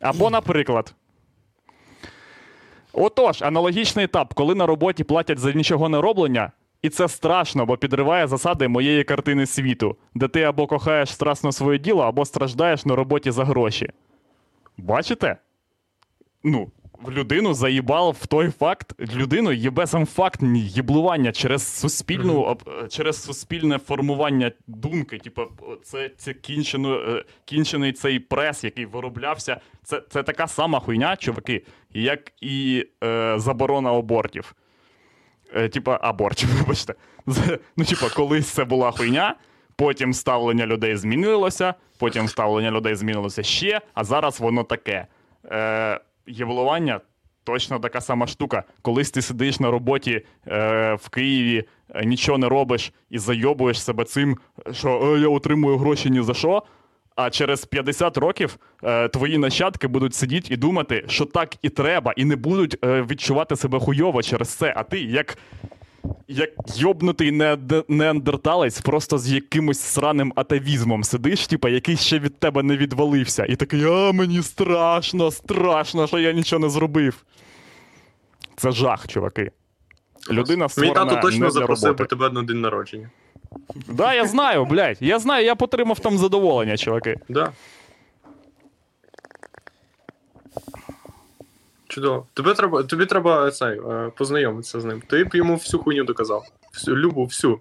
Або, 0.00 0.30
наприклад, 0.30 0.94
Отож, 2.96 3.42
аналогічний 3.42 4.04
етап, 4.04 4.34
коли 4.34 4.54
на 4.54 4.66
роботі 4.66 5.04
платять 5.04 5.38
за 5.38 5.52
нічого 5.52 5.88
не 5.88 6.00
роблення, 6.00 6.52
і 6.82 6.88
це 6.88 7.08
страшно, 7.08 7.66
бо 7.66 7.76
підриває 7.76 8.26
засади 8.26 8.68
моєї 8.68 9.04
картини 9.04 9.46
світу, 9.46 9.96
де 10.14 10.28
ти 10.28 10.42
або 10.42 10.66
кохаєш 10.66 11.12
страсно 11.12 11.52
своє 11.52 11.78
діло, 11.78 12.02
або 12.02 12.24
страждаєш 12.24 12.84
на 12.84 12.96
роботі 12.96 13.30
за 13.30 13.44
гроші. 13.44 13.90
Бачите? 14.76 15.36
Ну, 16.44 16.70
людину 17.10 17.54
заїбав 17.54 18.16
в 18.20 18.26
той 18.26 18.50
факт, 18.50 18.92
людину 19.14 19.52
їбе 19.52 19.86
сам 19.86 20.06
факт 20.06 20.40
їблування 20.54 21.32
через 21.32 21.62
суспільну, 21.62 22.58
е, 22.82 22.88
через 22.88 23.22
суспільне 23.22 23.78
формування 23.78 24.52
думки. 24.66 25.18
Типу, 25.18 25.42
це, 25.82 26.10
це 26.16 26.34
кінчено, 26.34 26.94
е, 26.94 27.24
кінчений 27.44 27.92
цей 27.92 28.18
прес, 28.18 28.64
який 28.64 28.86
вироблявся. 28.86 29.60
Це, 29.82 30.02
це 30.10 30.22
така 30.22 30.46
сама 30.46 30.80
хуйня, 30.80 31.16
чуваки, 31.16 31.62
як 31.94 32.32
і 32.40 32.86
е, 33.04 33.34
заборона 33.38 33.92
абортів. 33.92 34.54
Е, 35.54 35.68
типа 35.68 35.98
абортів, 36.02 36.48
вибачте. 36.58 36.94
Ну, 37.76 37.84
типа, 37.84 38.08
колись 38.08 38.48
це 38.48 38.64
була 38.64 38.90
хуйня. 38.90 39.36
Потім 39.76 40.14
ставлення 40.14 40.66
людей 40.66 40.96
змінилося, 40.96 41.74
потім 41.98 42.28
ставлення 42.28 42.70
людей 42.70 42.94
змінилося 42.94 43.42
ще, 43.42 43.80
а 43.94 44.04
зараз 44.04 44.40
воно 44.40 44.64
таке. 44.64 45.06
Е, 45.50 46.00
єволування 46.26 47.00
точно 47.44 47.78
така 47.78 48.00
сама 48.00 48.26
штука. 48.26 48.62
Колись 48.82 49.10
ти 49.10 49.22
сидиш 49.22 49.60
на 49.60 49.70
роботі 49.70 50.22
е, 50.46 50.94
в 50.94 51.08
Києві, 51.08 51.64
е, 51.94 52.04
нічого 52.04 52.38
не 52.38 52.48
робиш 52.48 52.92
і 53.10 53.18
зайобуєш 53.18 53.82
себе 53.82 54.04
цим, 54.04 54.38
що 54.72 55.14
е, 55.16 55.20
я 55.20 55.28
отримую 55.28 55.76
гроші 55.76 56.10
ні 56.10 56.22
за 56.22 56.34
що. 56.34 56.62
А 57.16 57.30
через 57.30 57.64
50 57.64 58.16
років 58.16 58.58
е, 58.84 59.08
твої 59.08 59.38
нащадки 59.38 59.88
будуть 59.88 60.14
сидіти 60.14 60.54
і 60.54 60.56
думати, 60.56 61.04
що 61.08 61.24
так 61.24 61.54
і 61.62 61.68
треба, 61.68 62.12
і 62.16 62.24
не 62.24 62.36
будуть 62.36 62.84
е, 62.84 63.02
відчувати 63.02 63.56
себе 63.56 63.80
хуйово 63.80 64.22
через 64.22 64.48
це. 64.48 64.72
А 64.76 64.82
ти, 64.82 65.00
як, 65.00 65.38
як 66.28 66.50
йобнутий 66.76 67.30
неандерталець, 67.88 68.80
просто 68.80 69.18
з 69.18 69.32
якимось 69.32 69.80
сраним 69.80 70.32
атавізмом 70.36 71.04
сидиш, 71.04 71.46
типа, 71.46 71.68
який 71.68 71.96
ще 71.96 72.18
від 72.18 72.38
тебе 72.38 72.62
не 72.62 72.76
відвалився. 72.76 73.44
І 73.44 73.56
такий, 73.56 73.84
а 73.84 74.12
мені 74.12 74.42
страшно, 74.42 75.30
страшно, 75.30 76.06
що 76.06 76.18
я 76.18 76.32
нічого 76.32 76.60
не 76.60 76.68
зробив. 76.68 77.24
Це 78.56 78.70
жах, 78.70 79.08
чуваки. 79.08 79.50
Людина 80.30 80.68
Мій 80.78 80.90
тато 80.90 81.16
точно 81.16 81.30
не 81.30 81.46
для 81.46 81.50
запросив 81.50 81.96
би 81.96 82.04
тебе 82.04 82.30
на 82.30 82.42
день 82.42 82.60
народження. 82.60 83.10
Да, 83.88 84.14
я 84.14 84.26
знаю, 84.26 84.64
блядь. 84.64 84.96
Я 85.00 85.18
знаю, 85.18 85.44
я 85.44 85.54
потримав 85.54 86.00
там 86.00 86.18
задоволення, 86.18 86.76
чуваки. 86.76 87.16
Да. 87.28 87.52
Чудово. 91.94 92.26
Тобі 92.34 92.54
треба, 92.54 92.82
тобі 92.82 93.06
треба 93.06 93.50
цей, 93.50 93.78
е, 93.78 94.10
познайомитися 94.16 94.80
з 94.80 94.84
ним. 94.84 95.02
Ти 95.06 95.24
б 95.24 95.34
йому 95.34 95.54
всю 95.54 95.82
хуйню 95.82 96.04
доказав. 96.04 96.42
Всю, 96.72 96.96
любу, 96.96 97.24
всю. 97.24 97.58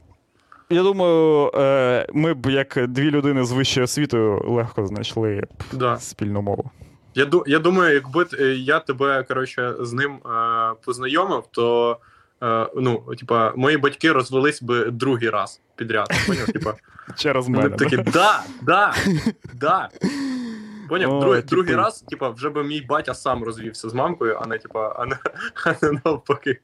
Я 0.69 0.83
думаю, 0.83 1.51
е, 1.55 2.07
ми 2.13 2.33
б 2.33 2.45
як 2.51 2.87
дві 2.87 3.11
людини 3.11 3.45
з 3.45 3.51
вищою 3.51 3.83
освітою 3.83 4.41
легко 4.47 4.85
знайшли 4.85 5.43
Да. 5.73 5.97
спільну 5.99 6.41
мову. 6.41 6.71
Я, 7.15 7.27
я 7.45 7.59
думаю, 7.59 7.93
якби 7.93 8.25
е, 8.39 8.43
я 8.53 8.79
тебе 8.79 9.23
коротше, 9.23 9.73
з 9.79 9.93
ним 9.93 10.19
познайомив, 10.85 11.43
то 11.51 11.97
ну, 12.75 13.03
типа, 13.19 13.53
мої 13.55 13.77
батьки 13.77 14.11
розвелись 14.11 14.61
би 14.63 14.85
другий 14.91 15.29
раз 15.29 15.61
підряд. 15.75 16.07
Поняв? 16.27 16.45
Типа, 16.45 16.73
Через 17.17 17.45
вони 17.45 17.57
мене. 17.57 17.69
б 17.69 17.77
такі, 17.77 17.97
да, 17.97 18.43
да, 18.61 18.93
да. 19.53 19.89
Поняв, 20.93 21.19
другий, 21.19 21.41
типу. 21.41 21.55
другий 21.55 21.75
раз, 21.75 22.01
типа, 22.01 22.29
вже 22.29 22.49
би 22.49 22.63
мій 22.63 22.81
батя 22.81 23.13
сам 23.13 23.43
розвівся 23.43 23.89
з 23.89 23.93
мамкою, 23.93 24.39
а 24.41 24.47
не 24.47 24.57
типа, 24.57 24.95
а 24.99 25.05
не, 25.05 25.17
а 25.65 25.75
не 25.81 25.99
навпаки. 26.05 26.59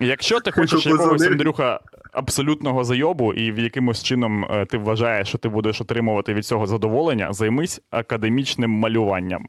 Якщо 0.00 0.40
ти 0.40 0.52
хочеш 0.52 0.82
Типу, 0.82 0.96
якогось. 0.96 1.22
Андрюха 1.22 1.80
абсолютного 2.12 2.84
зайобу, 2.84 3.32
і 3.32 3.52
в 3.52 3.58
якимось 3.58 4.02
чином 4.02 4.44
е, 4.44 4.66
ти 4.66 4.78
вважаєш, 4.78 5.28
що 5.28 5.38
ти 5.38 5.48
будеш 5.48 5.80
отримувати 5.80 6.34
від 6.34 6.46
цього 6.46 6.66
задоволення, 6.66 7.32
займись 7.32 7.80
академічним 7.90 8.70
малюванням. 8.70 9.48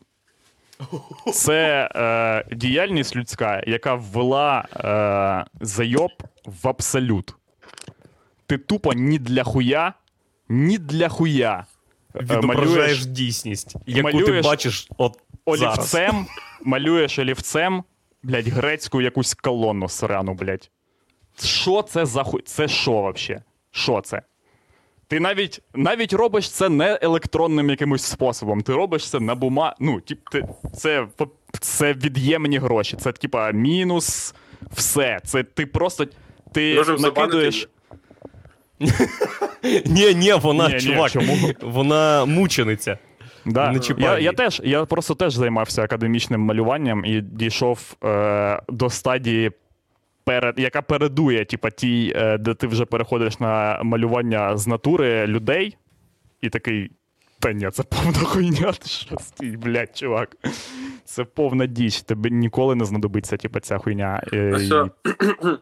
Це 1.33 1.89
е, 1.95 2.55
діяльність 2.55 3.15
людська, 3.15 3.63
яка 3.67 3.95
ввела 3.95 4.65
е, 4.75 5.65
зайоб 5.65 6.11
в 6.45 6.67
абсолют. 6.67 7.35
Ти 8.45 8.57
тупо 8.57 8.93
ні 8.93 9.19
для 9.19 9.43
хуя, 9.43 9.93
ні 10.49 10.77
для 10.77 11.09
хуя. 11.09 11.65
Відображаєш 12.15 13.05
дійсність, 13.05 13.75
яку 13.85 14.21
ти 14.23 14.41
бачиш 14.41 14.87
от 14.97 15.17
зараз. 15.47 15.61
олівцем, 15.61 16.25
малюєш 16.63 17.19
олівцем, 17.19 17.83
блядь, 18.23 18.47
грецьку 18.47 19.01
якусь 19.01 19.33
колонну 19.33 19.89
срану, 19.89 20.33
блядь. 20.33 20.69
Що 21.43 21.81
це 21.81 22.05
за 22.05 22.23
хуй? 22.23 22.41
Це 22.45 22.67
що 22.67 22.91
вообще? 22.91 23.41
Що 23.71 24.01
це? 24.01 24.21
Ти 25.07 25.19
навіть, 25.19 25.61
навіть 25.75 26.13
робиш 26.13 26.49
це 26.49 26.69
не 26.69 26.99
електронним 27.01 27.69
якимось 27.69 28.03
способом. 28.03 28.61
Ти 28.61 28.73
робиш 28.73 29.09
це 29.09 29.19
на 29.19 29.35
бума. 29.35 29.75
Ну, 29.79 30.01
тип, 30.01 30.29
ти, 30.31 30.47
це, 30.75 31.07
це 31.59 31.93
від'ємні 31.93 32.57
гроші. 32.57 32.97
Це 32.97 33.11
типа 33.11 33.51
мінус 33.51 34.35
все. 34.71 35.19
Це 35.25 35.43
ти 35.43 35.65
просто. 35.65 36.05
Ти 36.51 36.83
накидуєш. 36.99 37.69
Ні, 39.85 40.15
ні, 40.15 40.33
вона, 40.33 40.67
Ні, 40.67 40.73
ні, 40.73 40.79
чувак, 40.79 41.11
чому? 41.11 41.37
вона 41.61 42.25
мучениця. 42.25 42.97
Да. 43.45 43.71
Не 43.71 43.79
я, 43.97 44.19
я, 44.19 44.31
теж, 44.31 44.61
я 44.63 44.85
просто 44.85 45.15
теж 45.15 45.33
займався 45.33 45.83
академічним 45.83 46.41
малюванням 46.41 47.05
і 47.05 47.21
дійшов 47.21 47.95
е, 48.03 48.61
до 48.69 48.89
стадії, 48.89 49.51
перед, 50.23 50.59
яка 50.59 50.81
передує, 50.81 51.45
типа, 51.45 51.69
тій, 51.69 52.13
е, 52.15 52.37
де 52.37 52.53
ти 52.53 52.67
вже 52.67 52.85
переходиш 52.85 53.39
на 53.39 53.79
малювання 53.83 54.57
з 54.57 54.67
натури 54.67 55.27
людей, 55.27 55.77
і 56.41 56.49
такий. 56.49 56.91
Та 57.39 57.51
ні, 57.51 57.69
це 57.71 57.83
повна 57.83 58.13
хуйня, 58.19 58.71
ти 58.71 58.87
що 58.87 59.17
стій, 59.19 59.57
блядь, 59.57 59.97
чувак. 59.97 60.35
Це 61.05 61.23
повна 61.23 61.65
діч, 61.65 62.01
тобі 62.01 62.31
ніколи 62.31 62.75
не 62.75 62.85
знадобиться, 62.85 63.37
типа, 63.37 63.59
ця 63.59 63.77
хуйня. 63.77 64.23
Е, 64.33 64.53
А 64.55 64.59
і-? 64.59 65.57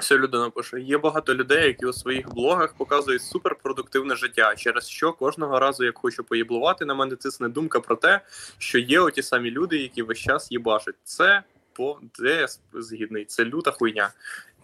Все 0.00 0.18
людина 0.18 0.50
пише. 0.50 0.80
Є 0.80 0.98
багато 0.98 1.34
людей, 1.34 1.66
які 1.66 1.86
у 1.86 1.92
своїх 1.92 2.34
блогах 2.34 2.74
показують 2.74 3.22
суперпродуктивне 3.22 4.16
життя, 4.16 4.54
через 4.56 4.88
що 4.88 5.12
кожного 5.12 5.60
разу, 5.60 5.84
як 5.84 5.98
хочу 5.98 6.24
поїблувати, 6.24 6.84
на 6.84 6.94
мене 6.94 7.16
тисне 7.16 7.48
думка 7.48 7.80
про 7.80 7.96
те, 7.96 8.20
що 8.58 8.78
є 8.78 9.00
оті 9.00 9.22
самі 9.22 9.50
люди, 9.50 9.76
які 9.76 10.02
весь 10.02 10.18
час 10.18 10.52
їбашать. 10.52 10.94
Це 11.04 11.42
по 11.72 11.98
де 12.18 12.46
згідний, 12.72 13.24
це 13.24 13.44
люта 13.44 13.70
хуйня. 13.70 14.10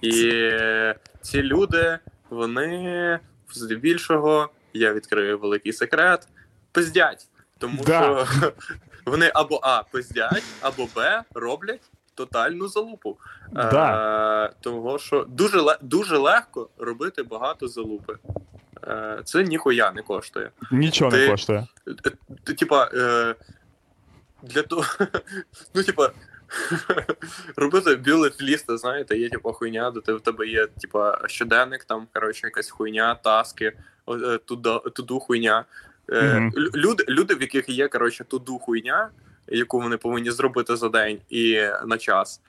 І 0.02 0.12
ці 1.22 1.42
люди, 1.42 1.98
вони 2.30 3.20
здебільшого, 3.52 4.48
я 4.72 4.92
відкрию 4.92 5.38
великий 5.38 5.72
секрет, 5.72 6.28
пиздять. 6.72 7.28
Тому 7.58 7.82
Да. 7.86 8.26
що 8.26 8.52
вони 9.06 9.30
або 9.34 9.60
А 9.62 9.82
пиздять, 9.82 10.42
або 10.60 10.88
Б 10.96 11.22
роблять 11.34 11.82
тотальну 12.14 12.68
залупу. 12.68 13.18
Да. 13.52 14.46
Е, 14.46 14.52
того, 14.60 14.98
що 14.98 15.24
дуже, 15.28 15.76
дуже 15.80 16.16
легко 16.16 16.68
робити 16.78 17.22
багато 17.22 17.68
залупи. 17.68 18.16
Е, 18.86 19.20
це 19.24 19.42
ніхуя 19.42 19.92
не 19.92 20.02
коштує. 20.02 20.50
Нічого 20.70 21.10
не 21.10 21.28
коштує. 21.28 21.66
Е, 21.88 22.10
Ти, 22.44 22.54
типа, 22.54 22.90
е, 22.94 23.34
для 24.42 24.62
того. 24.62 24.84
Ну, 25.74 25.82
типа. 25.82 26.10
Робити 27.56 27.96
білет 27.96 28.42
ліста, 28.42 28.76
знаєте, 28.76 29.18
є 29.18 29.28
типа 29.28 29.52
хуйня, 29.52 29.90
де 29.90 30.00
ти, 30.00 30.12
в 30.14 30.20
тебе 30.20 30.46
є, 30.46 30.66
типа, 30.66 31.18
щоденник, 31.26 31.84
там, 31.84 32.06
коротше, 32.14 32.46
якась 32.46 32.70
хуйня, 32.70 33.14
таски, 33.14 33.72
е, 34.08 34.38
туду 34.94 35.20
хуйня. 35.20 35.64
Е, 36.12 36.34
Мгм. 36.34 36.50
лю- 36.50 36.76
люди, 36.76 37.04
люди, 37.08 37.34
в 37.34 37.40
яких 37.40 37.68
є, 37.68 37.88
коротше, 37.88 38.24
туду 38.24 38.58
хуйня, 38.58 39.08
яку 39.48 39.80
вони 39.80 39.96
повинні 39.96 40.30
зробити 40.30 40.76
за 40.76 40.88
день 40.88 41.18
і 41.28 41.68
на 41.86 41.98
час. 41.98 42.40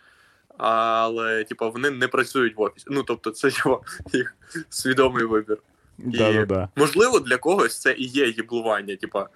Але, 0.58 1.44
типа, 1.44 1.70
вони 1.70 1.90
не 1.90 2.08
працюють 2.08 2.58
в 2.58 2.62
офісі. 2.62 2.86
Ну, 2.90 3.04
тобто, 3.04 3.32
це 3.32 3.50
його 3.52 3.82
їх 4.14 4.36
свідомий 4.70 5.26
вибір. 5.26 5.58
Да-да-да. 5.98 6.70
Можливо, 6.76 7.20
для 7.20 7.38
когось 7.38 7.80
це 7.80 7.96
і 7.98 8.04
є 8.04 8.28
їблування. 8.28 8.96
Типа, 8.96 9.30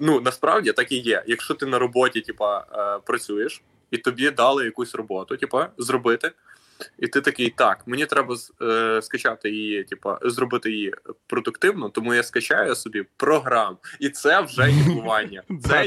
ну 0.00 0.20
насправді 0.20 0.72
так 0.72 0.92
і 0.92 0.96
є. 0.96 1.24
Якщо 1.26 1.54
ти 1.54 1.66
на 1.66 1.78
роботі, 1.78 2.20
типа, 2.20 2.66
е, 2.72 3.00
працюєш, 3.06 3.62
і 3.90 3.98
тобі 3.98 4.30
дали 4.30 4.64
якусь 4.64 4.94
роботу, 4.94 5.36
типа, 5.36 5.68
зробити. 5.78 6.32
І 6.98 7.06
ти 7.06 7.20
такий, 7.20 7.50
так, 7.50 7.82
мені 7.86 8.06
треба 8.06 8.36
е, 8.62 9.02
скачати 9.02 9.50
її, 9.50 9.84
типа, 9.84 10.18
зробити 10.22 10.70
її 10.70 10.94
продуктивно, 11.26 11.88
тому 11.88 12.14
я 12.14 12.22
скачаю 12.22 12.74
собі 12.74 13.04
програм. 13.16 13.76
І 14.00 14.08
це 14.08 14.40
вже 14.40 14.70
їблування. 14.86 15.42
Це. 15.48 15.68
Це 15.68 15.84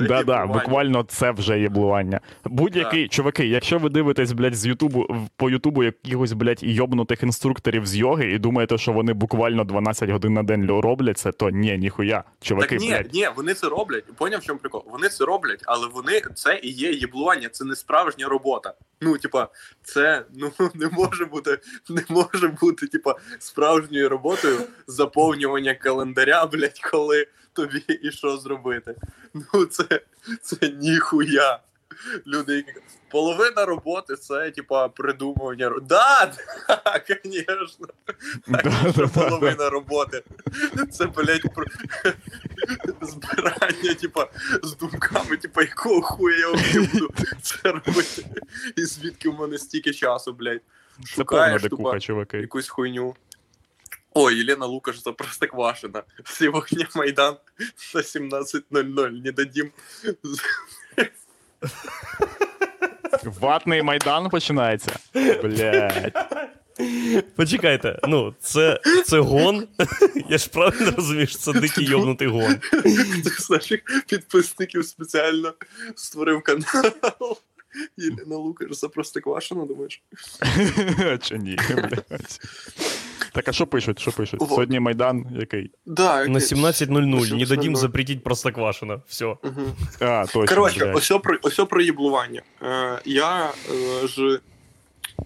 Да, 0.00 0.22
да, 0.22 0.46
буквально 0.46 1.02
це 1.02 1.30
вже 1.30 1.60
є 1.60 1.68
блування. 1.68 2.20
Будь-який, 2.44 3.08
чуваки, 3.08 3.46
якщо 3.46 3.78
ви 3.78 3.88
дивитесь, 3.88 4.32
блядь, 4.32 4.54
з 4.54 4.66
Ютубу 4.66 5.06
по 5.36 5.50
Ютубу 5.50 5.84
якихось, 5.84 6.32
блядь, 6.32 6.62
йобнутих 6.62 7.22
інструкторів 7.22 7.86
з 7.86 7.96
йоги 7.96 8.26
і 8.26 8.38
думаєте, 8.38 8.78
що 8.78 8.92
вони 8.92 9.12
буквально 9.12 9.64
12 9.64 10.10
годин 10.10 10.32
на 10.32 10.42
день 10.42 10.66
роблять 10.66 11.18
це, 11.18 11.32
то 11.32 11.50
ні, 11.50 11.78
ніхуя. 11.78 12.24
Чуваки, 12.40 12.68
Так 12.68 12.80
ні, 12.80 12.88
блядь. 12.88 13.14
ні, 13.14 13.28
вони 13.36 13.54
це 13.54 13.68
роблять. 13.68 14.04
Поняв, 14.16 14.40
в 14.40 14.44
чому 14.44 14.58
прикол? 14.58 14.84
Вони 14.86 15.08
це 15.08 15.24
роблять, 15.24 15.62
але 15.64 15.88
вони 15.88 16.20
це 16.34 16.60
і 16.62 16.70
є 16.70 16.92
їблування, 16.92 17.48
це 17.48 17.64
не 17.64 17.76
справжня 17.76 18.28
робота. 18.28 18.74
Ну, 19.00 19.18
типа, 19.24 19.48
це 19.82 20.24
ну 20.34 20.52
не 20.74 20.88
може 20.88 21.24
бути, 21.24 21.58
не 21.88 22.04
може 22.08 22.48
бути, 22.48 22.86
типа, 22.86 23.16
справжньою 23.38 24.08
роботою 24.08 24.60
заповнювання 24.86 25.74
календаря, 25.74 26.46
блядь, 26.46 26.80
коли 26.80 27.26
тобі 27.52 27.84
і 28.02 28.10
що 28.10 28.36
зробити. 28.36 28.94
Ну, 29.34 29.64
це, 29.64 30.00
це 30.42 30.68
ніхуя. 30.68 31.60
Люди, 32.26 32.56
які 32.56 32.72
половина 33.10 33.64
роботи 33.64 34.16
це, 34.16 34.50
типа, 34.50 34.88
придумування. 34.88 35.72
Да, 35.88 36.32
да, 36.68 37.00
звісно. 37.24 37.88
Половина 39.14 39.70
роботи. 39.70 40.22
Це, 40.90 41.06
блядь, 41.06 41.54
про... 41.54 41.64
збирання, 43.00 43.94
типа, 43.94 44.28
з 44.62 44.76
думками, 44.76 45.36
типа, 45.36 45.62
якого 45.62 46.02
хуя 46.02 46.36
я 46.36 46.52
взагалі 46.52 46.86
буду 46.92 47.10
це 47.42 47.72
робити. 47.72 48.26
І 48.76 48.84
звідки 48.84 49.28
в 49.28 49.34
мене 49.34 49.58
стільки 49.58 49.92
часу, 49.92 50.32
блядь. 50.32 50.60
Це 51.16 51.24
повна 51.24 51.44
шукаєш 51.44 51.62
дикуха, 51.62 52.00
чуваки. 52.00 52.38
якусь 52.38 52.68
хуйню. 52.68 53.14
Ой, 54.14 54.40
Елена 54.40 54.66
Лукаш 54.66 55.02
за 55.02 55.12
Простоквашино. 55.12 56.04
Сегодня 56.24 56.88
Майдан 56.94 57.36
на 57.94 58.00
17.00. 58.00 59.22
Не 59.24 59.32
дадим. 59.32 59.72
Ватний 63.40 63.82
майдан 63.82 64.28
починається. 64.30 64.98
Блять. 65.42 66.12
Почекайте, 67.36 67.98
ну, 68.08 68.34
це, 68.40 68.80
це 69.04 69.18
гон. 69.18 69.68
Я 70.28 70.38
ж 70.38 70.50
правильно 70.50 70.92
розумію, 70.96 71.26
що 71.26 71.38
це 71.38 71.52
дикий 71.52 71.84
йобнутий 71.84 72.28
гон. 72.28 72.56
Хтось 72.60 73.46
з 73.46 73.50
наших 73.50 73.80
підписників 74.06 74.84
спеціально 74.84 75.54
створив 75.96 76.42
канал. 76.42 77.38
Єлена 77.96 78.36
Лукаш 78.36 78.72
за 78.72 78.88
Простоквашино, 78.88 79.66
думаєш? 79.66 80.02
Чи 81.20 81.38
ні, 81.38 81.58
блять. 81.68 82.40
Так, 83.34 83.48
а 83.48 83.52
що 83.52 83.66
пишуть? 83.66 83.98
Що 84.00 84.12
пишуть? 84.12 84.40
Во. 84.40 84.46
Сьогодні 84.46 84.80
майдан 84.80 85.26
який? 85.40 85.70
Да, 85.86 86.26
На 86.26 86.38
17.00 86.38 87.36
не 87.36 87.46
дадим 87.46 87.74
17:00. 87.74 87.76
запретить 87.76 88.24
Простоквашино. 88.24 89.02
Все. 89.06 89.24
Угу. 89.26 89.62
А, 90.00 90.26
точно. 90.26 90.46
Коротше, 90.56 90.92
ось 90.96 91.12
про, 91.22 91.38
ось 91.42 91.60
про 91.68 91.82
їблування. 91.82 92.42
Е, 92.62 93.00
я 93.04 93.52
е, 94.02 94.06
ж 94.06 94.40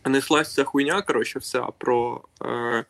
неслась 0.05 0.55
ця 0.55 0.65
хуйня, 0.65 1.03
коротше, 1.03 1.39
вся 1.39 1.63
про. 1.63 2.25
Е, 2.45 2.85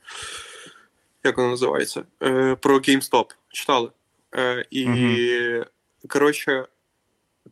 як 1.25 1.37
вона 1.37 1.49
називається? 1.51 2.03
Е, 2.23 2.55
про 2.55 2.79
GameStop. 2.79 3.25
Читали. 3.49 3.91
Е, 4.37 4.67
і, 4.71 4.87
Мгм. 4.87 5.65
коротше, 6.09 6.67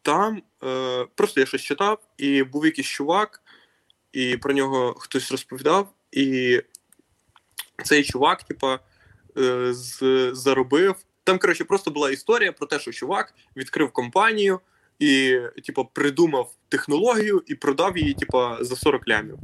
там 0.02 0.42
е, 0.64 1.06
просто 1.14 1.40
я 1.40 1.46
щось 1.46 1.62
читав, 1.62 1.98
і 2.18 2.42
був 2.42 2.64
якийсь 2.66 2.86
чувак, 2.86 3.42
і 4.12 4.36
про 4.36 4.52
нього 4.54 4.94
хтось 4.98 5.30
розповідав, 5.30 5.88
і 6.12 6.60
цей 7.84 8.04
чувак, 8.04 8.42
типа, 8.42 8.78
е, 9.38 9.72
заробив. 10.32 10.94
Там, 11.24 11.38
коротше, 11.38 11.64
просто 11.64 11.90
була 11.90 12.10
історія 12.10 12.52
про 12.52 12.66
те, 12.66 12.78
що 12.78 12.92
чувак 12.92 13.34
відкрив 13.56 13.92
компанію 13.92 14.60
і, 14.98 15.38
типа, 15.66 15.84
придумав 15.84 16.54
технологію 16.68 17.42
і 17.46 17.54
продав 17.54 17.98
її, 17.98 18.14
типа, 18.14 18.58
за 18.60 18.76
40 18.76 19.08
лямів. 19.08 19.38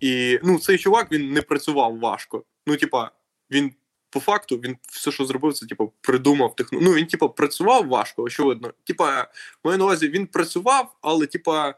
І 0.00 0.38
ну, 0.42 0.58
цей 0.58 0.78
чувак 0.78 1.12
він 1.12 1.32
не 1.32 1.42
працював 1.42 1.98
важко. 1.98 2.44
Ну, 2.66 2.76
типа, 2.76 3.10
він 3.50 3.72
по 4.10 4.20
факту 4.20 4.56
він 4.56 4.76
все, 4.88 5.10
що 5.12 5.24
зробив, 5.24 5.54
це 5.54 5.66
типа 5.66 5.86
придумав 6.00 6.56
технологію. 6.56 6.90
Ну, 6.90 6.96
він, 6.96 7.06
типа, 7.06 7.28
працював 7.28 7.88
важко, 7.88 8.22
очевидно. 8.22 8.72
Типа, 8.84 9.28
маю 9.64 9.78
на 9.78 9.84
увазі, 9.84 10.08
він 10.08 10.26
працював, 10.26 10.96
але, 11.00 11.26
типа, 11.26 11.74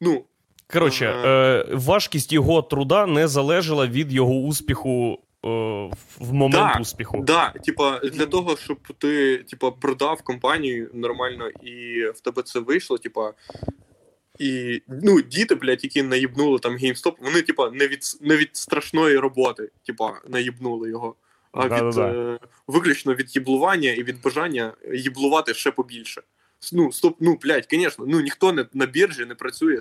ну, 0.00 0.24
Коротше, 0.74 1.06
е, 1.06 1.66
важкість 1.72 2.32
його 2.32 2.62
труда 2.62 3.06
не 3.06 3.28
залежала 3.28 3.86
від 3.86 4.12
його 4.12 4.34
успіху 4.34 5.18
е, 5.44 5.48
в 6.18 6.32
момент 6.32 6.72
Да, 6.74 6.80
успіху. 6.80 7.22
Да, 7.26 7.50
типа, 7.50 7.98
для 7.98 8.26
того, 8.26 8.56
щоб 8.56 8.78
ти 8.98 9.38
типа, 9.38 9.70
продав 9.70 10.22
компанію 10.22 10.90
нормально 10.94 11.48
і 11.48 12.04
в 12.14 12.20
тебе 12.20 12.42
це 12.42 12.60
вийшло, 12.60 12.98
типа. 12.98 13.32
І 14.38 14.82
ну, 15.02 15.22
діти, 15.22 15.54
блядь, 15.54 15.84
які 15.84 16.02
наїбнули 16.02 16.58
там 16.58 16.72
GameStop, 16.72 17.12
вони, 17.20 17.42
типа, 17.42 17.70
не 17.70 17.88
від, 17.88 18.00
не 18.20 18.36
від 18.36 18.56
страшної 18.56 19.18
роботи, 19.18 19.70
типа, 19.86 20.12
наїбнули 20.28 20.90
його, 20.90 21.14
а 21.52 21.64
від 21.64 21.68
Да-да-да. 21.68 22.08
е, 22.08 22.38
виключно 22.66 23.14
від 23.14 23.36
їблування 23.36 23.90
і 23.90 24.02
від 24.02 24.22
бажання 24.22 24.72
їблувати 24.92 25.54
ще 25.54 25.70
побільше. 25.70 26.22
Ну, 26.72 26.92
стоп, 26.92 27.16
ну, 27.20 27.38
блядь, 27.42 27.66
звісно, 27.70 28.04
ну 28.08 28.20
ніхто 28.20 28.52
не, 28.52 28.66
на 28.72 28.86
біржі 28.86 29.24
не 29.24 29.34
працює 29.34 29.80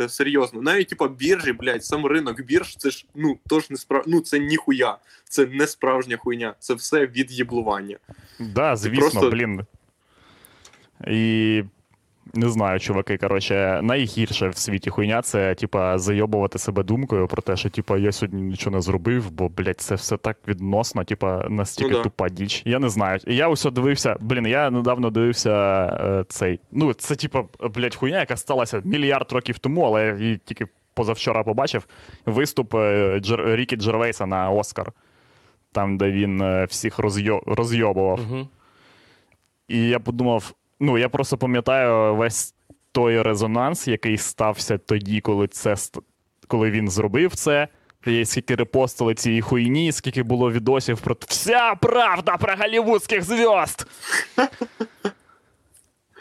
е, 0.00 0.08
серйозно. 0.08 0.62
Навіть, 0.62 0.88
типа, 0.88 1.08
біржі, 1.08 1.52
блядь, 1.52 1.84
сам 1.84 2.06
ринок 2.06 2.42
бірж, 2.42 2.76
це 2.76 2.90
ж 2.90 3.06
ну, 3.14 3.38
тож 3.48 3.70
не 3.70 3.76
справ... 3.76 4.04
ну, 4.06 4.20
це 4.20 4.38
ніхуя. 4.38 4.98
Це 5.24 5.46
не 5.46 5.66
справжня 5.66 6.16
хуйня, 6.16 6.54
це 6.58 6.74
все 6.74 7.06
від 7.06 7.32
їблування. 7.32 7.98
Да, 8.38 8.76
звісно, 8.76 9.00
просто- 9.00 9.30
блін. 9.30 9.60
І 11.06 11.64
не 12.34 12.48
знаю, 12.48 12.80
чуваки, 12.80 13.16
коротше, 13.16 13.80
найгірше 13.82 14.48
в 14.48 14.56
світі 14.56 14.90
хуйня 14.90 15.22
це, 15.22 15.54
типа, 15.54 15.98
зайобувати 15.98 16.58
себе 16.58 16.82
думкою 16.82 17.28
про 17.28 17.42
те, 17.42 17.56
що 17.56 17.70
типа 17.70 17.98
я 17.98 18.12
сьогодні 18.12 18.42
нічого 18.42 18.76
не 18.76 18.82
зробив, 18.82 19.30
бо, 19.30 19.48
блядь, 19.48 19.80
це 19.80 19.94
все 19.94 20.16
так 20.16 20.38
відносно, 20.48 21.04
типа, 21.04 21.46
настільки 21.48 21.90
Ну 21.90 21.96
да. 21.96 22.02
тупа 22.02 22.28
діч. 22.28 22.62
Я 22.64 22.78
не 22.78 22.88
знаю. 22.88 23.18
Я 23.26 23.48
усе 23.48 23.70
дивився, 23.70 24.16
блін, 24.20 24.46
я 24.46 24.70
недавно 24.70 25.10
дивився 25.10 25.84
е, 26.00 26.24
цей. 26.28 26.60
Ну, 26.72 26.94
це, 26.94 27.16
типа, 27.16 27.44
блядь, 27.74 27.94
хуйня, 27.94 28.20
яка 28.20 28.36
сталася 28.36 28.82
мільярд 28.84 29.32
років 29.32 29.58
тому, 29.58 29.82
але 29.82 30.06
я 30.06 30.14
її 30.14 30.40
тільки 30.44 30.66
позавчора 30.94 31.42
побачив. 31.42 31.86
Виступ 32.26 32.74
е, 32.74 33.20
Джер... 33.20 33.56
Рікі 33.56 33.76
Джервейса 33.76 34.26
на 34.26 34.50
Оскар. 34.50 34.92
Там, 35.72 35.98
де 35.98 36.10
він 36.10 36.40
е, 36.40 36.64
всіх 36.64 36.98
розйо... 36.98 37.42
розйобував. 37.46 38.20
Угу. 38.30 38.48
І 39.68 39.88
я 39.88 39.98
подумав: 40.00 40.54
ну, 40.82 40.98
я 40.98 41.08
просто 41.08 41.38
пам'ятаю 41.38 42.14
весь 42.16 42.54
той 42.92 43.22
резонанс, 43.22 43.88
який 43.88 44.18
стався 44.18 44.78
тоді, 44.78 45.20
коли 45.20 45.46
це 45.46 45.76
коли 46.48 46.70
він 46.70 46.88
зробив 46.88 47.34
це. 47.34 47.68
І 48.06 48.24
скільки 48.24 48.54
репостили 48.54 49.14
цієї 49.14 49.40
хуйні, 49.40 49.92
скільки 49.92 50.22
було 50.22 50.52
відосів 50.52 51.00
про 51.00 51.16
вся 51.28 51.74
правда 51.74 52.36
про 52.36 52.54
голівудських 52.56 53.22
зв'язд. 53.22 53.86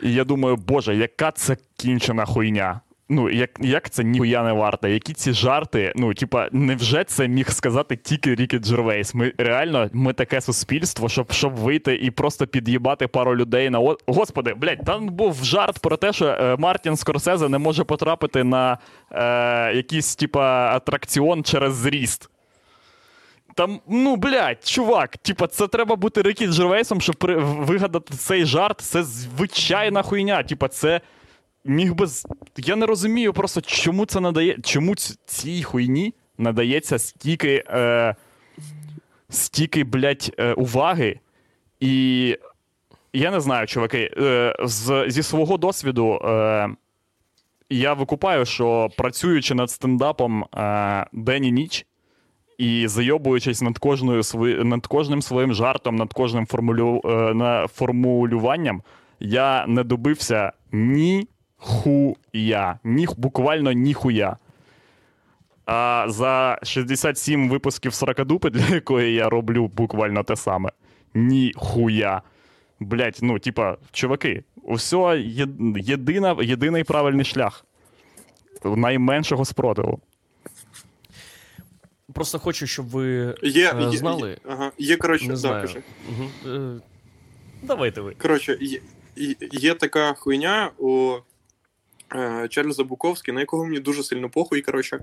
І 0.04 0.14
я 0.14 0.24
думаю, 0.24 0.56
боже, 0.56 0.96
яка 0.96 1.32
це 1.32 1.58
кінчена 1.78 2.26
хуйня. 2.26 2.82
Ну, 3.14 3.30
як, 3.30 3.50
як 3.60 3.90
це 3.90 4.04
ніхуя 4.04 4.44
не 4.44 4.54
варте? 4.54 4.92
Які 4.92 5.14
ці 5.14 5.34
жарти? 5.34 5.94
Ну, 5.96 6.14
типа, 6.14 6.48
невже 6.52 7.04
це 7.04 7.28
міг 7.28 7.50
сказати 7.50 7.96
тільки 7.96 8.36
Рікі 8.36 8.60
Джервейс? 8.60 9.16
Ми 9.16 9.34
реально, 9.38 9.90
ми 9.94 10.14
таке 10.14 10.42
суспільство, 10.42 11.10
щоб, 11.10 11.32
щоб 11.32 11.56
вийти 11.56 11.96
і 11.96 12.12
просто 12.12 12.48
під'їбати 12.48 13.08
пару 13.08 13.36
людей 13.36 13.70
на. 13.70 13.96
Господи, 14.08 14.54
блядь, 14.54 14.86
там 14.86 15.08
був 15.08 15.44
жарт 15.44 15.80
про 15.80 15.98
те, 15.98 16.14
що 16.14 16.26
е, 16.26 16.56
Мартін 16.60 16.96
Скорсезе 16.98 17.50
не 17.50 17.58
може 17.58 17.84
потрапити 17.84 18.44
на 18.44 18.78
е, 19.12 19.76
якийсь, 19.76 20.16
типа, 20.16 20.76
атракціон 20.76 21.44
через 21.44 21.74
зріст. 21.74 22.30
Там, 23.56 23.80
ну, 23.88 24.16
блядь, 24.16 24.68
чувак, 24.68 25.18
типа, 25.18 25.48
це 25.48 25.68
треба 25.68 25.96
бути 25.96 26.22
Рікі 26.22 26.48
Джервейсом, 26.48 27.02
щоб 27.02 27.16
при... 27.16 27.36
вигадати 27.38 28.14
цей 28.14 28.46
жарт. 28.46 28.82
Це 28.82 29.04
звичайна 29.04 30.02
хуйня. 30.02 30.44
Типа, 30.44 30.68
це 30.68 31.02
міг 31.66 31.94
би. 31.94 32.08
Я 32.58 32.76
не 32.76 32.86
розумію 32.86 33.34
просто, 33.34 33.62
чому 33.62 34.06
це 34.06 34.20
надає. 34.20 34.58
Чому 34.64 34.96
цій 35.26 35.64
хуйні 35.64 36.14
надається 36.38 37.00
стільки. 37.00 37.64
Е... 37.68 38.16
Стільки, 39.30 39.84
блядь, 39.84 40.36
е, 40.38 40.54
уваги. 40.54 41.20
І 41.80 42.38
я 43.14 43.32
не 43.32 43.40
знаю, 43.40 43.68
чуваки, 43.68 44.12
е, 44.18 44.56
з, 44.64 45.06
зі 45.08 45.24
свого 45.24 45.58
досвіду. 45.58 46.14
Е... 46.14 46.70
Я 47.70 47.94
викупаю, 47.94 48.46
що 48.46 48.90
працюючи 48.98 49.56
над 49.56 49.70
стендапом 49.72 50.44
е, 50.44 51.06
день 51.14 51.46
і 51.46 51.52
ніч, 51.52 51.86
і 52.58 52.88
зайобуючись 52.88 53.62
над 53.62 53.78
кожною 53.78 54.24
свої, 54.24 54.64
над 54.64 54.88
кожним 54.88 55.22
своїм 55.22 55.54
жартом, 55.54 55.96
над 55.96 56.14
кожним 56.14 56.46
формулю, 56.46 57.02
е, 57.06 57.68
формулюванням, 57.74 58.82
я 59.20 59.68
не 59.68 59.84
добився 59.84 60.52
ні 60.72 61.28
хуя. 61.62 62.80
Ні, 62.84 63.08
буквально 63.18 63.72
ніхуя. 63.72 64.38
А 65.66 66.06
за 66.10 66.60
67 66.64 67.50
випусків 67.50 67.94
40 67.94 68.26
дупи, 68.26 68.50
для 68.50 68.76
якої 68.76 69.14
я 69.14 69.30
роблю 69.30 69.68
буквально 69.68 70.24
те 70.24 70.36
саме. 70.36 70.70
Ніхуя. 71.14 72.22
Блять, 72.80 73.20
ну, 73.22 73.40
типа, 73.40 73.78
чуваки, 73.92 74.44
усе 74.64 75.24
єдина, 75.78 76.38
єдиний 76.42 76.84
правильний 76.84 77.26
шлях. 77.26 77.66
Найменшого 78.64 79.46
спротиву. 79.46 80.00
Просто 82.14 82.40
хочу, 82.40 82.68
щоб 82.68 82.90
ви 82.90 83.36
Є, 83.44 83.74
е, 83.74 83.84
є, 83.92 83.98
знали. 83.98 84.30
Є, 84.30 84.38
ага, 84.50 84.72
є 84.78 84.98
коротше, 84.98 85.28
Не 85.28 85.36
знаю. 85.36 85.62
кажи. 85.62 85.82
Угу. 86.10 86.54
Е, 86.56 86.80
давайте 87.64 88.02
ви. 88.02 88.14
Коротше, 88.22 88.58
є, 88.62 88.80
є- 89.16 89.36
є 89.52 89.74
така 89.74 90.14
хуйня 90.14 90.72
у 90.78 91.16
Чарльза 92.50 92.84
Буковський, 92.84 93.34
на 93.34 93.40
якого 93.40 93.66
мені 93.66 93.80
дуже 93.80 94.04
сильно 94.04 94.30
похуй, 94.30 94.62
коротше. 94.62 95.00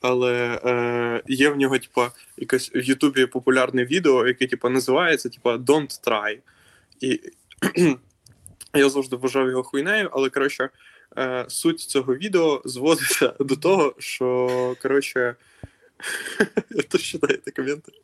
Але 0.00 0.60
е, 0.64 1.22
є 1.26 1.50
в 1.50 1.56
нього, 1.56 1.78
типа, 1.78 2.10
якесь 2.36 2.70
в 2.74 2.82
Ютубі 2.82 3.26
популярне 3.26 3.84
відео, 3.84 4.26
яке, 4.26 4.46
типа, 4.46 4.68
називається 4.68 5.28
типа 5.28 5.56
Don't 5.56 6.08
Try. 6.08 6.38
І 7.00 7.20
я 8.74 8.88
завжди 8.88 9.16
вважав 9.16 9.48
його 9.48 9.62
хуйнею, 9.62 10.10
але 10.12 10.30
коротше, 10.30 10.68
е, 11.18 11.44
суть 11.48 11.80
цього 11.80 12.14
відео 12.14 12.62
зводиться 12.64 13.34
до 13.40 13.56
того, 13.56 13.94
що 13.98 14.76
коротше. 14.82 15.34
Это 16.70 16.98
считает 16.98 17.44
комментарий. 17.54 18.00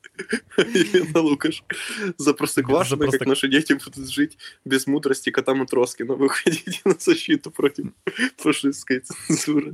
Елена 0.56 1.20
Лукаш. 1.20 1.62
За 2.18 2.34
простоквашино, 2.34 3.10
как 3.10 3.26
наши 3.26 3.48
дети 3.48 3.72
будут 3.74 4.10
жить 4.10 4.38
без 4.64 4.86
мудрости 4.86 5.30
кота 5.30 5.54
Матроскина. 5.54 6.14
Выходите 6.14 6.80
на 6.84 6.94
защиту 6.98 7.50
против 7.50 7.86
фашистской 8.36 9.00
цензуры. 9.00 9.72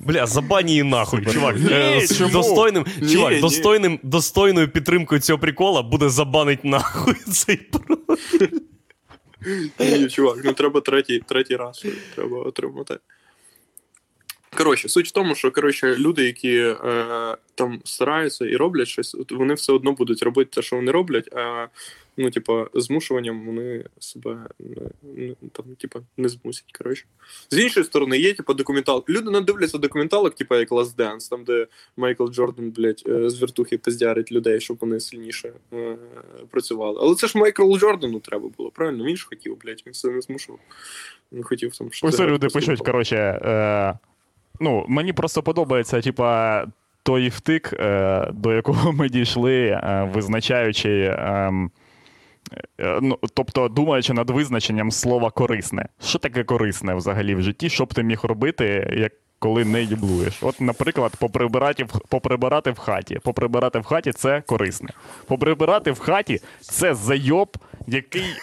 Бля, 0.00 0.26
забани 0.26 0.74
і 0.74 0.82
нахуй, 0.82 1.26
чувак. 1.26 1.56
Ні, 1.56 1.68
э, 1.68 2.18
чому? 2.18 2.30
Достойним, 2.30 2.86
ні, 3.00 3.12
чувак, 3.12 3.32
ні. 3.32 3.40
достойним, 3.40 4.00
достойною 4.02 4.68
підтримкою 4.68 5.20
цього 5.20 5.38
прикола 5.38 5.82
буде 5.82 6.08
забанить 6.08 6.64
нахуй 6.64 7.14
цей 7.14 7.56
профіль. 7.56 8.58
Ні, 9.78 10.08
чувак, 10.08 10.38
ну 10.44 10.52
треба 10.52 10.80
третій, 10.80 11.22
третій 11.28 11.56
раз. 11.56 11.86
Треба 12.14 12.38
отримати. 12.38 12.98
Коротше, 14.56 14.88
суть 14.88 15.08
в 15.08 15.10
тому, 15.10 15.34
що 15.34 15.50
коротше, 15.50 15.96
люди, 15.96 16.24
які 16.24 16.56
е, 16.58 17.36
там 17.54 17.80
стараються 17.84 18.46
і 18.46 18.56
роблять 18.56 18.88
щось, 18.88 19.16
вони 19.30 19.54
все 19.54 19.72
одно 19.72 19.92
будуть 19.92 20.22
робити 20.22 20.50
те, 20.54 20.62
що 20.62 20.76
вони 20.76 20.92
роблять, 20.92 21.28
а 21.34 21.68
ну, 22.16 22.30
типа, 22.30 22.66
змушуванням 22.74 23.46
вони 23.46 23.84
себе 23.98 24.38
не, 24.58 24.86
не, 25.12 25.34
там, 25.52 25.64
типа, 25.78 26.00
не 26.16 26.28
змусять. 26.28 26.72
Коротше. 26.78 27.04
З 27.50 27.58
іншої 27.58 27.86
сторони, 27.86 28.18
є 28.18 28.34
типа 28.34 28.54
документал. 28.54 29.04
Люди 29.08 29.30
не 29.30 29.40
дивляться 29.40 29.78
документалок, 29.78 30.34
типа 30.34 30.58
як 30.58 30.70
Last 30.70 30.96
Dance, 30.96 31.30
там, 31.30 31.44
де 31.44 31.66
Майкл 31.96 32.26
Джордан, 32.26 32.70
блядь, 32.70 33.02
е, 33.08 33.30
з 33.30 33.40
вертухи 33.40 33.78
пиздярить 33.78 34.32
людей, 34.32 34.60
щоб 34.60 34.76
вони 34.80 35.00
сильніше 35.00 35.52
е, 35.72 35.96
працювали. 36.50 36.98
Але 37.02 37.14
це 37.14 37.26
ж 37.26 37.38
Майкл 37.38 37.76
Джордану 37.76 38.20
треба 38.20 38.48
було, 38.56 38.70
правильно? 38.70 39.04
Він 39.04 39.16
ж 39.16 39.26
хотів, 39.26 39.58
блядь, 39.64 39.82
він 39.86 39.92
все 39.92 40.08
не 40.08 40.20
змушував. 40.20 40.60
Він 41.32 41.42
хотів 41.42 41.76
там 41.76 41.92
щось. 41.92 42.14
Ось 42.14 42.20
люди 42.20 42.46
пишуть, 42.46 42.80
коротше, 42.80 43.16
е, 43.16 43.98
ну, 44.60 44.84
мені 44.88 45.12
просто 45.12 45.42
подобається, 45.42 46.00
типа, 46.00 46.66
той 47.02 47.28
втик, 47.28 47.72
е, 47.72 48.30
до 48.32 48.52
якого 48.52 48.92
ми 48.92 49.08
дійшли, 49.08 49.66
е, 49.66 50.10
визначаючи. 50.14 51.16
Ем, 52.78 52.86
е, 52.86 52.98
ну, 53.02 53.18
тобто, 53.34 53.68
думаючи 53.68 54.12
над 54.12 54.30
визначенням 54.30 54.90
слова 54.90 55.30
корисне. 55.30 55.88
Що 56.02 56.18
таке 56.18 56.44
корисне 56.44 56.94
взагалі 56.94 57.34
в 57.34 57.42
житті? 57.42 57.68
Що 57.68 57.84
б 57.84 57.94
ти 57.94 58.02
міг 58.02 58.20
робити, 58.22 58.94
як 58.96 59.12
коли 59.38 59.64
не 59.64 59.82
їблуєш? 59.82 60.42
От, 60.42 60.60
наприклад, 60.60 61.12
поприбирати 61.18 61.86
поприбирати 62.08 62.70
в 62.70 62.78
хаті. 62.78 63.18
Поприбирати 63.22 63.78
в 63.78 63.84
хаті 63.84 64.12
це 64.12 64.42
корисне. 64.46 64.88
Поприбирати 65.26 65.90
в 65.90 65.98
хаті 65.98 66.40
це 66.60 66.94
зайоб, 66.94 67.56
який, 67.86 68.36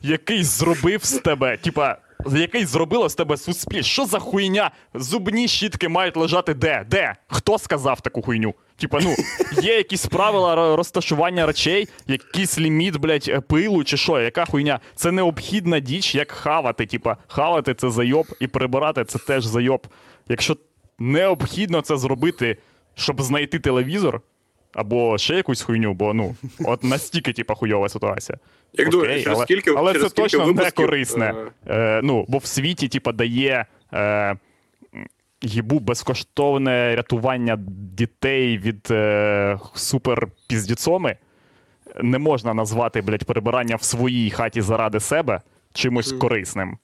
який 0.00 0.44
зробив 0.44 1.04
з 1.04 1.12
тебе, 1.12 1.56
типа. 1.56 1.96
Який 2.26 2.64
зробило 2.64 3.08
з 3.08 3.14
тебе 3.14 3.36
суспільство? 3.36 3.82
Що 3.92 4.06
за 4.06 4.18
хуйня? 4.18 4.70
Зубні 4.94 5.48
щітки 5.48 5.88
мають 5.88 6.16
лежати 6.16 6.54
де? 6.54 6.86
Де? 6.90 7.14
Хто 7.26 7.58
сказав 7.58 8.00
таку 8.00 8.22
хуйню? 8.22 8.54
Типа, 8.76 9.00
ну, 9.02 9.14
є 9.62 9.76
якісь 9.76 10.06
правила 10.06 10.76
розташування 10.76 11.46
речей, 11.46 11.88
якийсь 12.06 12.58
ліміт, 12.58 12.96
блядь, 12.96 13.28
е, 13.28 13.40
пилу 13.40 13.84
чи 13.84 13.96
що, 13.96 14.20
яка 14.20 14.44
хуйня? 14.44 14.80
Це 14.94 15.12
необхідна 15.12 15.80
діч, 15.80 16.14
як 16.14 16.32
хавати. 16.32 16.86
Типа, 16.86 17.16
хавати 17.26 17.74
це 17.74 17.90
зайоб, 17.90 18.26
і 18.40 18.46
прибирати 18.46 19.04
це 19.04 19.18
теж 19.18 19.44
зайоб. 19.44 19.86
Якщо 20.28 20.56
необхідно 20.98 21.80
це 21.80 21.96
зробити, 21.96 22.56
щоб 22.94 23.22
знайти 23.22 23.58
телевізор, 23.58 24.20
або 24.72 25.18
ще 25.18 25.34
якусь 25.34 25.62
хуйню, 25.62 25.94
бо 25.94 26.14
ну, 26.14 26.36
от 26.64 26.84
настільки, 26.84 27.32
типа, 27.32 27.54
хуйова 27.54 27.88
ситуація. 27.88 28.38
Як 28.72 28.88
Окей, 28.88 29.00
думаєш, 29.00 29.22
через 29.22 29.36
але, 29.38 29.46
скільки 29.46 29.70
але 29.70 29.92
через 29.92 30.02
це 30.02 30.08
скільки 30.08 30.36
точно 30.36 30.52
не 30.52 30.70
корисне. 30.70 31.34
е, 31.66 31.74
Е, 31.74 32.00
ну, 32.04 32.24
бо 32.28 32.38
в 32.38 32.44
світі, 32.46 32.88
типа, 32.88 33.12
дає 33.12 33.66
е, 33.94 34.36
їбу 35.42 35.80
безкоштовне 35.80 36.96
рятування 36.96 37.58
дітей 37.96 38.58
від 38.58 38.88
е, 38.90 39.58
суперпіздіцоми. 39.74 41.16
Не 42.02 42.18
можна 42.18 42.54
назвати, 42.54 43.00
блядь, 43.00 43.24
перебирання 43.24 43.76
в 43.76 43.82
своїй 43.82 44.30
хаті 44.30 44.60
заради 44.60 45.00
себе 45.00 45.40
чимось 45.72 46.12
корисним. 46.12 46.78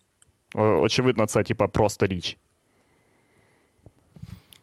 Очевидно, 0.54 1.26
це, 1.26 1.42
типа, 1.42 1.66
просто 1.66 2.06
річ. 2.06 2.36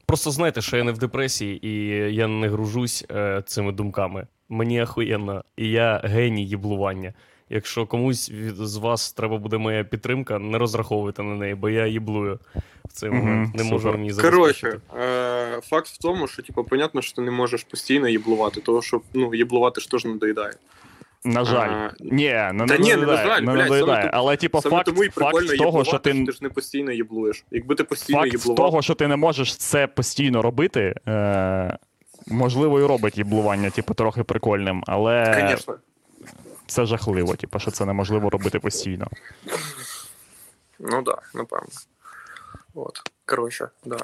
Просто 0.06 0.32
знаєте, 0.32 0.62
що 0.62 0.78
я 0.78 0.84
не 0.84 0.92
в 0.92 0.98
депресії 0.98 1.68
і 1.68 1.88
я 2.16 2.28
не 2.28 2.50
гружусь 2.50 3.06
е, 3.12 3.44
цими 3.46 3.72
думками. 3.72 4.28
Мені 4.50 4.82
ахуєнно, 4.82 5.44
і 5.58 5.70
я 5.70 6.02
геній 6.04 6.46
їблування. 6.46 7.14
Якщо 7.50 7.86
комусь 7.86 8.32
від, 8.32 8.56
з 8.56 8.76
вас 8.76 9.14
треба 9.14 9.38
буде 9.38 9.58
моя 9.58 9.84
підтримка, 9.84 10.40
не 10.40 10.58
розраховуйте 10.58 11.24
на 11.24 11.36
неї, 11.36 11.56
бо 11.56 11.70
я 11.70 11.88
їблую 11.88 12.40
в 12.86 12.92
цей 12.92 13.10
момент. 13.10 13.56
Не 13.56 13.64
можу 13.64 13.90
супер. 13.94 13.98
вам. 13.98 14.32
Коротше, 14.32 14.80
е, 14.98 15.62
факт 15.62 15.88
в 15.88 15.98
тому, 15.98 16.28
що 16.28 16.44
типу, 16.44 16.64
понятно, 16.64 17.02
що 17.02 17.16
ти 17.16 17.22
не 17.22 17.32
можеш 17.32 17.64
постійно 17.64 18.08
їблувати, 18.08 18.62
тому 18.62 18.82
що 18.82 19.02
ну, 19.14 19.36
їблувати 19.36 19.82
ж 19.82 19.92
теж 19.92 20.06
надоїдає. 20.06 20.54
На 21.26 21.46
жаль. 21.46 21.70
А, 21.70 21.92
Ні, 22.00 22.30
не 22.54 22.66
Та 22.68 22.78
ні, 22.78 22.96
не 22.96 23.06
на 23.06 23.18
жаль, 23.18 23.42
не 23.42 23.54
блядь, 23.54 23.58
надоїдає. 23.58 24.10
Але, 24.14 24.38
типу, 24.38 24.62
Саме 24.62 24.76
факт, 24.76 24.86
тому 24.86 25.04
і 25.04 25.10
факт 25.10 25.38
прикольно 25.38 25.64
того, 25.64 25.84
що 25.84 26.00
ти 26.00 26.26
ти 26.26 26.32
ж 26.32 26.38
не 26.42 26.50
постійно 26.50 26.92
їблуєш. 26.92 27.46
Якби 27.52 27.76
ти 27.76 27.84
постійно 27.84 28.20
Факт 28.20 28.34
їблував, 28.34 28.56
того, 28.56 28.82
що 28.82 28.96
ти 28.96 29.08
не 29.08 29.16
можеш 29.16 29.56
це 29.56 29.88
постійно 29.88 30.42
робити, 30.42 30.96
е, 31.08 31.78
можливо, 32.28 32.80
і 32.80 32.86
робить 32.86 33.18
їблування, 33.18 33.70
типу, 33.70 33.94
трохи 33.94 34.24
прикольним, 34.24 34.84
але 34.88 35.48
звісно. 35.50 35.76
це 36.68 36.86
жахливо, 36.86 37.36
типу, 37.36 37.60
що 37.60 37.72
це 37.72 37.86
неможливо 37.86 38.30
робити 38.30 38.60
постійно. 38.60 39.08
Ну 40.80 41.04
так, 41.04 41.04
да, 41.04 41.40
напевно. 41.40 41.68
От. 42.76 43.02
Коротше, 43.26 43.70
да. 43.86 43.98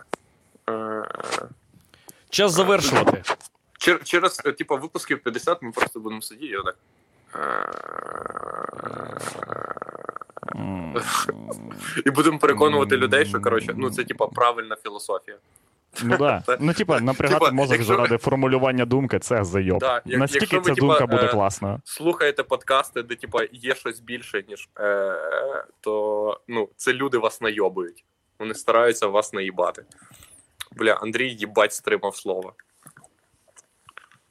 Е, 0.69 1.03
Час 2.29 2.51
завершувати. 2.51 3.23
чер- 3.79 4.03
через, 4.03 4.41
е, 4.45 4.51
типу, 4.51 4.77
випусків 4.77 5.23
50 5.23 5.61
ми 5.61 5.71
просто 5.71 5.99
будемо 5.99 6.21
сидіти 6.21 6.53
і 6.53 6.57
отак. 6.57 6.75
І 12.05 12.11
будемо 12.11 12.39
переконувати 12.39 12.97
людей, 12.97 13.25
що 13.25 13.41
коротше, 13.41 13.73
ну 13.77 13.89
це 13.91 14.03
типа 14.03 14.27
правильна 14.27 14.75
філософія. 14.75 15.37
Ну 16.03 16.17
да. 16.17 16.43
Ну, 16.59 16.73
типа, 16.73 16.99
напрягати 16.99 17.39
Типа, 17.45 17.51
мозок 17.55 17.71
якщо- 17.77 17.93
заради 17.95 18.17
формулювання 18.17 18.85
думки 18.85 19.19
це 19.19 19.43
зайоб. 19.43 19.79
Да, 19.79 20.01
як- 20.05 20.19
Наскільки 20.19 20.43
якщо 20.55 20.57
ви, 20.59 20.63
ця 20.63 20.75
типа, 20.75 20.87
думка 20.87 21.05
буде 21.07 21.25
е, 21.25 21.27
класною? 21.27 21.81
Слухаєте 21.83 22.43
подкасти, 22.43 23.03
де 23.03 23.15
типа 23.15 23.39
є 23.51 23.75
щось 23.75 23.99
більше, 23.99 24.43
ніж 24.47 24.69
е, 24.79 25.15
то 25.81 26.41
ну, 26.47 26.69
це 26.75 26.93
люди 26.93 27.17
вас 27.17 27.41
найобують. 27.41 28.05
Вони 28.39 28.53
стараються 28.53 29.07
вас 29.07 29.33
наїбати. 29.33 29.83
Бля, 30.71 30.93
Андрій 30.93 31.33
їбать 31.33 31.73
стримав 31.73 32.15
слово. 32.15 32.53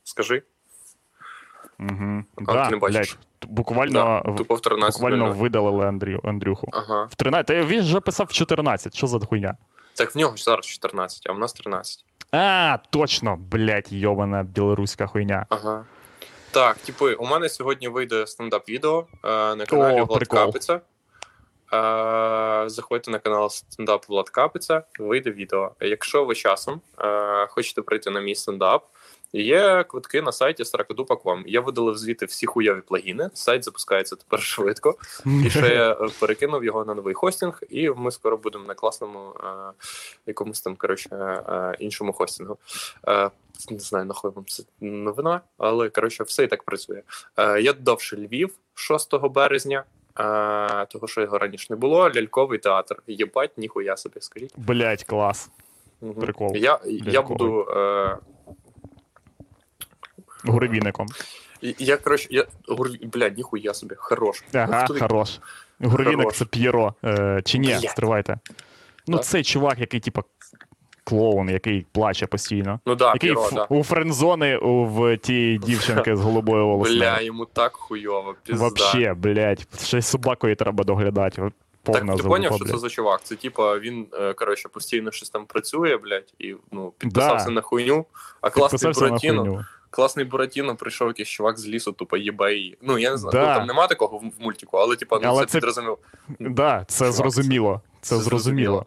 Скажи. 0.04 0.42
Угу. 1.80 2.24
А, 2.36 2.52
Да, 2.52 2.64
ти 2.64 2.70
не 2.70 2.76
бачиш. 2.76 2.96
блядь, 2.96 3.18
тупо 3.38 3.62
в- 3.62 4.36
Тупо 4.36 4.54
в 4.54 4.60
13 4.60 5.00
буквально 5.02 5.32
видалили 5.32 5.86
Андрію, 5.86 6.20
Андрюху. 6.24 6.68
Ага. 6.72 7.04
В 7.10 7.14
13. 7.14 7.46
Та 7.46 7.62
він 7.64 7.82
же 7.82 8.00
писав 8.00 8.26
в 8.26 8.32
14. 8.32 8.96
Що 8.96 9.06
за 9.06 9.18
хуйня? 9.18 9.56
Так 9.94 10.14
в 10.14 10.18
нього 10.18 10.36
зараз 10.36 10.66
14, 10.66 11.22
а 11.26 11.32
в 11.32 11.38
нас 11.38 11.52
13. 11.52 12.04
А, 12.32 12.78
точно, 12.90 13.36
блядь, 13.36 13.92
йобана 13.92 14.42
білоруська 14.42 15.06
хуйня. 15.06 15.46
Ага. 15.48 15.84
Так, 16.50 16.76
типи, 16.76 17.14
у 17.14 17.26
мене 17.26 17.48
сьогодні 17.48 17.88
вийде 17.88 18.26
стендап-відео 18.26 19.06
е, 19.24 19.28
на 19.54 19.66
каналі 19.66 20.00
О, 20.00 20.04
Влад 20.04 20.18
прикол. 20.18 20.38
Капиця. 20.38 20.80
Е, 21.72 22.68
заходьте 22.68 23.10
на 23.10 23.18
канал 23.18 23.50
стендап 23.50 24.08
Влад 24.08 24.30
Капиця, 24.30 24.82
вийде 24.98 25.30
відео. 25.30 25.70
Якщо 25.80 26.24
ви 26.24 26.34
часом 26.34 26.80
е, 27.00 27.46
хочете 27.46 27.82
прийти 27.82 28.10
на 28.10 28.20
мій 28.20 28.34
стендап, 28.34 28.84
є 29.32 29.84
квитки 29.84 30.22
на 30.22 30.32
сайті 30.32 30.64
Стракодупа.com. 30.64 31.42
Я 31.46 31.60
видалив 31.60 31.98
звідти 31.98 32.26
всі 32.26 32.46
хуйові 32.46 32.80
плагіни. 32.80 33.30
Сайт 33.34 33.64
запускається 33.64 34.16
тепер 34.16 34.42
швидко. 34.42 34.96
І 35.44 35.50
ще 35.50 35.74
я 35.74 35.92
е, 35.92 36.08
перекинув 36.20 36.64
його 36.64 36.84
на 36.84 36.94
новий 36.94 37.14
хостинг, 37.14 37.62
і 37.70 37.90
ми 37.90 38.10
скоро 38.10 38.36
будемо 38.36 38.64
на 38.64 38.74
класному 38.74 39.34
е, 39.44 39.46
якомусь 40.26 40.60
там, 40.60 40.76
коротше, 40.76 41.08
е, 41.12 41.76
іншому 41.78 42.12
хостингу. 42.12 42.58
Е, 43.08 43.30
не 43.70 43.78
знаю, 43.78 44.04
нахуй 44.04 44.30
вам 44.30 44.44
це 44.46 44.62
новина, 44.80 45.40
але 45.58 45.88
коротше, 45.88 46.24
все 46.24 46.44
і 46.44 46.46
так 46.46 46.62
працює. 46.62 47.02
Е, 47.36 47.60
я 47.60 47.72
додав 47.72 48.00
ще 48.00 48.16
Львів 48.16 48.54
6 48.74 49.14
березня. 49.14 49.84
Е, 50.18 50.86
того, 50.86 51.08
що 51.08 51.20
його 51.20 51.38
раніше 51.38 51.66
не 51.70 51.76
було, 51.76 52.10
ляльковий 52.10 52.58
театр. 52.58 53.02
Єбать, 53.06 53.58
ніхуя 53.58 53.96
собі, 53.96 54.20
скажіть. 54.20 54.52
Блядь, 54.56 55.04
клас. 55.04 55.50
Мгм. 56.00 56.14
Прикол. 56.14 56.56
Я, 56.56 56.78
я 56.86 57.22
буду. 57.22 57.66
Е, 57.70 58.16
Гурвіником. 60.44 61.06
я, 61.78 61.96
коротше, 61.96 62.26
я, 62.30 62.44
гур... 62.68 62.90
блядь, 63.12 63.36
ніхуя 63.36 63.74
собі, 63.74 63.94
хорош. 63.98 64.44
Ага, 64.54 64.84
Хто 64.84 64.94
хорош. 64.98 65.38
Гурвіник 65.80 66.32
це 66.32 66.44
П'єро. 66.44 66.94
Е, 67.04 67.42
чи 67.44 67.58
ні, 67.58 67.68
Блядь. 67.68 67.90
стривайте. 67.90 68.38
Ну, 69.06 69.16
Так. 69.16 69.26
цей 69.26 69.44
чувак, 69.44 69.78
який, 69.78 70.00
типа, 70.00 70.22
клоун, 71.04 71.48
який 71.48 71.86
плаче 71.92 72.26
постійно. 72.26 72.80
Ну 72.86 72.94
да, 72.94 73.06
який 73.12 73.30
Піро, 73.30 73.42
ф- 73.42 73.52
да. 73.54 73.64
у 73.64 73.82
френдзони 73.84 74.56
у- 74.56 74.84
в 74.86 75.16
тієї 75.16 75.58
дівчинки 75.58 76.16
з 76.16 76.20
голубою 76.20 76.66
волосною. 76.66 77.00
Бля, 77.00 77.20
йому 77.20 77.44
так 77.46 77.76
хуйово, 77.76 78.34
пізда. 78.46 78.62
Вообще, 78.64 79.14
блядь, 79.14 79.66
ще 79.82 79.98
й 79.98 80.02
собакою 80.02 80.56
треба 80.56 80.84
доглядати. 80.84 81.42
От 81.42 81.52
Так, 81.82 81.94
Повна 81.94 82.12
ти 82.12 82.22
залупа, 82.22 82.28
поняв, 82.36 82.54
що 82.56 82.64
це 82.64 82.70
блядь. 82.70 82.80
за 82.80 82.88
чувак? 82.88 83.20
Це 83.24 83.36
типа 83.36 83.78
він, 83.78 84.06
е, 84.12 84.32
коротше, 84.32 84.68
постійно 84.68 85.10
щось 85.12 85.30
там 85.30 85.46
працює, 85.46 85.96
блядь, 85.96 86.34
і 86.38 86.54
ну, 86.72 86.92
підписався 86.98 87.44
Да. 87.46 87.50
на 87.52 87.60
хуйню, 87.60 88.04
а 88.40 88.50
класний 88.50 88.78
Підписався 88.78 89.00
на 89.04 89.08
Буратіно, 89.08 89.42
хуйню. 89.44 89.64
Класний 89.90 90.24
Буратіно 90.24 90.76
прийшов 90.76 91.08
якийсь 91.08 91.28
чувак 91.28 91.58
з 91.58 91.66
лісу, 91.68 91.92
тупо 91.92 92.16
її. 92.16 92.78
Ну, 92.82 92.98
я 92.98 93.10
не 93.10 93.16
знаю, 93.16 93.32
Да. 93.32 93.48
ну, 93.52 93.54
там 93.58 93.66
нема 93.66 93.86
такого 93.86 94.18
в, 94.18 94.22
мультику, 94.38 94.76
але 94.76 94.96
типа, 94.96 95.18
ну, 95.22 95.28
Але 95.28 95.40
це 95.40 95.46
це- 95.46 95.58
підрозумів. 95.58 95.96
Да, 96.40 96.84
це 96.88 97.12
зрозуміло. 97.12 97.80
Це 98.00 98.16
це 98.16 98.22
зрозуміло. 98.22 98.86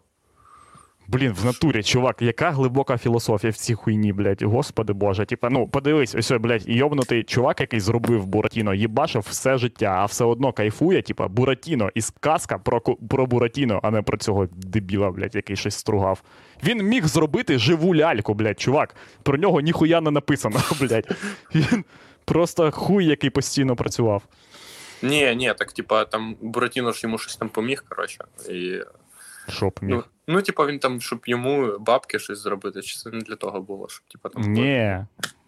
Блін, 1.08 1.32
в 1.32 1.44
натурі, 1.44 1.82
чувак, 1.82 2.22
яка 2.22 2.50
глибока 2.50 2.98
філософія 2.98 3.50
в 3.50 3.56
цій 3.56 3.74
хуйні, 3.74 4.12
блядь, 4.12 4.42
господи 4.42 4.92
боже. 4.92 5.24
Типа, 5.26 5.50
ну, 5.50 5.68
подивись, 5.68 6.14
ось, 6.14 6.30
блядь, 6.30 6.68
йобнутий 6.68 7.24
чувак, 7.24 7.60
який 7.60 7.80
зробив 7.80 8.26
Буратіно, 8.26 8.74
їбашив 8.74 9.26
все 9.30 9.58
життя, 9.58 9.96
а 9.98 10.04
все 10.04 10.24
одно 10.24 10.52
кайфує, 10.52 11.02
типа, 11.02 11.28
Буратіно, 11.28 11.90
із 11.94 12.12
казка 12.20 12.58
про, 12.58 12.80
про 12.80 13.26
Буратіно, 13.26 13.80
а 13.82 13.90
не 13.90 14.02
про 14.02 14.16
цього 14.18 14.48
дебіла, 14.52 15.10
блядь, 15.10 15.34
який 15.34 15.56
щось 15.56 15.74
стругав. 15.76 16.22
Він 16.64 16.82
міг 16.82 17.06
зробити 17.06 17.58
живу 17.58 17.94
ляльку, 17.94 18.34
блядь, 18.34 18.60
чувак. 18.60 18.96
Про 19.22 19.38
нього 19.38 19.60
ніхуя 19.60 20.00
не 20.00 20.10
написано, 20.10 20.60
блядь. 20.80 21.16
Він 21.54 21.84
просто 22.24 22.70
хуй, 22.70 23.04
який 23.06 23.30
постійно 23.30 23.76
працював. 23.76 24.22
Ні, 25.02 25.34
ні, 25.36 25.54
так 25.58 25.72
типа 25.72 26.04
там 26.04 26.36
Буратіно 26.40 26.92
ж 26.92 27.00
йому 27.02 27.18
щось 27.18 27.36
там 27.36 27.48
поміг, 27.48 27.84
коротше. 27.88 28.24
І, 28.50 28.80
Щоб 29.48 29.78
міг. 29.82 29.94
ну, 29.96 30.04
ну, 30.28 30.42
типа, 30.42 30.66
він 30.66 30.78
там, 30.78 31.00
щоб 31.00 31.20
йому 31.26 31.78
бабки 31.78 32.18
щось 32.18 32.38
зробити, 32.38 32.82
чи 32.82 32.96
це 32.98 33.10
не 33.10 33.20
для 33.20 33.36
того 33.36 33.60
було, 33.60 33.88
щоб 33.88 34.02
типа 34.12 34.28
там. 34.28 34.42
Ні. 34.42 34.98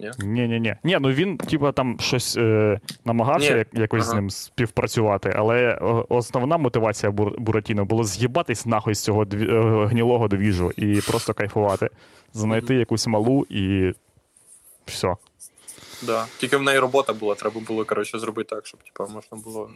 Ні? 0.01 0.11
Ні, 0.19 0.49
ні, 0.49 0.61
ні. 0.61 0.77
Ні, 0.85 0.99
ну 1.01 1.09
він, 1.11 1.39
типа, 1.39 1.73
там 1.73 2.01
щось 2.01 2.37
е, 2.37 2.81
намагався 3.05 3.57
як- 3.57 3.69
якось 3.75 4.05
з 4.05 4.15
ним 4.15 4.31
співпрацювати, 4.31 5.33
але 5.37 5.75
основна 6.09 6.57
мотивація 6.57 7.13
Бур- 7.13 7.41
Буратіно 7.41 7.85
було 7.85 8.05
з'їбатись 8.05 8.67
нахуй 8.67 8.95
з 8.95 9.03
цього 9.03 9.25
дві, 9.25 9.47
е, 9.51 9.87
гнілого 9.87 10.29
двіжу 10.29 10.71
і 10.77 11.01
просто 11.01 11.35
кайфувати. 11.35 11.89
Знайти 12.33 12.75
якусь 12.75 13.07
малу 13.07 13.47
і 13.51 13.93
все. 14.87 15.15
Да. 16.03 16.27
Тільки 16.39 16.57
в 16.57 16.63
неї 16.63 16.79
робота 16.79 17.13
була, 17.13 17.35
треба 17.35 17.61
було, 17.61 17.85
коротше, 17.85 18.19
зробити 18.19 18.55
так, 18.55 18.67
щоб 18.67 18.81
типа 18.83 19.05
можна 19.13 19.39
було 19.45 19.71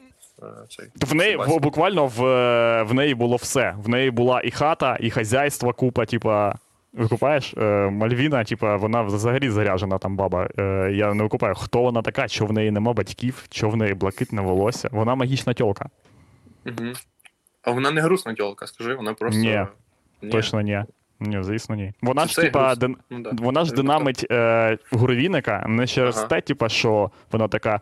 цей. 0.68 0.86
В 1.00 1.14
неї 1.14 1.36
в, 1.36 1.60
буквально 1.60 2.06
в, 2.06 2.24
е, 2.24 2.82
в 2.82 2.94
неї 2.94 3.14
було 3.14 3.36
все. 3.36 3.74
В 3.84 3.88
неї 3.88 4.10
була 4.10 4.40
і 4.40 4.50
хата, 4.50 4.96
і 5.00 5.10
хазяйство, 5.10 5.72
купа, 5.72 6.06
типа. 6.06 6.54
Викупаєш? 6.92 7.54
Е, 7.58 7.90
Мальвіна, 7.90 8.44
типа, 8.44 8.76
вона 8.76 9.02
взагалі 9.02 9.50
заряжена 9.50 9.98
там 9.98 10.16
баба. 10.16 10.48
Е, 10.58 10.90
я 10.94 11.14
не 11.14 11.22
викупаю, 11.22 11.54
хто 11.54 11.82
вона 11.82 12.02
така, 12.02 12.28
що 12.28 12.46
в 12.46 12.52
неї 12.52 12.70
нема 12.70 12.92
батьків, 12.92 13.44
що 13.50 13.68
в 13.68 13.76
неї 13.76 13.94
блакитне 13.94 14.42
волосся. 14.42 14.88
Вона 14.92 15.14
магічна 15.14 15.54
тьолка. 15.54 15.88
Угу. 16.66 16.92
А 17.62 17.70
вона 17.70 17.90
не 17.90 18.00
грустна 18.00 18.34
тьолка, 18.34 18.66
скажи, 18.66 18.94
вона 18.94 19.14
просто. 19.14 19.40
Ні, 19.40 19.66
Ні. 20.22 20.30
Точно 20.30 20.60
ні. 20.60 20.84
Ні, 21.20 21.42
звісно, 21.42 21.74
ні. 21.74 21.92
Вона 22.02 22.26
Це 22.26 22.28
ж, 22.28 22.40
типа, 22.40 22.74
дин... 22.74 22.96
Ну, 23.10 23.20
да. 23.20 23.30
вона 23.32 23.64
ж 23.64 23.74
динамить 23.74 24.26
е, 24.30 24.78
Гурвіника 24.90 25.64
не 25.68 25.86
через 25.86 26.18
Ага. 26.18 26.26
те, 26.26 26.40
типа, 26.40 26.68
що 26.68 27.10
вона 27.32 27.48
така. 27.48 27.80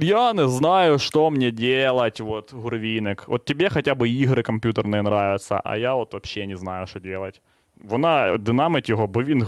Я 0.00 0.32
не 0.32 0.48
знаю, 0.48 0.98
что 0.98 1.30
мне 1.30 1.50
делать, 1.50 2.20
вот, 2.20 2.52
Гурвіник. 2.52 3.24
От 3.26 3.44
тебе 3.44 3.68
хотя 3.68 3.94
бы 3.94 4.06
ігри 4.06 4.42
комп'ютерні 4.42 4.96
нравятся, 4.96 5.60
а 5.64 5.76
я 5.76 5.94
от 5.94 6.12
вообще 6.12 6.46
не 6.46 6.56
знаю, 6.56 6.86
що 6.86 7.00
делать. 7.00 7.42
Вона 7.76 8.36
динамить 8.38 8.88
його, 8.88 9.06
бо 9.06 9.22
він 9.22 9.46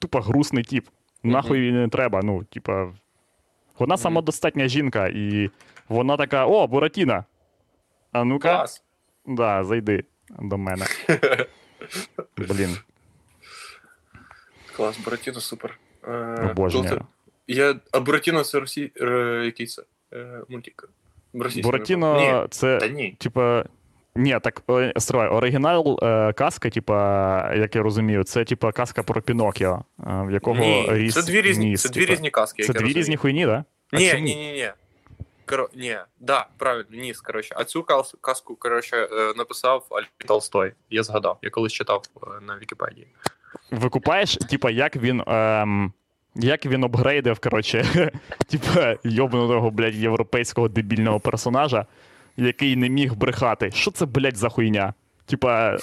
тупо 0.00 0.20
грустний 0.20 0.64
тип. 0.64 0.86
Нахуй 1.22 1.60
він 1.60 1.74
не 1.82 1.88
треба. 1.88 2.20
Ну, 2.22 2.44
типа. 2.44 2.92
Вона 3.78 3.96
самодостатня 3.96 4.68
жінка, 4.68 5.08
і 5.08 5.50
вона 5.88 6.16
така: 6.16 6.46
о, 6.46 6.66
Буратіна. 6.66 7.24
А 8.12 8.24
ну-ка, 8.24 8.56
Клас. 8.56 8.82
да, 9.26 9.64
зайди 9.64 10.04
до 10.38 10.58
мене. 10.58 10.86
Блін, 12.36 12.76
Клас, 14.76 14.98
Буратіно 14.98 15.40
супер. 15.40 15.78
Е, 16.08 16.48
обожнюю. 16.50 17.06
Я... 17.50 17.76
А 17.92 18.00
Буратіно 18.00 18.44
це 18.44 18.60
Росій... 18.60 18.92
е, 19.00 19.42
який 19.44 19.66
це? 19.66 19.82
Е, 20.12 20.40
мультик. 20.48 20.88
Російський, 21.34 21.62
Буратіно. 21.62 22.46
Це, 22.50 22.78
та 22.78 22.88
ні. 22.88 23.16
типа. 23.18 23.64
Ні, 24.14 24.38
так 24.42 24.62
стривай, 24.96 25.28
оригінал 25.28 25.98
е, 26.02 26.32
казка, 26.32 26.70
типа, 26.70 27.54
як 27.54 27.76
я 27.76 27.82
розумію, 27.82 28.24
це 28.24 28.44
типа 28.44 28.72
казка 28.72 29.02
про 29.02 29.22
Пінокіо, 29.22 29.84
е, 30.00 30.02
в 30.06 30.30
якого 30.30 30.60
Ні, 30.60 30.86
ріс 30.90 31.14
це 31.14 31.22
дві 31.22 31.40
різні, 31.42 31.66
ніс, 31.66 31.82
це 31.82 31.88
дві 31.88 32.06
різні 32.06 32.30
казки. 32.30 32.62
Це 32.62 32.72
дві 32.72 32.78
розумію. 32.78 32.98
різні 32.98 33.16
хуйні, 33.16 33.46
да? 33.46 33.64
Ні, 33.92 34.14
ні, 34.14 34.20
ні, 34.20 34.52
ні. 34.52 34.70
Коро... 35.46 35.68
Ні, 35.74 35.96
да, 36.20 36.46
правильно, 36.58 36.86
ніс, 36.90 37.20
коротше. 37.20 37.54
А 37.58 37.64
цю 37.64 37.86
казку, 38.20 38.56
коротше, 38.56 38.96
е, 38.96 39.32
написав 39.36 39.86
Альф 39.90 40.06
Толстой. 40.26 40.72
Я 40.90 41.02
згадав, 41.02 41.38
я 41.42 41.50
колись 41.50 41.72
читав 41.72 42.02
на 42.42 42.58
Вікіпедії. 42.58 43.06
Викупаєш, 43.70 44.36
типа, 44.36 44.70
як 44.70 44.96
він. 44.96 45.22
Ем, 45.26 45.92
як 46.34 46.66
він 46.66 46.84
обгрейдив, 46.84 47.38
коротше, 47.38 48.10
типа, 48.46 48.96
йобнутого, 49.04 49.70
блядь, 49.70 49.94
європейського 49.94 50.68
дебільного 50.68 51.20
персонажа, 51.20 51.86
який 52.36 52.76
не 52.76 52.88
міг 52.88 53.14
брехати. 53.14 53.70
Що 53.74 53.90
це, 53.90 54.06
блядь, 54.06 54.36
за 54.36 54.48
хуйня? 54.48 54.94
Типа. 55.26 55.76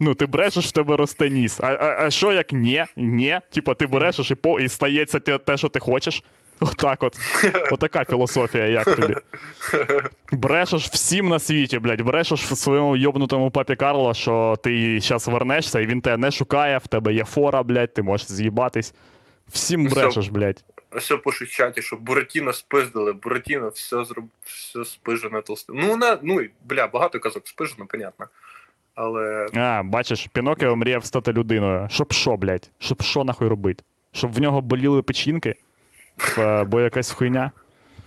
Ну, 0.00 0.14
ти 0.14 0.26
брешеш, 0.26 0.66
в 0.66 0.72
тебе 0.72 0.96
росте 0.96 1.30
ніс. 1.30 1.60
А, 1.60 1.66
а, 1.66 2.06
а 2.06 2.10
що 2.10 2.32
як 2.32 2.52
ні? 2.52 2.84
Ні? 2.96 3.40
Типа, 3.50 3.74
ти 3.74 3.86
брешеш 3.86 4.30
і, 4.30 4.34
по, 4.34 4.60
і 4.60 4.68
стається 4.68 5.20
те, 5.20 5.38
те, 5.38 5.56
що 5.56 5.68
ти 5.68 5.80
хочеш. 5.80 6.22
Отак 6.60 7.02
от. 7.02 7.18
Отака 7.72 8.04
філософія, 8.04 8.66
як 8.66 8.96
тобі. 8.96 9.14
Брешеш 10.32 10.88
всім 10.88 11.28
на 11.28 11.38
світі, 11.38 11.78
блядь. 11.78 12.00
Брешеш 12.00 12.42
в 12.42 12.56
своєму 12.56 12.96
йобнутому 12.96 13.50
папі 13.50 13.76
Карло, 13.76 14.14
що 14.14 14.56
ти 14.62 15.00
зараз 15.00 15.28
вернешся, 15.28 15.80
і 15.80 15.86
він 15.86 16.00
тебе 16.00 16.16
не 16.16 16.30
шукає, 16.30 16.78
в 16.78 16.86
тебе 16.86 17.14
є 17.14 17.24
фора, 17.24 17.62
блядь, 17.62 17.94
ти 17.94 18.02
можеш 18.02 18.32
з'їбатись. 18.32 18.94
Всім 19.48 19.84
брешеш, 19.86 20.28
блядь. 20.28 20.64
Все 20.92 21.16
пишуть 21.16 21.48
в 21.48 21.52
чаті, 21.52 21.82
що 21.82 21.96
Буратіно 21.96 22.52
спиздили, 22.52 23.12
Буратіно 23.12 23.68
все 23.68 24.04
зроб... 24.04 24.24
все 24.44 24.84
спижено 24.84 25.42
толстим. 25.42 25.76
Ну, 25.78 25.88
вона, 25.88 26.18
ну, 26.22 26.40
бля, 26.64 26.86
багато 26.86 27.20
казок 27.20 27.48
спижено, 27.48 27.86
понятно. 27.86 28.26
Але 28.94 29.46
А, 29.54 29.82
бачиш, 29.84 30.26
Пінокіо 30.32 30.76
мріяв 30.76 31.04
стати 31.04 31.32
людиною. 31.32 31.88
Щоб 31.90 32.12
що, 32.12 32.36
блядь? 32.36 32.70
Щоб 32.78 33.02
що 33.02 33.24
нахуй 33.24 33.48
робити? 33.48 33.84
Щоб 34.12 34.32
в 34.32 34.40
нього 34.40 34.60
боліли 34.60 35.02
печінки? 35.02 35.54
Бо 36.66 36.80
якась 36.80 37.10
хуйня. 37.10 37.50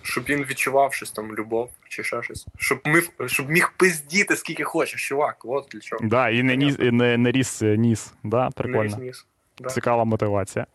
щоб 0.03 0.23
він 0.29 0.43
відчував 0.43 0.93
щось 0.93 1.11
там, 1.11 1.35
любов 1.35 1.69
чи 1.89 2.03
ще 2.03 2.23
щось. 2.23 2.47
Щоб, 2.57 2.79
міг, 2.85 3.09
щоб 3.25 3.49
міг 3.49 3.73
пиздіти 3.77 4.35
скільки 4.35 4.63
хочеш, 4.63 5.07
чувак, 5.07 5.37
от 5.43 5.67
для 5.71 5.79
чого. 5.79 6.05
Да, 6.07 6.29
і 6.29 6.43
не, 6.43 6.55
ніс, 6.55 6.75
і 6.79 6.91
не, 6.91 7.17
не 7.17 7.31
ріс 7.31 7.61
е, 7.61 7.77
ніс. 7.77 8.13
Да, 8.23 8.45
Не 8.45 8.51
прикольно. 8.51 8.83
різніс. 8.83 9.25
Да. 9.59 9.69
Цікава 9.69 10.03
мотивація. 10.05 10.65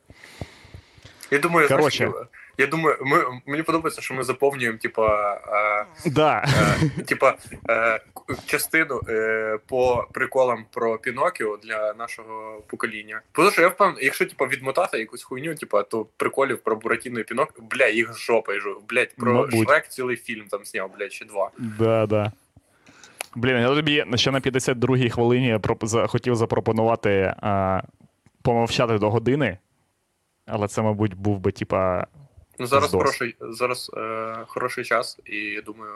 Я 1.31 1.39
думаю, 1.39 1.69
Короче. 1.69 1.97
знаєш, 1.97 2.27
я 2.59 2.67
думаю, 2.67 2.97
ми, 3.01 3.25
мені 3.47 3.63
подобається, 3.63 4.03
що 4.03 4.15
ми 4.15 4.23
заповнюємо, 4.25 4.79
типа, 4.79 5.35
е, 6.05 6.11
Да. 6.11 6.45
е, 6.99 7.03
типа, 7.05 7.35
е, 7.71 8.01
частину 8.47 9.01
е, 9.09 9.59
по 9.67 10.07
приколам 10.13 10.65
про 10.71 10.99
Пінокіо 10.99 11.57
для 11.57 11.95
нашого 11.95 12.63
покоління. 12.67 13.21
Тому 13.33 13.51
що 13.51 13.63
я 13.63 13.69
впевнений, 13.69 14.05
якщо 14.05 14.27
типа 14.27 14.47
відмотати 14.47 14.99
якусь 14.99 15.23
хуйню, 15.23 15.55
типа, 15.55 15.83
то 15.83 16.07
приколів 16.17 16.59
про 16.59 16.77
Буратіно 16.77 17.21
і 17.21 17.25
Пінокіо, 17.25 17.65
бля, 17.71 17.87
їх 17.89 18.19
жопа 18.19 18.55
жу. 18.61 18.83
Блять, 18.89 19.17
про 19.17 19.35
Мабуть. 19.35 19.69
Шрек 19.69 19.89
цілий 19.89 20.17
фільм 20.17 20.45
там 20.51 20.65
зняв, 20.65 20.91
блять, 20.99 21.13
чи 21.13 21.25
два. 21.25 21.51
Да, 21.59 22.07
да. 22.07 22.33
Блін, 23.37 23.57
я 23.57 23.69
тобі 23.69 24.05
ще 24.15 24.31
на 24.31 24.41
52-й 24.41 25.11
хвилині 25.11 25.61
хотів 26.07 26.37
запропонувати 26.37 27.35
а, 27.43 27.83
помовчати 28.43 28.99
до 28.99 29.11
години, 29.11 29.59
але 30.47 30.69
це, 30.69 30.83
мабуть, 30.83 31.15
був 31.15 31.39
би, 31.39 31.53
типа, 31.53 32.07
Ну 32.59 32.67
зараз 32.67 32.89
Здос. 32.89 33.03
хороший, 33.03 33.37
зараз 33.41 33.91
е, 33.97 34.35
хороший 34.47 34.85
час, 34.85 35.21
і 35.25 35.37
я 35.37 35.63
думаю, 35.63 35.93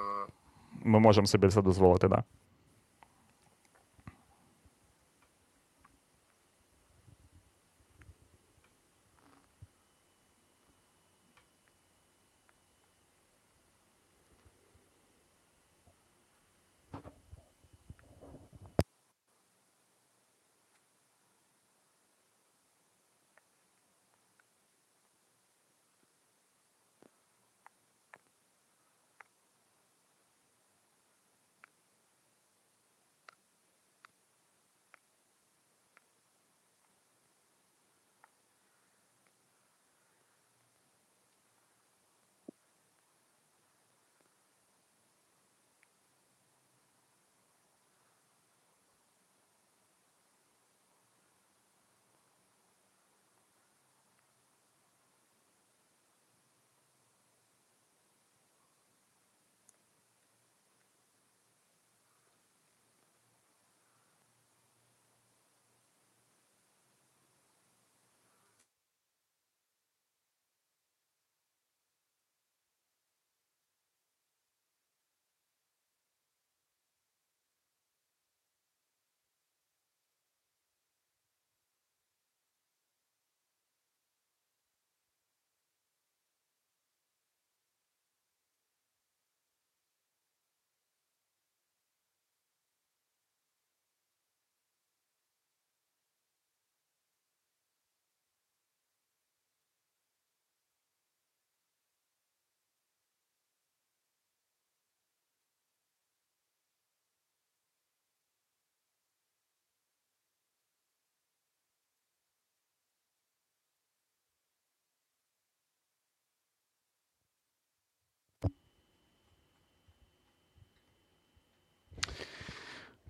ми 0.84 0.99
можемо 1.01 1.26
собі 1.26 1.49
це 1.49 1.62
дозволити, 1.62 2.09
да. 2.09 2.24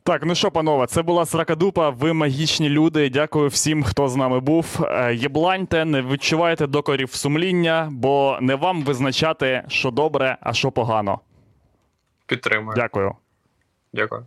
Так, 0.09 0.23
ну 0.25 0.35
що, 0.35 0.51
панове, 0.51 0.87
це 0.87 1.03
була 1.03 1.27
Сракадупа. 1.27 1.91
Ви 1.91 2.13
магічні 2.13 2.69
люди. 2.69 3.11
Дякую 3.11 3.49
всім, 3.49 3.83
хто 3.83 4.09
з 4.09 4.17
нами 4.17 4.41
був. 4.41 4.81
Е, 4.83 5.15
Єбланьте, 5.15 5.85
не 5.85 6.03
відчувайте 6.03 6.67
докорів 6.67 7.15
сумління, 7.15 7.89
бо 7.93 8.39
не 8.41 8.55
вам 8.55 8.83
визначати, 8.83 9.63
що 9.69 9.91
добре, 9.91 10.39
а 10.41 10.53
що 10.53 10.71
погано. 10.71 11.21
Підтримую. 12.27 12.77
Дякую. 12.77 13.13
Дякую. 13.93 14.27